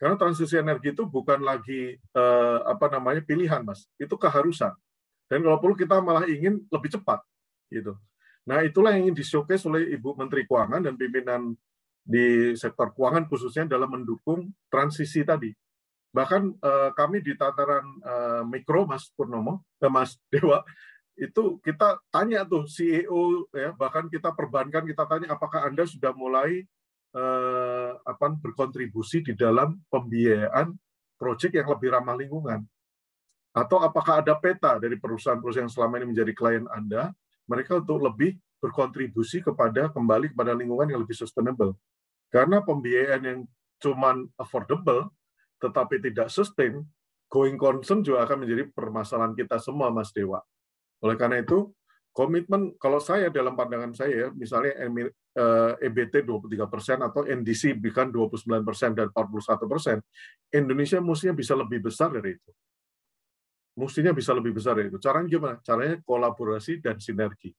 Karena 0.00 0.16
transisi 0.16 0.56
energi 0.56 0.96
itu 0.96 1.04
bukan 1.04 1.44
lagi 1.44 2.00
eh, 2.00 2.58
apa 2.64 2.88
namanya 2.88 3.20
pilihan, 3.20 3.60
Mas. 3.60 3.84
Itu 4.00 4.16
keharusan. 4.16 4.72
Dan 5.28 5.44
kalau 5.44 5.60
perlu 5.60 5.76
kita 5.76 6.00
malah 6.00 6.24
ingin 6.24 6.64
lebih 6.72 6.90
cepat, 6.96 7.20
gitu. 7.68 7.94
Nah, 8.48 8.64
itulah 8.64 8.96
yang 8.96 9.12
ingin 9.12 9.20
di-showcase 9.20 9.62
oleh 9.68 9.94
Ibu 9.94 10.16
Menteri 10.16 10.48
Keuangan 10.48 10.82
dan 10.82 10.96
pimpinan 10.96 11.54
di 12.00 12.56
sektor 12.56 12.90
keuangan 12.96 13.28
khususnya 13.28 13.68
dalam 13.68 13.92
mendukung 13.92 14.50
transisi 14.72 15.22
tadi. 15.22 15.52
Bahkan 16.10 16.42
eh, 16.58 16.90
kami 16.96 17.22
di 17.22 17.36
tataran 17.38 17.84
eh, 18.02 18.42
mikro, 18.48 18.88
Mas 18.88 19.12
Purnomo, 19.14 19.62
eh, 19.78 19.92
Mas 19.92 20.18
Dewa, 20.32 20.64
itu 21.20 21.60
kita 21.60 22.00
tanya 22.08 22.48
tuh 22.48 22.64
CEO 22.64 23.44
ya 23.52 23.76
bahkan 23.76 24.08
kita 24.08 24.32
perbankan 24.32 24.88
kita 24.88 25.04
tanya 25.04 25.36
apakah 25.36 25.68
anda 25.68 25.84
sudah 25.84 26.16
mulai 26.16 26.64
eh, 27.14 27.90
apa 27.96 28.26
berkontribusi 28.38 29.22
di 29.24 29.32
dalam 29.34 29.78
pembiayaan 29.90 30.72
proyek 31.18 31.58
yang 31.58 31.68
lebih 31.70 31.88
ramah 31.94 32.16
lingkungan? 32.16 32.60
Atau 33.50 33.82
apakah 33.82 34.22
ada 34.22 34.38
peta 34.38 34.78
dari 34.78 34.94
perusahaan-perusahaan 34.94 35.66
yang 35.66 35.74
selama 35.74 35.98
ini 35.98 36.14
menjadi 36.14 36.32
klien 36.34 36.64
Anda, 36.70 37.10
mereka 37.50 37.82
untuk 37.82 37.98
lebih 37.98 38.38
berkontribusi 38.62 39.42
kepada 39.42 39.90
kembali 39.90 40.30
kepada 40.30 40.54
lingkungan 40.54 40.86
yang 40.86 41.00
lebih 41.02 41.18
sustainable. 41.18 41.74
Karena 42.30 42.62
pembiayaan 42.62 43.22
yang 43.26 43.40
cuman 43.82 44.28
affordable 44.38 45.10
tetapi 45.60 46.00
tidak 46.00 46.32
sustain, 46.32 46.80
going 47.28 47.60
concern 47.60 48.00
juga 48.00 48.24
akan 48.24 48.42
menjadi 48.42 48.72
permasalahan 48.72 49.36
kita 49.36 49.60
semua, 49.60 49.92
Mas 49.92 50.08
Dewa. 50.10 50.40
Oleh 51.04 51.20
karena 51.20 51.44
itu, 51.44 51.68
komitmen 52.10 52.74
kalau 52.76 52.98
saya 52.98 53.30
dalam 53.30 53.54
pandangan 53.54 53.94
saya 53.94 54.34
misalnya 54.34 54.74
EBT 55.78 56.26
23 56.26 56.66
persen 56.66 56.98
atau 57.00 57.22
NDC 57.22 57.78
bukan 57.78 58.10
29 58.10 58.66
persen 58.66 58.90
dan 58.98 59.14
41 59.14 59.70
persen, 59.70 59.96
Indonesia 60.50 60.98
mestinya 60.98 61.34
bisa 61.38 61.54
lebih 61.54 61.78
besar 61.86 62.10
dari 62.10 62.34
itu. 62.34 62.50
Mestinya 63.78 64.10
bisa 64.10 64.34
lebih 64.34 64.52
besar 64.58 64.74
dari 64.74 64.90
itu. 64.90 64.98
Caranya 64.98 65.28
gimana? 65.30 65.56
Caranya 65.62 65.96
kolaborasi 66.02 66.82
dan 66.82 66.98
sinergi. 66.98 67.54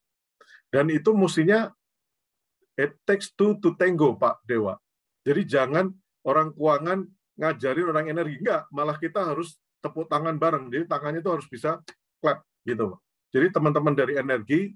Dan 0.67 0.91
itu 0.91 1.15
mestinya 1.15 1.71
it 2.75 2.99
takes 3.07 3.31
two 3.33 3.55
to 3.63 3.73
tango, 3.79 4.19
Pak 4.19 4.43
Dewa. 4.43 4.75
Jadi 5.23 5.47
jangan 5.47 5.87
orang 6.27 6.51
keuangan 6.51 7.07
ngajarin 7.39 7.87
orang 7.87 8.05
energi. 8.11 8.35
Enggak, 8.43 8.67
malah 8.69 8.99
kita 8.99 9.31
harus 9.31 9.55
tepuk 9.79 10.11
tangan 10.11 10.35
bareng. 10.35 10.67
Jadi 10.67 10.85
tangannya 10.85 11.23
itu 11.23 11.31
harus 11.31 11.47
bisa 11.47 11.79
clap 12.19 12.43
gitu, 12.67 12.93
Pak. 12.93 12.99
Jadi 13.31 13.47
teman-teman 13.49 13.95
dari 13.95 14.19
energi, 14.19 14.75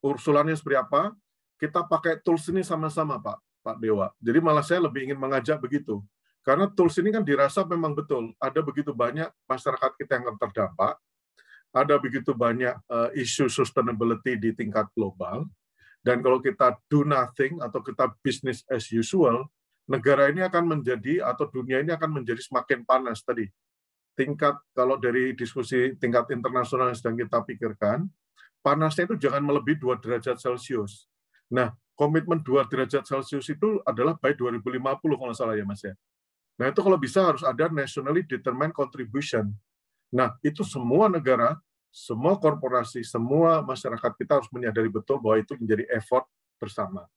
ursulannya 0.00 0.56
seperti 0.56 0.80
apa, 0.80 1.12
kita 1.60 1.84
pakai 1.84 2.20
tools 2.24 2.48
ini 2.48 2.64
sama-sama, 2.64 3.20
Pak. 3.20 3.38
Pak 3.64 3.76
Dewa. 3.80 4.12
Jadi 4.20 4.38
malah 4.44 4.60
saya 4.60 4.84
lebih 4.84 5.08
ingin 5.08 5.16
mengajak 5.16 5.56
begitu. 5.56 6.04
Karena 6.44 6.68
tools 6.68 7.00
ini 7.00 7.08
kan 7.08 7.24
dirasa 7.24 7.64
memang 7.64 7.96
betul. 7.96 8.36
Ada 8.36 8.60
begitu 8.60 8.92
banyak 8.92 9.32
masyarakat 9.48 9.90
kita 9.96 10.20
yang 10.20 10.36
terdampak, 10.36 11.00
ada 11.72 11.96
begitu 11.96 12.36
banyak 12.36 12.76
uh, 12.86 13.08
isu 13.16 13.48
sustainability 13.48 14.36
di 14.36 14.52
tingkat 14.52 14.84
global, 14.92 15.48
dan 16.04 16.20
kalau 16.20 16.38
kita 16.44 16.76
do 16.92 17.02
nothing 17.08 17.58
atau 17.64 17.80
kita 17.80 18.12
business 18.20 18.60
as 18.68 18.92
usual, 18.92 19.48
negara 19.88 20.28
ini 20.28 20.44
akan 20.44 20.76
menjadi 20.76 21.24
atau 21.24 21.48
dunia 21.48 21.80
ini 21.80 21.96
akan 21.96 22.20
menjadi 22.20 22.44
semakin 22.44 22.84
panas 22.84 23.24
tadi. 23.24 23.48
Tingkat 24.14 24.54
kalau 24.74 24.94
dari 24.98 25.34
diskusi 25.34 25.98
tingkat 25.98 26.30
internasional 26.30 26.94
yang 26.94 26.98
sedang 26.98 27.18
kita 27.18 27.42
pikirkan, 27.42 28.06
panasnya 28.62 29.10
itu 29.10 29.18
jangan 29.18 29.42
melebihi 29.42 29.82
2 29.82 29.98
derajat 29.98 30.38
Celcius. 30.38 31.10
Nah, 31.50 31.74
komitmen 31.98 32.40
2 32.40 32.70
derajat 32.70 33.02
Celcius 33.02 33.50
itu 33.50 33.82
adalah 33.82 34.14
by 34.14 34.32
2050 34.38 35.18
kalau 35.18 35.34
salah 35.34 35.58
ya 35.58 35.66
Mas 35.66 35.82
ya. 35.82 35.98
Nah, 36.54 36.70
itu 36.70 36.78
kalau 36.78 36.94
bisa 36.94 37.26
harus 37.26 37.42
ada 37.42 37.66
nationally 37.66 38.22
determined 38.22 38.70
contribution. 38.70 39.50
Nah, 40.14 40.30
itu 40.46 40.62
semua 40.62 41.10
negara, 41.10 41.58
semua 41.90 42.38
korporasi, 42.38 43.02
semua 43.02 43.58
masyarakat 43.66 44.14
kita 44.14 44.38
harus 44.38 44.50
menyadari 44.54 44.86
betul 44.86 45.18
bahwa 45.18 45.42
itu 45.42 45.58
menjadi 45.58 45.90
effort 45.90 46.22
bersama. 46.62 47.10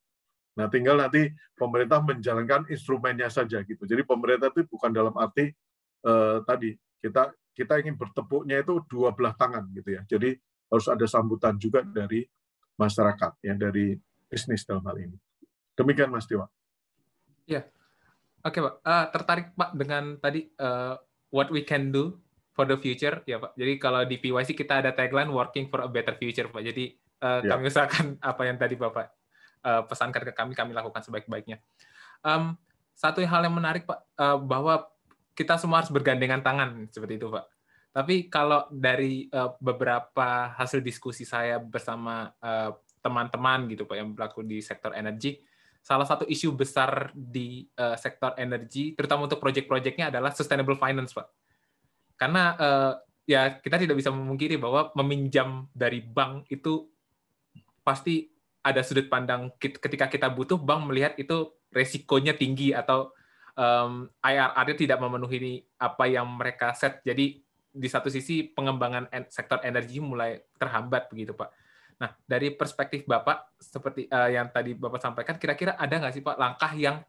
Nah, 0.57 0.65
tinggal 0.73 0.97
nanti 0.97 1.29
pemerintah 1.53 2.01
menjalankan 2.01 2.65
instrumennya 2.73 3.29
saja 3.29 3.61
gitu. 3.61 3.85
Jadi 3.85 4.01
pemerintah 4.01 4.49
itu 4.49 4.65
bukan 4.65 4.89
dalam 4.89 5.13
arti 5.13 5.53
eh, 6.01 6.37
tadi 6.49 6.73
kita 6.99 7.33
kita 7.57 7.73
ingin 7.81 7.97
bertepuknya 7.97 8.61
itu 8.61 8.85
dua 8.85 9.13
belah 9.17 9.33
tangan 9.33 9.65
gitu 9.73 9.97
ya. 9.97 10.01
Jadi 10.05 10.37
harus 10.67 10.87
ada 10.91 11.05
sambutan 11.09 11.57
juga 11.57 11.81
dari 11.81 12.21
masyarakat, 12.77 13.41
ya 13.41 13.57
dari 13.57 13.97
bisnis 14.29 14.67
dalam 14.67 14.85
hal 14.85 14.97
ini. 15.01 15.17
Demikian 15.73 16.13
Mas 16.13 16.29
Dewa. 16.29 16.45
Ya, 17.49 17.65
oke 18.43 18.59
Pak. 18.59 18.73
Uh, 18.83 19.05
tertarik 19.09 19.47
Pak 19.57 19.71
dengan 19.73 20.19
tadi 20.21 20.45
uh, 20.59 20.99
what 21.33 21.49
we 21.49 21.65
can 21.65 21.89
do 21.89 22.13
for 22.53 22.69
the 22.69 22.77
future, 22.77 23.23
ya 23.25 23.41
Pak. 23.41 23.57
Jadi 23.57 23.73
kalau 23.81 24.01
di 24.05 24.21
PYC 24.21 24.53
kita 24.53 24.85
ada 24.85 24.91
tagline 24.93 25.31
working 25.31 25.71
for 25.71 25.81
a 25.81 25.89
better 25.89 26.13
future, 26.19 26.51
Pak. 26.51 26.61
Jadi 26.61 26.93
uh, 27.23 27.41
ya. 27.41 27.55
kami 27.55 27.69
usahakan 27.71 28.05
apa 28.33 28.41
yang 28.45 28.57
tadi 28.59 28.75
Bapak 28.77 29.05
uh, 29.63 29.81
pesankan 29.87 30.21
ke 30.27 30.33
kami, 30.35 30.53
kami 30.53 30.75
lakukan 30.75 31.01
sebaik-baiknya. 31.01 31.57
Um, 32.21 32.57
satu 32.97 33.21
hal 33.21 33.45
yang 33.45 33.55
menarik 33.55 33.85
Pak, 33.85 33.99
uh, 34.17 34.37
bahwa 34.41 34.89
kita 35.37 35.61
semua 35.61 35.85
harus 35.85 35.93
bergandengan 35.93 36.41
tangan 36.41 36.89
seperti 36.89 37.21
itu 37.21 37.29
Pak. 37.29 37.45
Tapi 37.93 38.25
kalau 38.25 38.65
dari 38.73 39.29
uh, 39.29 39.53
beberapa 39.61 40.53
hasil 40.57 40.81
diskusi 40.81 41.29
saya 41.29 41.61
bersama 41.61 42.33
uh, 42.41 42.73
teman-teman 43.05 43.69
gitu 43.69 43.85
Pak 43.85 43.95
yang 43.97 44.17
berlaku 44.17 44.41
di 44.41 44.57
sektor 44.65 44.97
energi, 44.97 45.37
salah 45.85 46.09
satu 46.09 46.25
isu 46.25 46.57
besar 46.57 47.13
di 47.13 47.69
uh, 47.77 47.93
sektor 47.93 48.33
energi, 48.41 48.97
terutama 48.97 49.29
untuk 49.29 49.37
proyek-proyeknya 49.37 50.09
adalah 50.09 50.33
sustainable 50.33 50.77
finance 50.77 51.13
Pak. 51.13 51.27
Karena 52.17 52.43
uh, 52.57 52.93
ya 53.29 53.61
kita 53.61 53.77
tidak 53.77 53.97
bisa 54.01 54.09
memungkiri 54.09 54.57
bahwa 54.57 54.89
meminjam 54.97 55.69
dari 55.69 56.01
bank 56.01 56.49
itu 56.49 56.89
pasti 57.85 58.25
ada 58.65 58.81
sudut 58.81 59.07
pandang 59.07 59.53
ketika 59.61 60.09
kita 60.09 60.27
butuh 60.33 60.59
bank 60.59 60.91
melihat 60.91 61.13
itu 61.15 61.55
resikonya 61.71 62.35
tinggi 62.35 62.73
atau 62.73 63.13
um, 63.57 64.07
IRR-nya 64.21 64.75
tidak 64.77 64.99
memenuhi 65.01 65.65
apa 65.81 66.05
yang 66.05 66.29
mereka 66.29 66.71
set. 66.77 67.01
Jadi 67.03 67.41
di 67.77 67.89
satu 67.89 68.09
sisi 68.09 68.45
pengembangan 68.47 69.09
sektor 69.29 69.61
energi 69.65 70.01
mulai 70.01 70.39
terhambat 70.57 71.09
begitu 71.11 71.33
Pak. 71.33 71.49
Nah 71.97 72.13
dari 72.29 72.53
perspektif 72.53 73.03
Bapak 73.09 73.57
seperti 73.57 74.05
uh, 74.07 74.29
yang 74.29 74.53
tadi 74.53 74.77
Bapak 74.77 75.01
sampaikan, 75.01 75.35
kira-kira 75.41 75.75
ada 75.75 75.93
nggak 75.97 76.13
sih 76.13 76.23
Pak 76.23 76.37
langkah 76.37 76.71
yang 76.77 77.01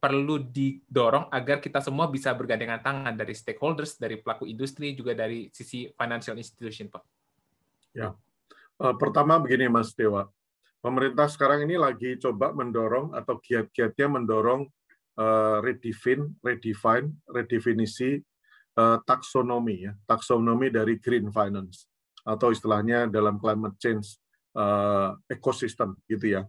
perlu 0.00 0.40
didorong 0.40 1.28
agar 1.28 1.60
kita 1.60 1.84
semua 1.84 2.08
bisa 2.08 2.32
bergandengan 2.32 2.80
tangan 2.80 3.12
dari 3.12 3.36
stakeholders, 3.36 4.00
dari 4.00 4.16
pelaku 4.16 4.48
industri, 4.48 4.96
juga 4.96 5.12
dari 5.12 5.52
sisi 5.52 5.92
financial 5.92 6.40
institution, 6.40 6.88
Pak? 6.88 7.04
Ya, 7.92 8.16
uh, 8.80 8.94
pertama 8.96 9.36
begini 9.36 9.68
Mas 9.68 9.92
Dewa, 9.92 10.24
pemerintah 10.80 11.28
sekarang 11.28 11.68
ini 11.68 11.76
lagi 11.76 12.16
coba 12.16 12.48
mendorong 12.56 13.12
atau 13.12 13.36
giat-giatnya 13.44 14.08
mendorong 14.08 14.72
redefine, 15.60 16.40
redefine, 16.40 17.12
redefinisi 17.28 18.16
uh, 18.80 18.98
taksonomi 19.04 19.84
ya, 19.84 19.92
taksonomi 20.08 20.72
dari 20.72 20.96
green 20.96 21.28
finance 21.28 21.84
atau 22.24 22.52
istilahnya 22.52 23.08
dalam 23.08 23.40
climate 23.40 23.76
change 23.80 24.20
uh, 24.56 25.16
ekosistem 25.28 25.96
gitu 26.08 26.40
ya. 26.40 26.42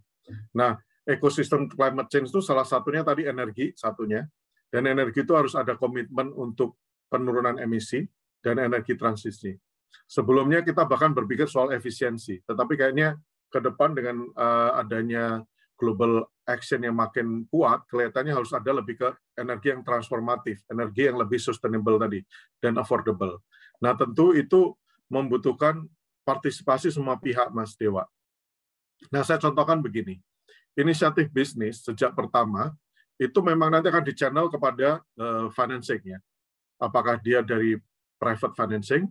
Nah, 0.56 0.80
ekosistem 1.04 1.68
climate 1.68 2.08
change 2.12 2.32
itu 2.32 2.40
salah 2.44 2.68
satunya 2.68 3.04
tadi 3.04 3.28
energi 3.28 3.76
satunya 3.76 4.24
dan 4.72 4.88
energi 4.88 5.24
itu 5.24 5.34
harus 5.36 5.52
ada 5.56 5.76
komitmen 5.76 6.32
untuk 6.32 6.80
penurunan 7.12 7.60
emisi 7.60 8.08
dan 8.40 8.60
energi 8.64 8.96
transisi. 8.96 9.52
Sebelumnya 10.08 10.64
kita 10.64 10.88
bahkan 10.88 11.12
berpikir 11.12 11.52
soal 11.52 11.76
efisiensi, 11.76 12.40
tetapi 12.48 12.80
kayaknya 12.80 13.20
ke 13.52 13.60
depan 13.60 13.92
dengan 13.92 14.32
adanya 14.80 15.44
global 15.82 16.30
action 16.46 16.86
yang 16.86 16.94
makin 16.94 17.50
kuat, 17.50 17.82
kelihatannya 17.90 18.38
harus 18.38 18.54
ada 18.54 18.70
lebih 18.70 19.02
ke 19.02 19.10
energi 19.34 19.74
yang 19.74 19.82
transformatif, 19.82 20.62
energi 20.70 21.10
yang 21.10 21.18
lebih 21.18 21.42
sustainable 21.42 21.98
tadi, 21.98 22.22
dan 22.62 22.78
affordable. 22.78 23.42
Nah, 23.82 23.98
tentu 23.98 24.38
itu 24.38 24.78
membutuhkan 25.10 25.82
partisipasi 26.22 26.94
semua 26.94 27.18
pihak, 27.18 27.50
Mas 27.50 27.74
Dewa. 27.74 28.06
Nah, 29.10 29.26
saya 29.26 29.42
contohkan 29.42 29.82
begini. 29.82 30.22
Inisiatif 30.78 31.34
bisnis 31.34 31.82
sejak 31.82 32.14
pertama, 32.14 32.70
itu 33.18 33.42
memang 33.42 33.74
nanti 33.74 33.90
akan 33.90 34.06
di-channel 34.06 34.48
kepada 34.54 35.02
uh, 35.18 35.50
financing 35.50 36.02
ya. 36.06 36.20
Apakah 36.78 37.18
dia 37.18 37.42
dari 37.42 37.78
private 38.22 38.54
financing, 38.54 39.10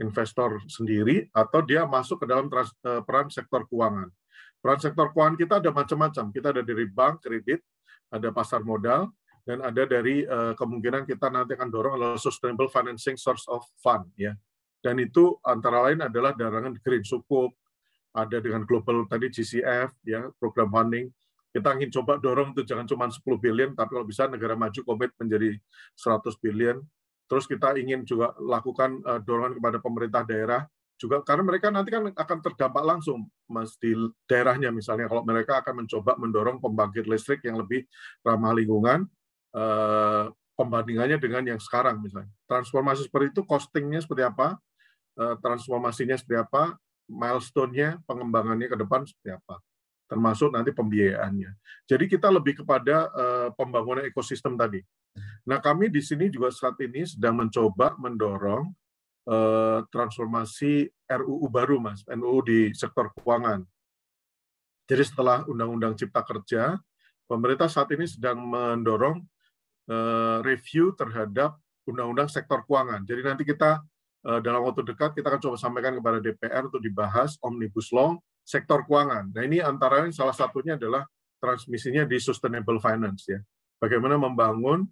investor 0.00 0.60
sendiri, 0.68 1.28
atau 1.32 1.64
dia 1.64 1.88
masuk 1.88 2.24
ke 2.24 2.26
dalam 2.28 2.48
uh, 2.52 3.00
peran 3.04 3.32
sektor 3.32 3.64
keuangan. 3.68 4.12
Peran 4.60 4.76
sektor 4.76 5.08
keuangan 5.16 5.36
kita 5.40 5.54
ada 5.56 5.70
macam-macam. 5.72 6.24
Kita 6.28 6.46
ada 6.52 6.60
dari 6.60 6.84
bank, 6.84 7.24
kredit, 7.24 7.64
ada 8.12 8.28
pasar 8.28 8.60
modal, 8.60 9.08
dan 9.48 9.64
ada 9.64 9.88
dari 9.88 10.28
uh, 10.28 10.52
kemungkinan 10.52 11.08
kita 11.08 11.32
nanti 11.32 11.56
akan 11.56 11.68
dorong 11.72 11.96
adalah 11.96 12.20
sustainable 12.20 12.68
financing 12.68 13.16
source 13.16 13.48
of 13.48 13.64
fund 13.80 14.04
ya. 14.20 14.36
Dan 14.84 15.00
itu 15.00 15.36
antara 15.44 15.80
lain 15.88 16.04
adalah 16.04 16.36
darangan 16.36 16.76
green 16.80 17.04
sukuk, 17.04 17.56
ada 18.12 18.36
dengan 18.40 18.68
global 18.68 19.08
tadi 19.08 19.32
GCF 19.32 19.96
ya, 20.04 20.28
program 20.36 20.68
funding. 20.68 21.08
Kita 21.50 21.74
ingin 21.74 21.90
coba 21.90 22.20
dorong 22.20 22.54
itu 22.54 22.62
jangan 22.62 22.86
cuma 22.86 23.10
10 23.10 23.20
billion, 23.42 23.70
tapi 23.74 23.90
kalau 23.96 24.06
bisa 24.06 24.30
negara 24.30 24.54
maju 24.54 24.80
komit 24.86 25.10
menjadi 25.18 25.56
100 25.98 26.36
billion. 26.38 26.76
Terus 27.26 27.44
kita 27.48 27.74
ingin 27.80 28.04
juga 28.04 28.36
lakukan 28.38 29.00
uh, 29.08 29.18
dorongan 29.24 29.56
kepada 29.58 29.78
pemerintah 29.80 30.22
daerah 30.22 30.62
juga 31.00 31.24
karena 31.24 31.48
mereka 31.48 31.72
nanti 31.72 31.88
kan 31.88 32.12
akan 32.12 32.38
terdampak 32.44 32.84
langsung 32.84 33.24
mas 33.48 33.72
di 33.80 33.96
daerahnya 34.28 34.68
misalnya. 34.68 35.08
Kalau 35.08 35.24
mereka 35.24 35.64
akan 35.64 35.84
mencoba 35.84 36.20
mendorong 36.20 36.60
pembangkit 36.60 37.08
listrik 37.08 37.40
yang 37.48 37.56
lebih 37.56 37.88
ramah 38.20 38.52
lingkungan 38.52 39.08
eh, 39.56 40.24
pembandingannya 40.60 41.16
dengan 41.16 41.56
yang 41.56 41.60
sekarang 41.60 42.04
misalnya. 42.04 42.28
Transformasi 42.44 43.08
seperti 43.08 43.32
itu 43.32 43.42
costingnya 43.48 44.04
seperti 44.04 44.28
apa 44.28 44.60
eh, 45.16 45.36
transformasinya 45.40 46.20
seperti 46.20 46.44
apa 46.44 46.76
milestone-nya 47.08 48.04
pengembangannya 48.04 48.68
ke 48.68 48.76
depan 48.76 49.08
seperti 49.08 49.40
apa. 49.40 49.56
Termasuk 50.04 50.52
nanti 50.52 50.68
pembiayaannya. 50.76 51.50
Jadi 51.88 52.04
kita 52.12 52.28
lebih 52.28 52.60
kepada 52.60 53.08
eh, 53.08 53.48
pembangunan 53.56 54.04
ekosistem 54.04 54.60
tadi. 54.60 54.84
Nah 55.48 55.64
kami 55.64 55.88
di 55.88 56.04
sini 56.04 56.28
juga 56.28 56.52
saat 56.52 56.76
ini 56.84 57.08
sedang 57.08 57.40
mencoba 57.40 57.96
mendorong 57.96 58.68
Eh, 59.28 59.80
transformasi 59.92 60.88
RUU 61.04 61.44
baru, 61.52 61.76
Mas, 61.76 62.00
NUU 62.08 62.40
di 62.40 62.60
sektor 62.72 63.12
keuangan. 63.12 63.60
Jadi 64.88 65.02
setelah 65.04 65.44
Undang-Undang 65.44 66.00
Cipta 66.00 66.24
Kerja, 66.24 66.80
pemerintah 67.28 67.68
saat 67.68 67.92
ini 67.92 68.08
sedang 68.08 68.40
mendorong 68.48 69.20
eh, 69.92 70.38
review 70.40 70.96
terhadap 70.96 71.60
Undang-Undang 71.84 72.32
sektor 72.32 72.64
keuangan. 72.64 73.04
Jadi 73.04 73.20
nanti 73.20 73.44
kita 73.44 73.84
eh, 74.24 74.40
dalam 74.40 74.64
waktu 74.64 74.88
dekat 74.88 75.12
kita 75.12 75.36
akan 75.36 75.40
coba 75.52 75.56
sampaikan 75.60 76.00
kepada 76.00 76.18
DPR 76.24 76.72
untuk 76.72 76.80
dibahas 76.80 77.36
Omnibus 77.44 77.92
Law 77.92 78.16
sektor 78.40 78.88
keuangan. 78.88 79.36
Nah 79.36 79.42
ini 79.44 79.60
antara 79.60 80.00
lain 80.00 80.16
salah 80.16 80.34
satunya 80.34 80.80
adalah 80.80 81.04
transmisinya 81.36 82.08
di 82.08 82.16
sustainable 82.16 82.80
finance 82.80 83.28
ya. 83.28 83.38
Bagaimana 83.76 84.16
membangun 84.16 84.88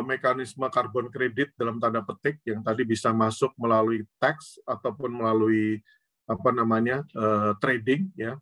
mekanisme 0.00 0.64
karbon 0.72 1.12
kredit 1.12 1.52
dalam 1.52 1.76
tanda 1.76 2.00
petik 2.00 2.40
yang 2.48 2.64
tadi 2.64 2.88
bisa 2.88 3.12
masuk 3.12 3.52
melalui 3.60 4.00
tax 4.16 4.56
ataupun 4.64 5.12
melalui 5.12 5.84
apa 6.28 6.50
namanya 6.52 7.04
uh, 7.16 7.56
trading 7.56 8.12
ya 8.12 8.36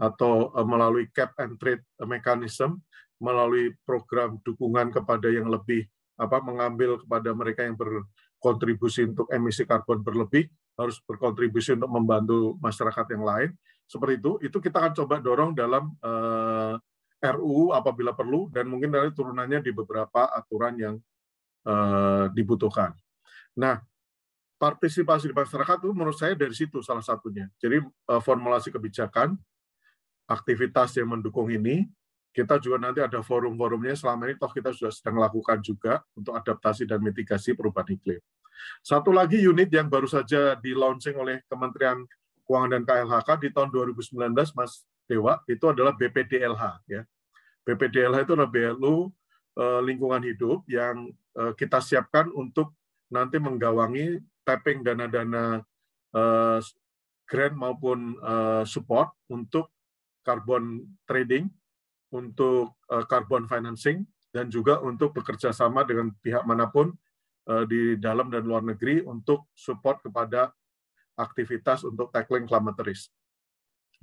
atau 0.00 0.48
uh, 0.56 0.64
melalui 0.64 1.12
cap 1.12 1.36
and 1.36 1.60
trade 1.60 1.84
mechanism 2.08 2.80
melalui 3.20 3.76
program 3.84 4.40
dukungan 4.40 4.88
kepada 4.88 5.28
yang 5.28 5.52
lebih 5.52 5.84
apa 6.16 6.40
mengambil 6.40 6.98
kepada 6.98 7.30
mereka 7.36 7.68
yang 7.68 7.76
berkontribusi 7.76 9.06
untuk 9.12 9.28
emisi 9.28 9.68
karbon 9.68 10.00
berlebih 10.00 10.48
harus 10.78 10.98
berkontribusi 11.04 11.76
untuk 11.76 11.90
membantu 11.90 12.54
masyarakat 12.62 13.06
yang 13.14 13.24
lain. 13.26 13.50
Seperti 13.84 14.14
itu 14.22 14.32
itu 14.42 14.58
kita 14.62 14.76
akan 14.78 14.92
coba 14.94 15.14
dorong 15.18 15.52
dalam 15.52 15.90
uh, 16.00 16.78
RU 17.18 17.74
apabila 17.74 18.14
perlu 18.14 18.46
dan 18.54 18.70
mungkin 18.70 18.94
dari 18.94 19.10
turunannya 19.10 19.58
di 19.58 19.74
beberapa 19.74 20.30
aturan 20.30 20.74
yang 20.78 20.94
uh, 21.66 22.30
dibutuhkan. 22.30 22.94
Nah, 23.58 23.82
partisipasi 24.58 25.30
di 25.30 25.34
masyarakat 25.34 25.82
itu 25.82 25.90
menurut 25.94 26.14
saya 26.14 26.38
dari 26.38 26.54
situ 26.54 26.78
salah 26.78 27.02
satunya. 27.02 27.50
Jadi 27.58 27.82
uh, 27.82 28.22
formulasi 28.22 28.70
kebijakan, 28.70 29.34
aktivitas 30.30 30.94
yang 30.94 31.10
mendukung 31.10 31.50
ini, 31.50 31.90
kita 32.30 32.62
juga 32.62 32.78
nanti 32.78 33.02
ada 33.02 33.18
forum-forumnya 33.18 33.98
selama 33.98 34.30
ini 34.30 34.38
toh 34.38 34.52
kita 34.54 34.70
sudah 34.70 34.94
sedang 34.94 35.18
lakukan 35.18 35.58
juga 35.58 35.98
untuk 36.14 36.38
adaptasi 36.38 36.86
dan 36.86 37.02
mitigasi 37.02 37.58
perubahan 37.58 37.98
iklim. 37.98 38.22
Satu 38.82 39.10
lagi 39.10 39.42
unit 39.42 39.70
yang 39.70 39.90
baru 39.90 40.06
saja 40.06 40.54
di 40.58 40.70
launching 40.70 41.18
oleh 41.18 41.42
Kementerian 41.50 42.02
Keuangan 42.46 42.78
dan 42.78 42.82
KLHK 42.86 43.28
di 43.42 43.48
tahun 43.52 43.68
2019 43.74 44.56
Mas 44.56 44.87
Dewa 45.08 45.40
itu 45.48 45.64
adalah 45.64 45.96
BPDLH 45.96 46.84
ya. 46.84 47.02
BPDLH 47.64 48.28
itu 48.28 48.32
adalah 48.36 48.52
BLU 48.52 49.08
eh, 49.56 49.80
lingkungan 49.84 50.20
hidup 50.20 50.68
yang 50.68 51.08
eh, 51.36 51.52
kita 51.56 51.80
siapkan 51.80 52.28
untuk 52.36 52.76
nanti 53.08 53.40
menggawangi 53.40 54.20
tapping 54.44 54.84
dana-dana 54.84 55.64
eh, 56.12 56.60
grant 57.28 57.56
maupun 57.60 58.16
support 58.64 59.12
untuk 59.28 59.68
carbon 60.24 60.80
trading 61.04 61.44
untuk 62.08 62.80
carbon 63.04 63.44
financing 63.44 64.00
dan 64.32 64.48
juga 64.48 64.80
untuk 64.80 65.12
bekerja 65.12 65.52
sama 65.52 65.84
dengan 65.84 66.08
pihak 66.24 66.40
mana 66.48 66.72
pun 66.72 66.88
di 67.68 68.00
dalam 68.00 68.32
dan 68.32 68.48
luar 68.48 68.64
negeri 68.64 69.04
untuk 69.04 69.44
support 69.52 70.00
kepada 70.00 70.56
aktivitas 71.20 71.84
untuk 71.84 72.08
tackling 72.08 72.48
climate 72.48 72.80
risk. 72.80 73.12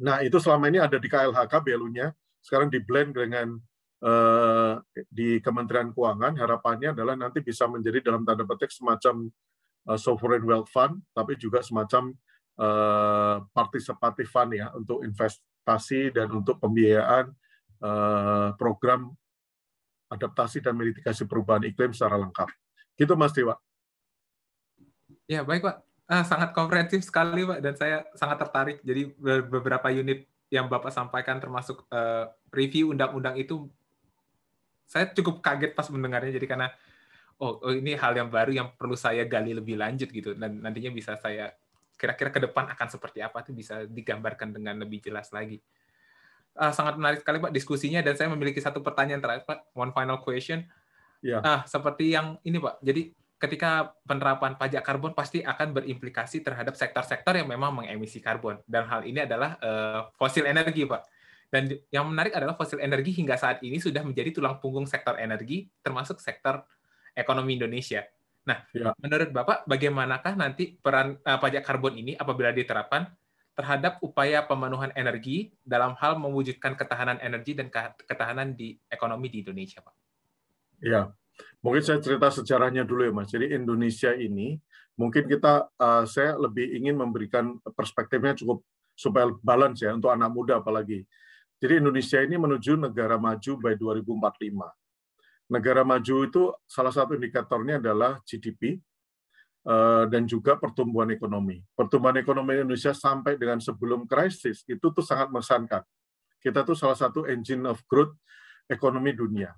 Nah, 0.01 0.19
itu 0.25 0.35
selama 0.41 0.67
ini 0.67 0.79
ada 0.83 0.99
di 0.99 1.07
KLHK 1.07 1.53
BLU-nya, 1.63 2.11
sekarang 2.43 2.67
di 2.67 2.83
blend 2.83 3.15
dengan 3.15 3.55
uh, 4.03 4.75
di 5.07 5.39
Kementerian 5.39 5.95
Keuangan, 5.95 6.35
harapannya 6.35 6.91
adalah 6.91 7.15
nanti 7.15 7.39
bisa 7.39 7.63
menjadi 7.69 8.11
dalam 8.11 8.27
tanda 8.27 8.43
petik 8.43 8.75
semacam 8.75 9.31
uh, 9.87 9.99
sovereign 9.99 10.43
wealth 10.43 10.67
fund, 10.67 10.99
tapi 11.15 11.39
juga 11.39 11.63
semacam 11.63 12.11
uh, 12.59 13.39
participative 13.55 14.27
fund 14.27 14.51
ya 14.51 14.67
untuk 14.75 14.99
investasi 14.99 16.11
dan 16.11 16.27
untuk 16.35 16.59
pembiayaan 16.59 17.31
Eh, 17.85 18.49
program 18.57 19.13
adaptasi 20.09 20.63
dan 20.63 20.73
mitigasi 20.73 21.27
perubahan 21.29 21.67
iklim 21.67 21.93
secara 21.93 22.17
lengkap. 22.17 22.49
Gitu 22.97 23.13
Mas 23.13 23.35
Dewa. 23.35 23.59
Ya, 25.29 25.45
baik 25.45 25.61
Pak. 25.61 25.85
Ah, 26.05 26.21
sangat 26.21 26.53
komprehensif 26.53 27.01
sekali 27.01 27.41
Pak, 27.45 27.59
dan 27.65 27.73
saya 27.73 27.97
sangat 28.13 28.45
tertarik. 28.45 28.77
Jadi 28.85 29.09
beberapa 29.49 29.89
unit 29.89 30.29
yang 30.53 30.69
Bapak 30.69 30.93
sampaikan 30.93 31.41
termasuk 31.41 31.81
uh, 31.89 32.29
review 32.53 32.93
undang-undang 32.93 33.33
itu, 33.41 33.65
saya 34.85 35.09
cukup 35.09 35.41
kaget 35.41 35.73
pas 35.73 35.89
mendengarnya. 35.89 36.29
Jadi 36.29 36.45
karena, 36.45 36.69
oh, 37.41 37.57
oh 37.57 37.73
ini 37.73 37.97
hal 37.97 38.13
yang 38.13 38.29
baru 38.29 38.53
yang 38.53 38.67
perlu 38.77 38.93
saya 38.93 39.25
gali 39.25 39.57
lebih 39.57 39.81
lanjut 39.81 40.13
gitu. 40.13 40.37
Dan 40.37 40.61
nantinya 40.61 40.93
bisa 40.93 41.17
saya, 41.17 41.49
kira-kira 41.97 42.29
ke 42.29 42.39
depan 42.45 42.69
akan 42.69 42.87
seperti 42.87 43.25
apa 43.25 43.41
itu 43.41 43.57
bisa 43.57 43.89
digambarkan 43.89 44.53
dengan 44.53 44.77
lebih 44.85 45.01
jelas 45.01 45.33
lagi 45.33 45.57
uh, 46.59 46.73
sangat 46.73 46.95
menarik 46.95 47.19
sekali 47.21 47.37
Pak 47.39 47.53
diskusinya 47.53 47.99
dan 48.01 48.15
saya 48.15 48.31
memiliki 48.31 48.59
satu 48.63 48.79
pertanyaan 48.79 49.21
terakhir 49.21 49.43
Pak, 49.47 49.59
one 49.75 49.91
final 49.91 50.19
question. 50.23 50.63
Ya. 51.19 51.41
Nah, 51.41 51.59
seperti 51.67 52.15
yang 52.15 52.39
ini 52.45 52.57
Pak. 52.59 52.79
Jadi 52.81 53.11
ketika 53.35 53.91
penerapan 54.07 54.55
pajak 54.55 54.81
karbon 54.81 55.11
pasti 55.11 55.43
akan 55.43 55.75
berimplikasi 55.75 56.39
terhadap 56.39 56.73
sektor-sektor 56.79 57.35
yang 57.35 57.51
memang 57.51 57.83
mengemisi 57.83 58.23
karbon 58.23 58.63
dan 58.63 58.87
hal 58.87 59.03
ini 59.03 59.27
adalah 59.27 59.59
uh, 59.59 60.07
fosil 60.15 60.47
energi 60.47 60.87
Pak. 60.87 61.03
Dan 61.51 61.71
yang 61.93 62.09
menarik 62.09 62.33
adalah 62.35 62.57
fosil 62.57 62.81
energi 62.81 63.15
hingga 63.15 63.37
saat 63.37 63.61
ini 63.61 63.77
sudah 63.77 64.01
menjadi 64.01 64.33
tulang 64.33 64.57
punggung 64.59 64.87
sektor 64.89 65.15
energi 65.19 65.67
termasuk 65.83 66.19
sektor 66.19 66.63
ekonomi 67.13 67.59
Indonesia. 67.59 68.03
Nah, 68.45 68.61
ya. 68.71 68.93
menurut 69.01 69.29
Bapak 69.33 69.65
bagaimanakah 69.67 70.33
nanti 70.37 70.77
peran 70.79 71.19
uh, 71.21 71.39
pajak 71.39 71.65
karbon 71.65 71.97
ini 71.97 72.15
apabila 72.15 72.55
diterapkan 72.55 73.09
terhadap 73.55 74.03
upaya 74.03 74.43
pemenuhan 74.43 74.91
energi 74.99 75.55
dalam 75.63 75.95
hal 75.95 76.19
mewujudkan 76.19 76.75
ketahanan 76.75 77.17
energi 77.23 77.55
dan 77.55 77.71
ketahanan 78.03 78.51
di 78.51 78.75
ekonomi 78.91 79.31
di 79.31 79.47
Indonesia, 79.47 79.79
Pak? 79.79 79.95
Ya, 80.83 81.07
mungkin 81.59 81.81
saya 81.83 81.99
cerita 82.01 82.31
sejarahnya 82.31 82.83
dulu 82.87 83.07
ya, 83.07 83.13
Mas. 83.13 83.29
Jadi 83.31 83.51
Indonesia 83.55 84.11
ini 84.15 84.59
mungkin 84.95 85.27
kita 85.27 85.67
uh, 85.75 86.03
saya 86.07 86.39
lebih 86.39 86.75
ingin 86.79 86.95
memberikan 86.95 87.59
perspektifnya 87.75 88.35
cukup 88.35 88.63
supaya 88.95 89.27
balance 89.43 89.83
ya 89.83 89.91
untuk 89.91 90.11
anak 90.11 90.31
muda 90.31 90.63
apalagi. 90.63 91.03
Jadi 91.59 91.79
Indonesia 91.79 92.19
ini 92.23 92.35
menuju 92.35 92.79
negara 92.79 93.15
maju 93.15 93.51
by 93.59 93.73
2045. 93.75 95.51
Negara 95.51 95.81
maju 95.85 96.15
itu 96.25 96.43
salah 96.65 96.91
satu 96.91 97.13
indikatornya 97.15 97.77
adalah 97.77 98.17
GDP, 98.25 98.81
Eh, 99.65 100.05
dan 100.13 100.29
juga 100.29 100.61
pertumbuhan 100.61 101.09
ekonomi. 101.09 101.57
Pertumbuhan 101.73 102.13
ekonomi 102.21 102.53
Indonesia 102.53 102.93
sampai 102.93 103.33
dengan 103.33 103.57
sebelum 103.57 104.05
krisis 104.05 104.61
itu 104.69 104.93
tuh 104.93 105.01
sangat 105.01 105.33
mengesankan. 105.33 105.81
Kita 106.37 106.61
tuh 106.61 106.77
salah 106.77 106.93
satu 106.93 107.25
engine 107.25 107.65
of 107.65 107.81
growth 107.89 108.13
ekonomi 108.69 109.17
dunia. 109.17 109.49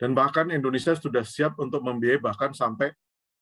Dan 0.00 0.16
bahkan 0.16 0.48
Indonesia 0.48 0.96
sudah 0.96 1.20
siap 1.20 1.60
untuk 1.60 1.84
membiayai 1.84 2.24
bahkan 2.24 2.56
sampai 2.56 2.88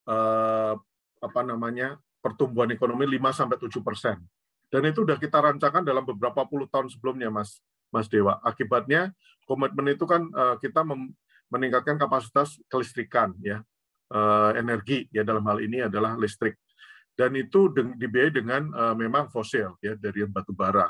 eh, 0.05 0.73
apa 1.19 1.41
namanya 1.47 1.95
pertumbuhan 2.19 2.67
ekonomi 2.75 3.07
5 3.15 3.31
sampai 3.31 3.57
7 3.57 3.79
persen. 3.79 4.19
Dan 4.67 4.83
itu 4.85 5.07
sudah 5.07 5.15
kita 5.15 5.39
rancangkan 5.39 5.81
dalam 5.81 6.03
beberapa 6.03 6.45
puluh 6.45 6.69
tahun 6.69 6.91
sebelumnya, 6.91 7.31
Mas 7.31 7.63
Mas 7.89 8.05
Dewa. 8.11 8.37
Akibatnya 8.43 9.15
komitmen 9.47 9.95
itu 9.95 10.03
kan 10.03 10.27
eh, 10.27 10.55
kita 10.59 10.83
meningkatkan 11.49 11.97
kapasitas 11.97 12.59
kelistrikan 12.69 13.33
ya 13.41 13.65
uh, 14.13 14.51
energi 14.57 15.09
ya 15.13 15.25
dalam 15.25 15.45
hal 15.45 15.61
ini 15.61 15.85
adalah 15.85 16.17
listrik 16.17 16.57
dan 17.13 17.35
itu 17.35 17.69
dibiayai 17.73 18.31
dengan 18.31 18.69
uh, 18.71 18.95
memang 18.95 19.27
fosil 19.27 19.75
ya 19.83 19.97
dari 19.99 20.23
batu 20.29 20.55
bara. 20.55 20.87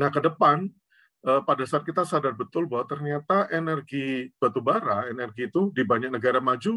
Nah 0.00 0.08
ke 0.08 0.20
depan 0.22 0.64
uh, 0.64 0.83
pada 1.24 1.64
saat 1.64 1.88
kita 1.88 2.04
sadar 2.04 2.36
betul 2.36 2.68
bahwa 2.68 2.84
ternyata 2.84 3.48
energi 3.48 4.28
batu 4.36 4.60
bara 4.60 5.08
energi 5.08 5.48
itu 5.48 5.72
di 5.72 5.80
banyak 5.80 6.12
negara 6.12 6.36
maju 6.36 6.76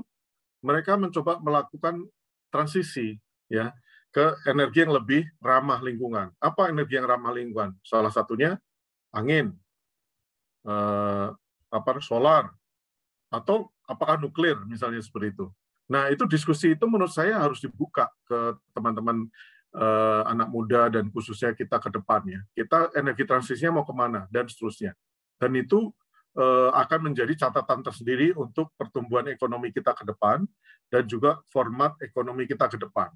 mereka 0.64 0.96
mencoba 0.96 1.44
melakukan 1.44 2.08
transisi 2.48 3.20
ya 3.52 3.76
ke 4.12 4.34
energi 4.50 4.88
yang 4.88 4.96
lebih 4.96 5.28
ramah 5.38 5.84
lingkungan. 5.84 6.34
Apa 6.40 6.72
energi 6.74 6.98
yang 6.98 7.06
ramah 7.06 7.36
lingkungan? 7.36 7.76
Salah 7.86 8.10
satunya 8.10 8.58
angin, 9.14 9.54
uh, 10.66 11.30
apa 11.70 12.00
solar, 12.02 12.50
atau 13.30 13.70
apakah 13.86 14.18
nuklir 14.18 14.58
misalnya 14.66 15.04
seperti 15.04 15.38
itu. 15.38 15.46
Nah 15.92 16.10
itu 16.10 16.26
diskusi 16.26 16.74
itu 16.74 16.86
menurut 16.88 17.12
saya 17.12 17.40
harus 17.40 17.62
dibuka 17.62 18.10
ke 18.28 18.58
teman-teman 18.76 19.28
uh, 19.78 20.22
anak 20.26 20.50
muda 20.50 20.90
dan 20.90 21.08
khususnya 21.14 21.54
kita 21.54 21.78
ke 21.78 21.94
depannya. 21.94 22.42
Kita 22.52 22.92
energi 22.98 23.24
transisinya 23.24 23.80
mau 23.80 23.86
ke 23.86 23.94
mana 23.94 24.26
dan 24.34 24.50
seterusnya. 24.50 24.98
Dan 25.38 25.54
itu 25.54 25.94
uh, 26.36 26.74
akan 26.74 27.14
menjadi 27.14 27.48
catatan 27.48 27.86
tersendiri 27.86 28.34
untuk 28.34 28.74
pertumbuhan 28.74 29.30
ekonomi 29.30 29.70
kita 29.70 29.94
ke 29.94 30.04
depan 30.04 30.44
dan 30.90 31.04
juga 31.06 31.38
format 31.54 31.94
ekonomi 32.02 32.50
kita 32.50 32.66
ke 32.68 32.78
depan. 32.82 33.14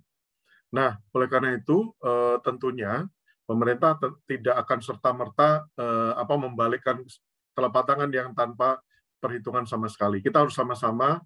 Nah, 0.72 0.96
oleh 1.12 1.28
karena 1.28 1.58
itu 1.58 1.92
uh, 2.00 2.40
tentunya 2.46 3.04
pemerintah 3.44 4.00
tidak 4.30 4.56
akan 4.64 4.80
serta 4.80 5.10
merta 5.12 5.50
uh, 5.76 6.14
apa 6.16 6.34
membalikkan 6.40 7.04
telapak 7.52 7.84
tangan 7.84 8.08
yang 8.14 8.32
tanpa 8.32 8.80
perhitungan 9.20 9.68
sama 9.68 9.92
sekali. 9.92 10.24
Kita 10.24 10.42
harus 10.46 10.56
sama-sama 10.56 11.20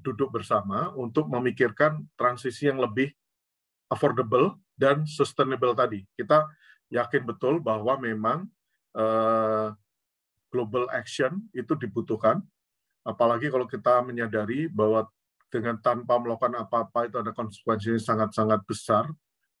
duduk 0.00 0.32
bersama 0.32 0.88
untuk 0.96 1.28
memikirkan 1.28 2.00
transisi 2.16 2.68
yang 2.68 2.80
lebih 2.80 3.12
affordable 3.92 4.56
dan 4.78 5.04
sustainable 5.04 5.76
tadi. 5.76 6.06
Kita 6.16 6.48
yakin 6.88 7.28
betul 7.28 7.60
bahwa 7.60 8.00
memang 8.00 8.48
uh, 8.96 9.68
global 10.48 10.88
action 10.90 11.44
itu 11.52 11.76
dibutuhkan, 11.76 12.40
apalagi 13.04 13.52
kalau 13.52 13.68
kita 13.68 14.00
menyadari 14.02 14.66
bahwa 14.66 15.06
dengan 15.50 15.76
tanpa 15.82 16.16
melakukan 16.16 16.56
apa-apa 16.62 17.10
itu 17.10 17.16
ada 17.18 17.34
konsekuensi 17.34 17.98
sangat-sangat 17.98 18.62
besar 18.64 19.10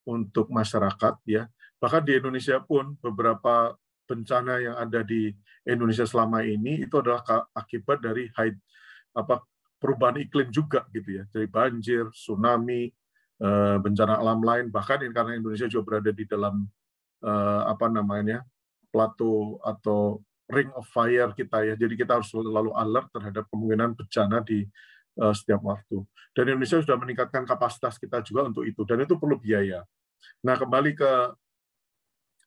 untuk 0.06 0.48
masyarakat 0.48 1.18
ya. 1.26 1.50
Bahkan 1.82 2.02
di 2.06 2.12
Indonesia 2.18 2.62
pun 2.62 2.94
beberapa 3.02 3.74
bencana 4.06 4.58
yang 4.58 4.76
ada 4.78 5.02
di 5.06 5.30
Indonesia 5.66 6.06
selama 6.06 6.42
ini 6.42 6.86
itu 6.86 6.94
adalah 6.98 7.22
akibat 7.54 8.02
dari 8.02 8.26
high, 8.34 8.54
apa 9.14 9.42
perubahan 9.80 10.20
iklim 10.20 10.52
juga 10.52 10.84
gitu 10.92 11.20
ya 11.20 11.24
dari 11.32 11.48
banjir, 11.48 12.12
tsunami, 12.12 12.92
eh, 13.40 13.76
bencana 13.80 14.20
alam 14.20 14.44
lain 14.44 14.68
bahkan 14.68 15.00
karena 15.00 15.34
Indonesia 15.34 15.66
juga 15.66 15.96
berada 15.96 16.10
di 16.12 16.24
dalam 16.28 16.68
eh, 17.24 17.62
apa 17.64 17.88
namanya 17.88 18.44
plato 18.92 19.56
atau 19.64 20.20
ring 20.50 20.68
of 20.76 20.84
fire 20.90 21.32
kita 21.32 21.64
ya 21.64 21.74
jadi 21.74 21.94
kita 21.96 22.20
harus 22.20 22.28
selalu 22.28 22.74
alert 22.76 23.08
terhadap 23.14 23.48
kemungkinan 23.48 23.96
bencana 23.96 24.44
di 24.44 24.68
eh, 25.16 25.34
setiap 25.34 25.64
waktu 25.64 26.04
dan 26.30 26.44
Indonesia 26.46 26.78
sudah 26.78 26.98
meningkatkan 27.00 27.42
kapasitas 27.42 27.98
kita 27.98 28.22
juga 28.22 28.46
untuk 28.46 28.62
itu 28.62 28.86
dan 28.86 29.02
itu 29.02 29.18
perlu 29.18 29.34
biaya. 29.40 29.82
Nah 30.46 30.54
kembali 30.54 30.94
ke 30.94 31.12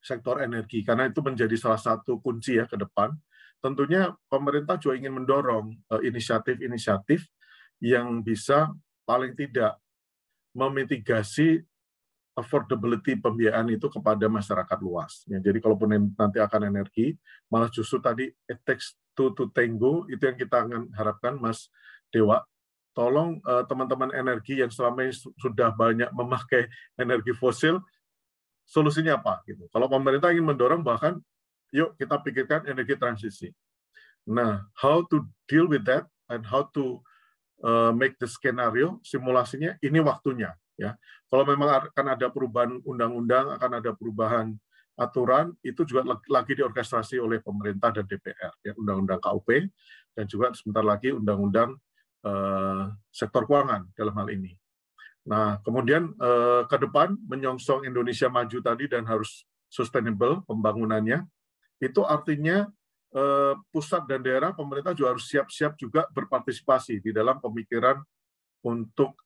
sektor 0.04 0.40
energi 0.44 0.84
karena 0.84 1.08
itu 1.08 1.20
menjadi 1.20 1.56
salah 1.60 1.80
satu 1.80 2.20
kunci 2.24 2.60
ya 2.60 2.68
ke 2.68 2.80
depan. 2.80 3.12
Tentunya 3.64 4.12
pemerintah 4.28 4.76
juga 4.76 5.00
ingin 5.00 5.24
mendorong 5.24 5.72
eh, 5.72 6.12
inisiatif-inisiatif 6.12 7.24
yang 7.80 8.20
bisa 8.20 8.76
paling 9.08 9.32
tidak 9.40 9.80
memitigasi 10.52 11.64
affordability 12.34 13.16
pembiayaan 13.16 13.72
itu 13.72 13.88
kepada 13.88 14.26
masyarakat 14.28 14.80
luas. 14.84 15.24
Ya, 15.30 15.40
jadi 15.40 15.62
kalaupun 15.64 15.96
nanti 16.18 16.42
akan 16.42 16.68
energi, 16.68 17.16
malah 17.48 17.70
justru 17.70 18.02
tadi 18.02 18.28
it 18.50 18.60
takes 18.66 18.98
two 19.14 19.32
to 19.38 19.48
tango, 19.54 20.10
itu 20.10 20.22
yang 20.26 20.36
kita 20.36 20.66
harapkan 20.98 21.38
Mas 21.38 21.70
Dewa. 22.10 22.42
Tolong 22.94 23.42
eh, 23.42 23.64
teman-teman 23.66 24.14
uh, 24.14 24.20
energi 24.22 24.62
yang 24.62 24.70
selama 24.70 25.08
ini 25.08 25.14
sudah 25.18 25.74
banyak 25.74 26.14
memakai 26.14 26.70
energi 26.98 27.34
fosil, 27.34 27.82
solusinya 28.66 29.18
apa 29.18 29.42
gitu. 29.50 29.66
Kalau 29.74 29.90
pemerintah 29.90 30.30
ingin 30.30 30.54
mendorong 30.54 30.86
bahkan 30.86 31.18
yuk 31.74 31.98
kita 31.98 32.22
pikirkan 32.22 32.70
energi 32.70 32.94
transisi. 32.96 33.50
Nah, 34.30 34.64
how 34.78 35.04
to 35.10 35.26
deal 35.50 35.68
with 35.68 35.84
that 35.90 36.06
and 36.30 36.46
how 36.46 36.70
to 36.72 37.02
uh, 37.66 37.92
make 37.92 38.16
the 38.22 38.30
scenario 38.30 39.02
simulasinya 39.04 39.76
ini 39.82 40.00
waktunya 40.00 40.54
ya. 40.78 40.94
Kalau 41.28 41.44
memang 41.44 41.90
akan 41.90 42.06
ada 42.14 42.30
perubahan 42.30 42.78
undang-undang, 42.86 43.58
akan 43.58 43.82
ada 43.82 43.92
perubahan 43.98 44.54
aturan 44.94 45.58
itu 45.66 45.82
juga 45.90 46.06
lagi 46.30 46.54
diorkestrasi 46.54 47.18
oleh 47.18 47.42
pemerintah 47.42 47.90
dan 47.90 48.06
DPR 48.06 48.54
ya 48.62 48.78
undang-undang 48.78 49.18
KUP 49.18 49.50
dan 50.14 50.30
juga 50.30 50.54
sebentar 50.54 50.86
lagi 50.86 51.10
undang-undang 51.10 51.74
uh, 52.22 52.94
sektor 53.10 53.50
keuangan 53.50 53.90
dalam 53.98 54.14
hal 54.14 54.30
ini. 54.30 54.54
Nah, 55.24 55.60
kemudian 55.64 56.12
eh, 56.20 56.62
ke 56.68 56.78
depan 56.84 57.16
menyongsong 57.32 57.88
Indonesia 57.88 58.28
maju 58.28 58.60
tadi 58.60 58.92
dan 58.92 59.08
harus 59.08 59.48
sustainable 59.72 60.44
pembangunannya, 60.44 61.24
itu 61.84 62.02
artinya 62.08 62.64
eh, 63.12 63.54
pusat 63.68 64.08
dan 64.08 64.24
daerah 64.24 64.56
pemerintah 64.56 64.96
juga 64.96 65.18
harus 65.18 65.28
siap-siap 65.28 65.76
juga 65.76 66.08
berpartisipasi 66.16 67.04
di 67.04 67.12
dalam 67.12 67.44
pemikiran 67.44 68.00
untuk 68.64 69.20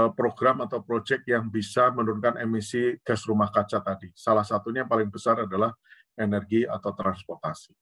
eh, 0.00 0.10
program 0.16 0.64
atau 0.64 0.80
proyek 0.80 1.28
yang 1.28 1.52
bisa 1.52 1.92
menurunkan 1.92 2.40
emisi 2.40 2.96
gas 3.04 3.28
rumah 3.28 3.52
kaca 3.52 3.84
tadi. 3.84 4.08
Salah 4.16 4.48
satunya 4.48 4.88
yang 4.88 4.90
paling 4.90 5.12
besar 5.12 5.44
adalah 5.44 5.76
energi 6.16 6.64
atau 6.64 6.96
transportasi. 6.96 7.76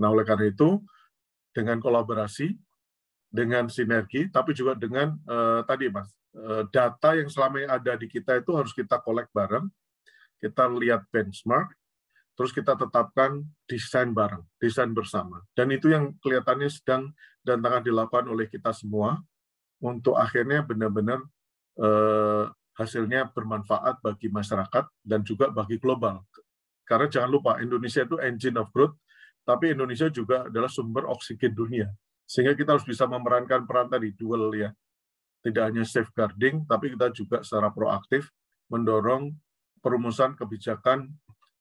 Nah, 0.00 0.14
oleh 0.14 0.24
karena 0.24 0.48
itu, 0.48 0.80
dengan 1.52 1.76
kolaborasi, 1.76 2.56
dengan 3.28 3.68
sinergi, 3.68 4.30
tapi 4.30 4.54
juga 4.54 4.78
dengan 4.78 5.12
eh, 5.26 5.60
tadi, 5.66 5.90
Mas, 5.90 6.08
Eh, 6.32 6.64
data 6.72 7.12
yang 7.12 7.28
selama 7.28 7.60
ini 7.60 7.68
ada 7.68 7.92
di 7.92 8.08
kita 8.08 8.40
itu 8.40 8.56
harus 8.56 8.72
kita 8.72 8.96
kolek 9.04 9.28
bareng, 9.36 9.68
kita 10.40 10.64
lihat 10.80 11.04
benchmark, 11.12 11.76
terus 12.32 12.50
kita 12.50 12.74
tetapkan 12.76 13.44
desain 13.68 14.10
bareng, 14.10 14.42
desain 14.56 14.90
bersama. 14.90 15.44
Dan 15.52 15.68
itu 15.72 15.92
yang 15.92 16.16
kelihatannya 16.20 16.68
sedang 16.72 17.12
dan 17.44 17.60
tengah 17.60 17.84
dilakukan 17.84 18.30
oleh 18.30 18.48
kita 18.48 18.72
semua 18.72 19.20
untuk 19.82 20.16
akhirnya 20.16 20.64
benar-benar 20.64 21.20
eh, 21.76 22.44
hasilnya 22.78 23.28
bermanfaat 23.36 24.00
bagi 24.00 24.32
masyarakat 24.32 24.84
dan 25.04 25.20
juga 25.26 25.52
bagi 25.52 25.76
global. 25.76 26.24
Karena 26.88 27.06
jangan 27.08 27.30
lupa 27.30 27.52
Indonesia 27.60 28.04
itu 28.04 28.16
engine 28.18 28.58
of 28.58 28.72
growth, 28.72 28.96
tapi 29.44 29.76
Indonesia 29.76 30.08
juga 30.08 30.48
adalah 30.48 30.70
sumber 30.72 31.08
oksigen 31.08 31.52
dunia. 31.52 31.88
Sehingga 32.24 32.56
kita 32.56 32.78
harus 32.78 32.86
bisa 32.86 33.04
memerankan 33.04 33.68
peran 33.68 33.92
tadi 33.92 34.14
dual 34.16 34.54
ya, 34.56 34.72
tidak 35.44 35.62
hanya 35.68 35.84
safeguarding, 35.84 36.64
tapi 36.64 36.96
kita 36.96 37.12
juga 37.12 37.44
secara 37.44 37.68
proaktif 37.74 38.30
mendorong 38.72 39.34
perumusan 39.82 40.38
kebijakan 40.38 41.10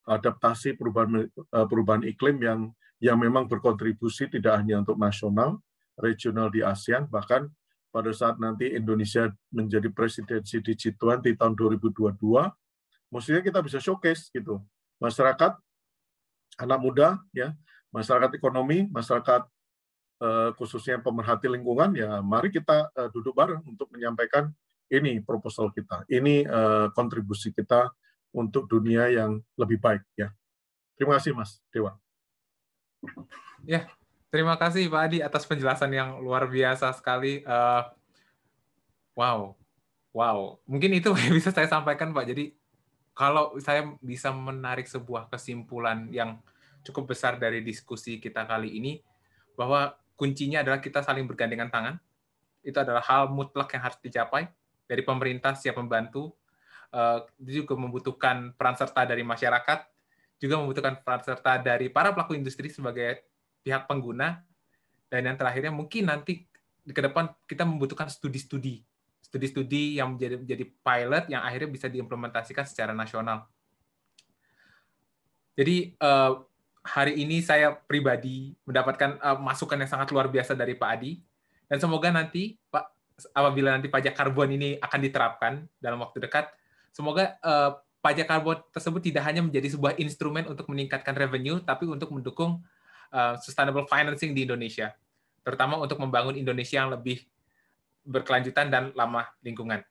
adaptasi 0.08 0.78
perubahan 0.78 1.28
eh, 1.28 1.66
perubahan 1.68 2.04
iklim 2.08 2.38
yang 2.42 2.60
yang 3.02 3.18
memang 3.18 3.50
berkontribusi 3.50 4.30
tidak 4.30 4.62
hanya 4.62 4.86
untuk 4.86 4.98
nasional, 4.98 5.58
regional 5.98 6.54
di 6.54 6.62
ASEAN, 6.62 7.10
bahkan 7.10 7.50
pada 7.90 8.14
saat 8.14 8.38
nanti 8.38 8.70
Indonesia 8.72 9.28
menjadi 9.50 9.90
presidensi 9.90 10.62
di 10.62 10.78
G20 10.78 11.34
tahun 11.34 11.54
2022, 11.58 12.14
mestinya 13.10 13.42
kita 13.42 13.60
bisa 13.66 13.82
showcase 13.82 14.30
gitu. 14.30 14.62
Masyarakat, 15.02 15.58
anak 16.62 16.80
muda, 16.80 17.18
ya, 17.34 17.58
masyarakat 17.90 18.38
ekonomi, 18.38 18.86
masyarakat 18.94 19.50
Eh, 20.22 20.54
khususnya 20.54 21.02
pemerhati 21.02 21.50
lingkungan, 21.50 21.98
ya 21.98 22.22
mari 22.22 22.54
kita 22.54 22.94
eh, 22.94 23.10
duduk 23.10 23.34
bareng 23.34 23.66
untuk 23.66 23.90
menyampaikan 23.90 24.54
ini 24.94 25.18
proposal 25.18 25.74
kita, 25.74 26.04
ini 26.12 26.44
kontribusi 26.92 27.56
kita 27.56 27.88
untuk 28.32 28.68
dunia 28.68 29.12
yang 29.12 29.44
lebih 29.60 29.78
baik. 29.80 30.04
Ya, 30.16 30.32
terima 30.96 31.20
kasih 31.20 31.36
Mas 31.36 31.60
Dewa. 31.72 32.00
Ya, 33.68 33.86
terima 34.34 34.56
kasih 34.58 34.88
Pak 34.90 35.02
Adi 35.06 35.20
atas 35.22 35.44
penjelasan 35.46 35.92
yang 35.94 36.18
luar 36.24 36.48
biasa 36.48 36.96
sekali. 36.96 37.46
Uh, 37.46 37.84
wow, 39.14 39.54
wow. 40.16 40.58
Mungkin 40.66 40.98
itu 40.98 41.12
yang 41.28 41.36
bisa 41.36 41.52
saya 41.54 41.68
sampaikan 41.70 42.16
Pak. 42.16 42.26
Jadi 42.32 42.56
kalau 43.12 43.60
saya 43.60 43.86
bisa 44.00 44.32
menarik 44.32 44.88
sebuah 44.88 45.28
kesimpulan 45.28 46.08
yang 46.10 46.40
cukup 46.82 47.14
besar 47.14 47.38
dari 47.38 47.62
diskusi 47.62 48.18
kita 48.18 48.48
kali 48.48 48.74
ini, 48.82 48.98
bahwa 49.54 49.94
kuncinya 50.18 50.66
adalah 50.66 50.82
kita 50.82 51.06
saling 51.06 51.30
bergandengan 51.30 51.70
tangan. 51.70 51.96
Itu 52.62 52.78
adalah 52.82 53.02
hal 53.06 53.30
mutlak 53.30 53.74
yang 53.74 53.84
harus 53.86 54.00
dicapai. 54.02 54.50
Dari 54.86 55.02
pemerintah 55.06 55.56
siap 55.56 55.80
membantu, 55.80 56.36
uh, 56.92 57.26
juga 57.40 57.74
membutuhkan 57.76 58.56
peran 58.56 58.76
serta 58.76 59.08
dari 59.08 59.24
masyarakat, 59.26 59.80
juga 60.38 60.56
membutuhkan 60.60 61.00
peran 61.02 61.22
serta 61.24 61.58
dari 61.60 61.88
para 61.92 62.12
pelaku 62.12 62.36
industri 62.38 62.72
sebagai 62.72 63.24
pihak 63.66 63.88
pengguna, 63.90 64.44
dan 65.12 65.28
yang 65.28 65.38
terakhirnya 65.38 65.74
mungkin 65.74 66.08
nanti 66.08 66.48
ke 66.82 67.02
depan 67.02 67.30
kita 67.46 67.68
membutuhkan 67.68 68.10
studi-studi, 68.10 68.82
studi-studi 69.22 70.02
yang 70.02 70.18
menjadi, 70.18 70.36
menjadi 70.42 70.66
pilot 70.82 71.24
yang 71.30 71.42
akhirnya 71.46 71.70
bisa 71.70 71.88
diimplementasikan 71.88 72.66
secara 72.66 72.92
nasional. 72.96 73.46
Jadi 75.54 75.94
uh, 76.00 76.42
hari 76.82 77.22
ini 77.22 77.44
saya 77.46 77.76
pribadi 77.76 78.58
mendapatkan 78.66 79.22
uh, 79.22 79.38
masukan 79.38 79.78
yang 79.78 79.92
sangat 79.92 80.10
luar 80.10 80.26
biasa 80.32 80.58
dari 80.58 80.74
Pak 80.74 80.90
Adi. 80.90 81.22
Dan 81.70 81.78
semoga 81.78 82.10
nanti 82.10 82.58
Pak 82.58 82.86
apabila 83.32 83.78
nanti 83.78 83.88
pajak 83.88 84.18
karbon 84.18 84.58
ini 84.58 84.82
akan 84.82 85.00
diterapkan 85.06 85.54
dalam 85.78 86.02
waktu 86.02 86.26
dekat 86.26 86.50
semoga 86.92 87.36
uh, 87.42 87.80
pajak 88.04 88.28
karbon 88.28 88.60
tersebut 88.72 89.02
tidak 89.12 89.24
hanya 89.28 89.42
menjadi 89.44 89.74
sebuah 89.74 89.98
instrumen 89.98 90.48
untuk 90.48 90.68
meningkatkan 90.72 91.14
revenue 91.16 91.60
tapi 91.64 91.88
untuk 91.88 92.12
mendukung 92.12 92.62
uh, 93.12 93.36
sustainable 93.40 93.88
financing 93.88 94.36
di 94.36 94.44
Indonesia 94.46 94.94
terutama 95.42 95.78
untuk 95.82 95.98
membangun 95.98 96.38
Indonesia 96.38 96.82
yang 96.82 96.94
lebih 96.94 97.26
berkelanjutan 98.06 98.70
dan 98.70 98.90
ramah 98.98 99.30
lingkungan. 99.46 99.82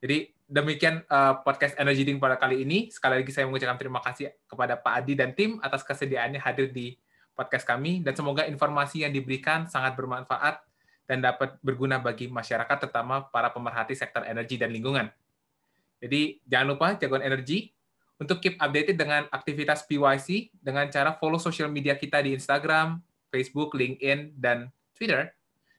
Jadi 0.00 0.32
demikian 0.48 1.04
uh, 1.12 1.44
podcast 1.44 1.76
Energy 1.76 2.08
Drink 2.08 2.20
pada 2.20 2.40
kali 2.40 2.64
ini. 2.64 2.88
Sekali 2.88 3.20
lagi 3.20 3.32
saya 3.32 3.44
mengucapkan 3.44 3.76
terima 3.76 4.00
kasih 4.00 4.32
kepada 4.48 4.80
Pak 4.80 4.92
Adi 5.04 5.12
dan 5.12 5.36
tim 5.36 5.60
atas 5.60 5.84
kesediaannya 5.84 6.40
hadir 6.40 6.72
di 6.72 6.96
podcast 7.36 7.64
kami 7.68 8.00
dan 8.04 8.16
semoga 8.16 8.44
informasi 8.48 9.04
yang 9.04 9.12
diberikan 9.12 9.68
sangat 9.68 9.96
bermanfaat 9.96 10.60
dan 11.08 11.24
dapat 11.24 11.56
berguna 11.64 12.00
bagi 12.00 12.28
masyarakat 12.28 12.76
terutama 12.86 13.28
para 13.28 13.48
pemerhati 13.52 13.96
sektor 13.96 14.24
energi 14.24 14.56
dan 14.56 14.72
lingkungan. 14.72 15.08
Jadi 16.00 16.40
jangan 16.48 16.66
lupa 16.74 16.96
jagoan 16.96 17.22
energi 17.22 17.70
untuk 18.20 18.40
keep 18.40 18.56
updated 18.60 18.96
dengan 19.00 19.24
aktivitas 19.32 19.84
PYC 19.88 20.52
dengan 20.60 20.88
cara 20.92 21.16
follow 21.16 21.40
social 21.40 21.68
media 21.72 21.96
kita 21.96 22.20
di 22.20 22.36
Instagram, 22.36 23.00
Facebook, 23.32 23.72
LinkedIn, 23.72 24.36
dan 24.36 24.68
Twitter. 24.96 25.32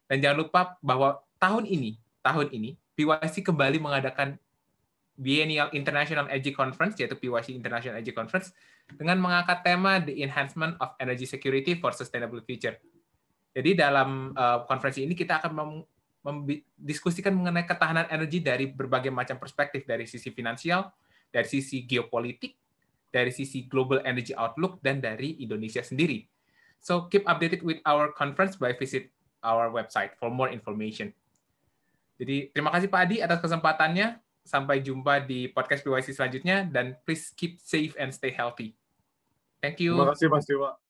Dan 0.10 0.22
jangan 0.22 0.38
lupa 0.46 0.62
bahwa 0.82 1.22
tahun 1.38 1.70
ini, 1.70 2.02
tahun 2.26 2.50
ini 2.54 2.78
PYC 2.98 3.46
kembali 3.46 3.78
mengadakan 3.78 4.38
Biennial 5.22 5.70
International 5.78 6.26
Energy 6.30 6.50
Conference, 6.50 6.98
yaitu 6.98 7.14
PYC 7.14 7.54
International 7.54 8.02
Energy 8.02 8.14
Conference, 8.14 8.58
dengan 8.90 9.22
mengangkat 9.22 9.62
tema 9.62 10.02
The 10.02 10.18
Enhancement 10.26 10.82
of 10.82 10.98
Energy 10.98 11.30
Security 11.30 11.78
for 11.78 11.94
Sustainable 11.94 12.42
Future. 12.42 12.82
Jadi 13.52 13.78
dalam 13.78 14.32
uh, 14.34 14.64
konferensi 14.66 15.04
ini 15.04 15.14
kita 15.14 15.44
akan 15.44 15.52
mendiskusikan 16.22 17.34
mengenai 17.34 17.66
ketahanan 17.66 18.06
energi 18.10 18.42
dari 18.42 18.70
berbagai 18.70 19.10
macam 19.10 19.42
perspektif, 19.42 19.86
dari 19.90 20.06
sisi 20.06 20.30
finansial, 20.30 20.94
dari 21.34 21.48
sisi 21.50 21.84
geopolitik, 21.86 22.54
dari 23.10 23.34
sisi 23.34 23.66
global 23.66 24.06
energy 24.06 24.32
outlook, 24.38 24.78
dan 24.86 25.02
dari 25.02 25.42
Indonesia 25.42 25.82
sendiri. 25.82 26.30
So 26.82 27.10
keep 27.10 27.26
updated 27.30 27.62
with 27.62 27.82
our 27.86 28.10
conference 28.14 28.58
by 28.58 28.74
visit 28.74 29.10
our 29.46 29.70
website 29.70 30.18
for 30.18 30.30
more 30.34 30.50
information. 30.50 31.14
Jadi 32.22 32.54
terima 32.54 32.70
kasih 32.70 32.90
Pak 32.90 33.02
Adi 33.10 33.18
atas 33.22 33.42
kesempatannya. 33.42 34.22
Sampai 34.42 34.82
jumpa 34.82 35.22
di 35.22 35.54
podcast 35.54 35.86
PYC 35.86 36.18
selanjutnya 36.18 36.66
dan 36.66 36.98
please 37.06 37.30
keep 37.38 37.62
safe 37.62 37.94
and 38.02 38.10
stay 38.10 38.34
healthy. 38.34 38.74
Thank 39.62 39.78
you. 39.78 39.94
Terima 39.94 40.18
kasih 40.18 40.28
Mas 40.34 40.46
Dewa. 40.50 40.82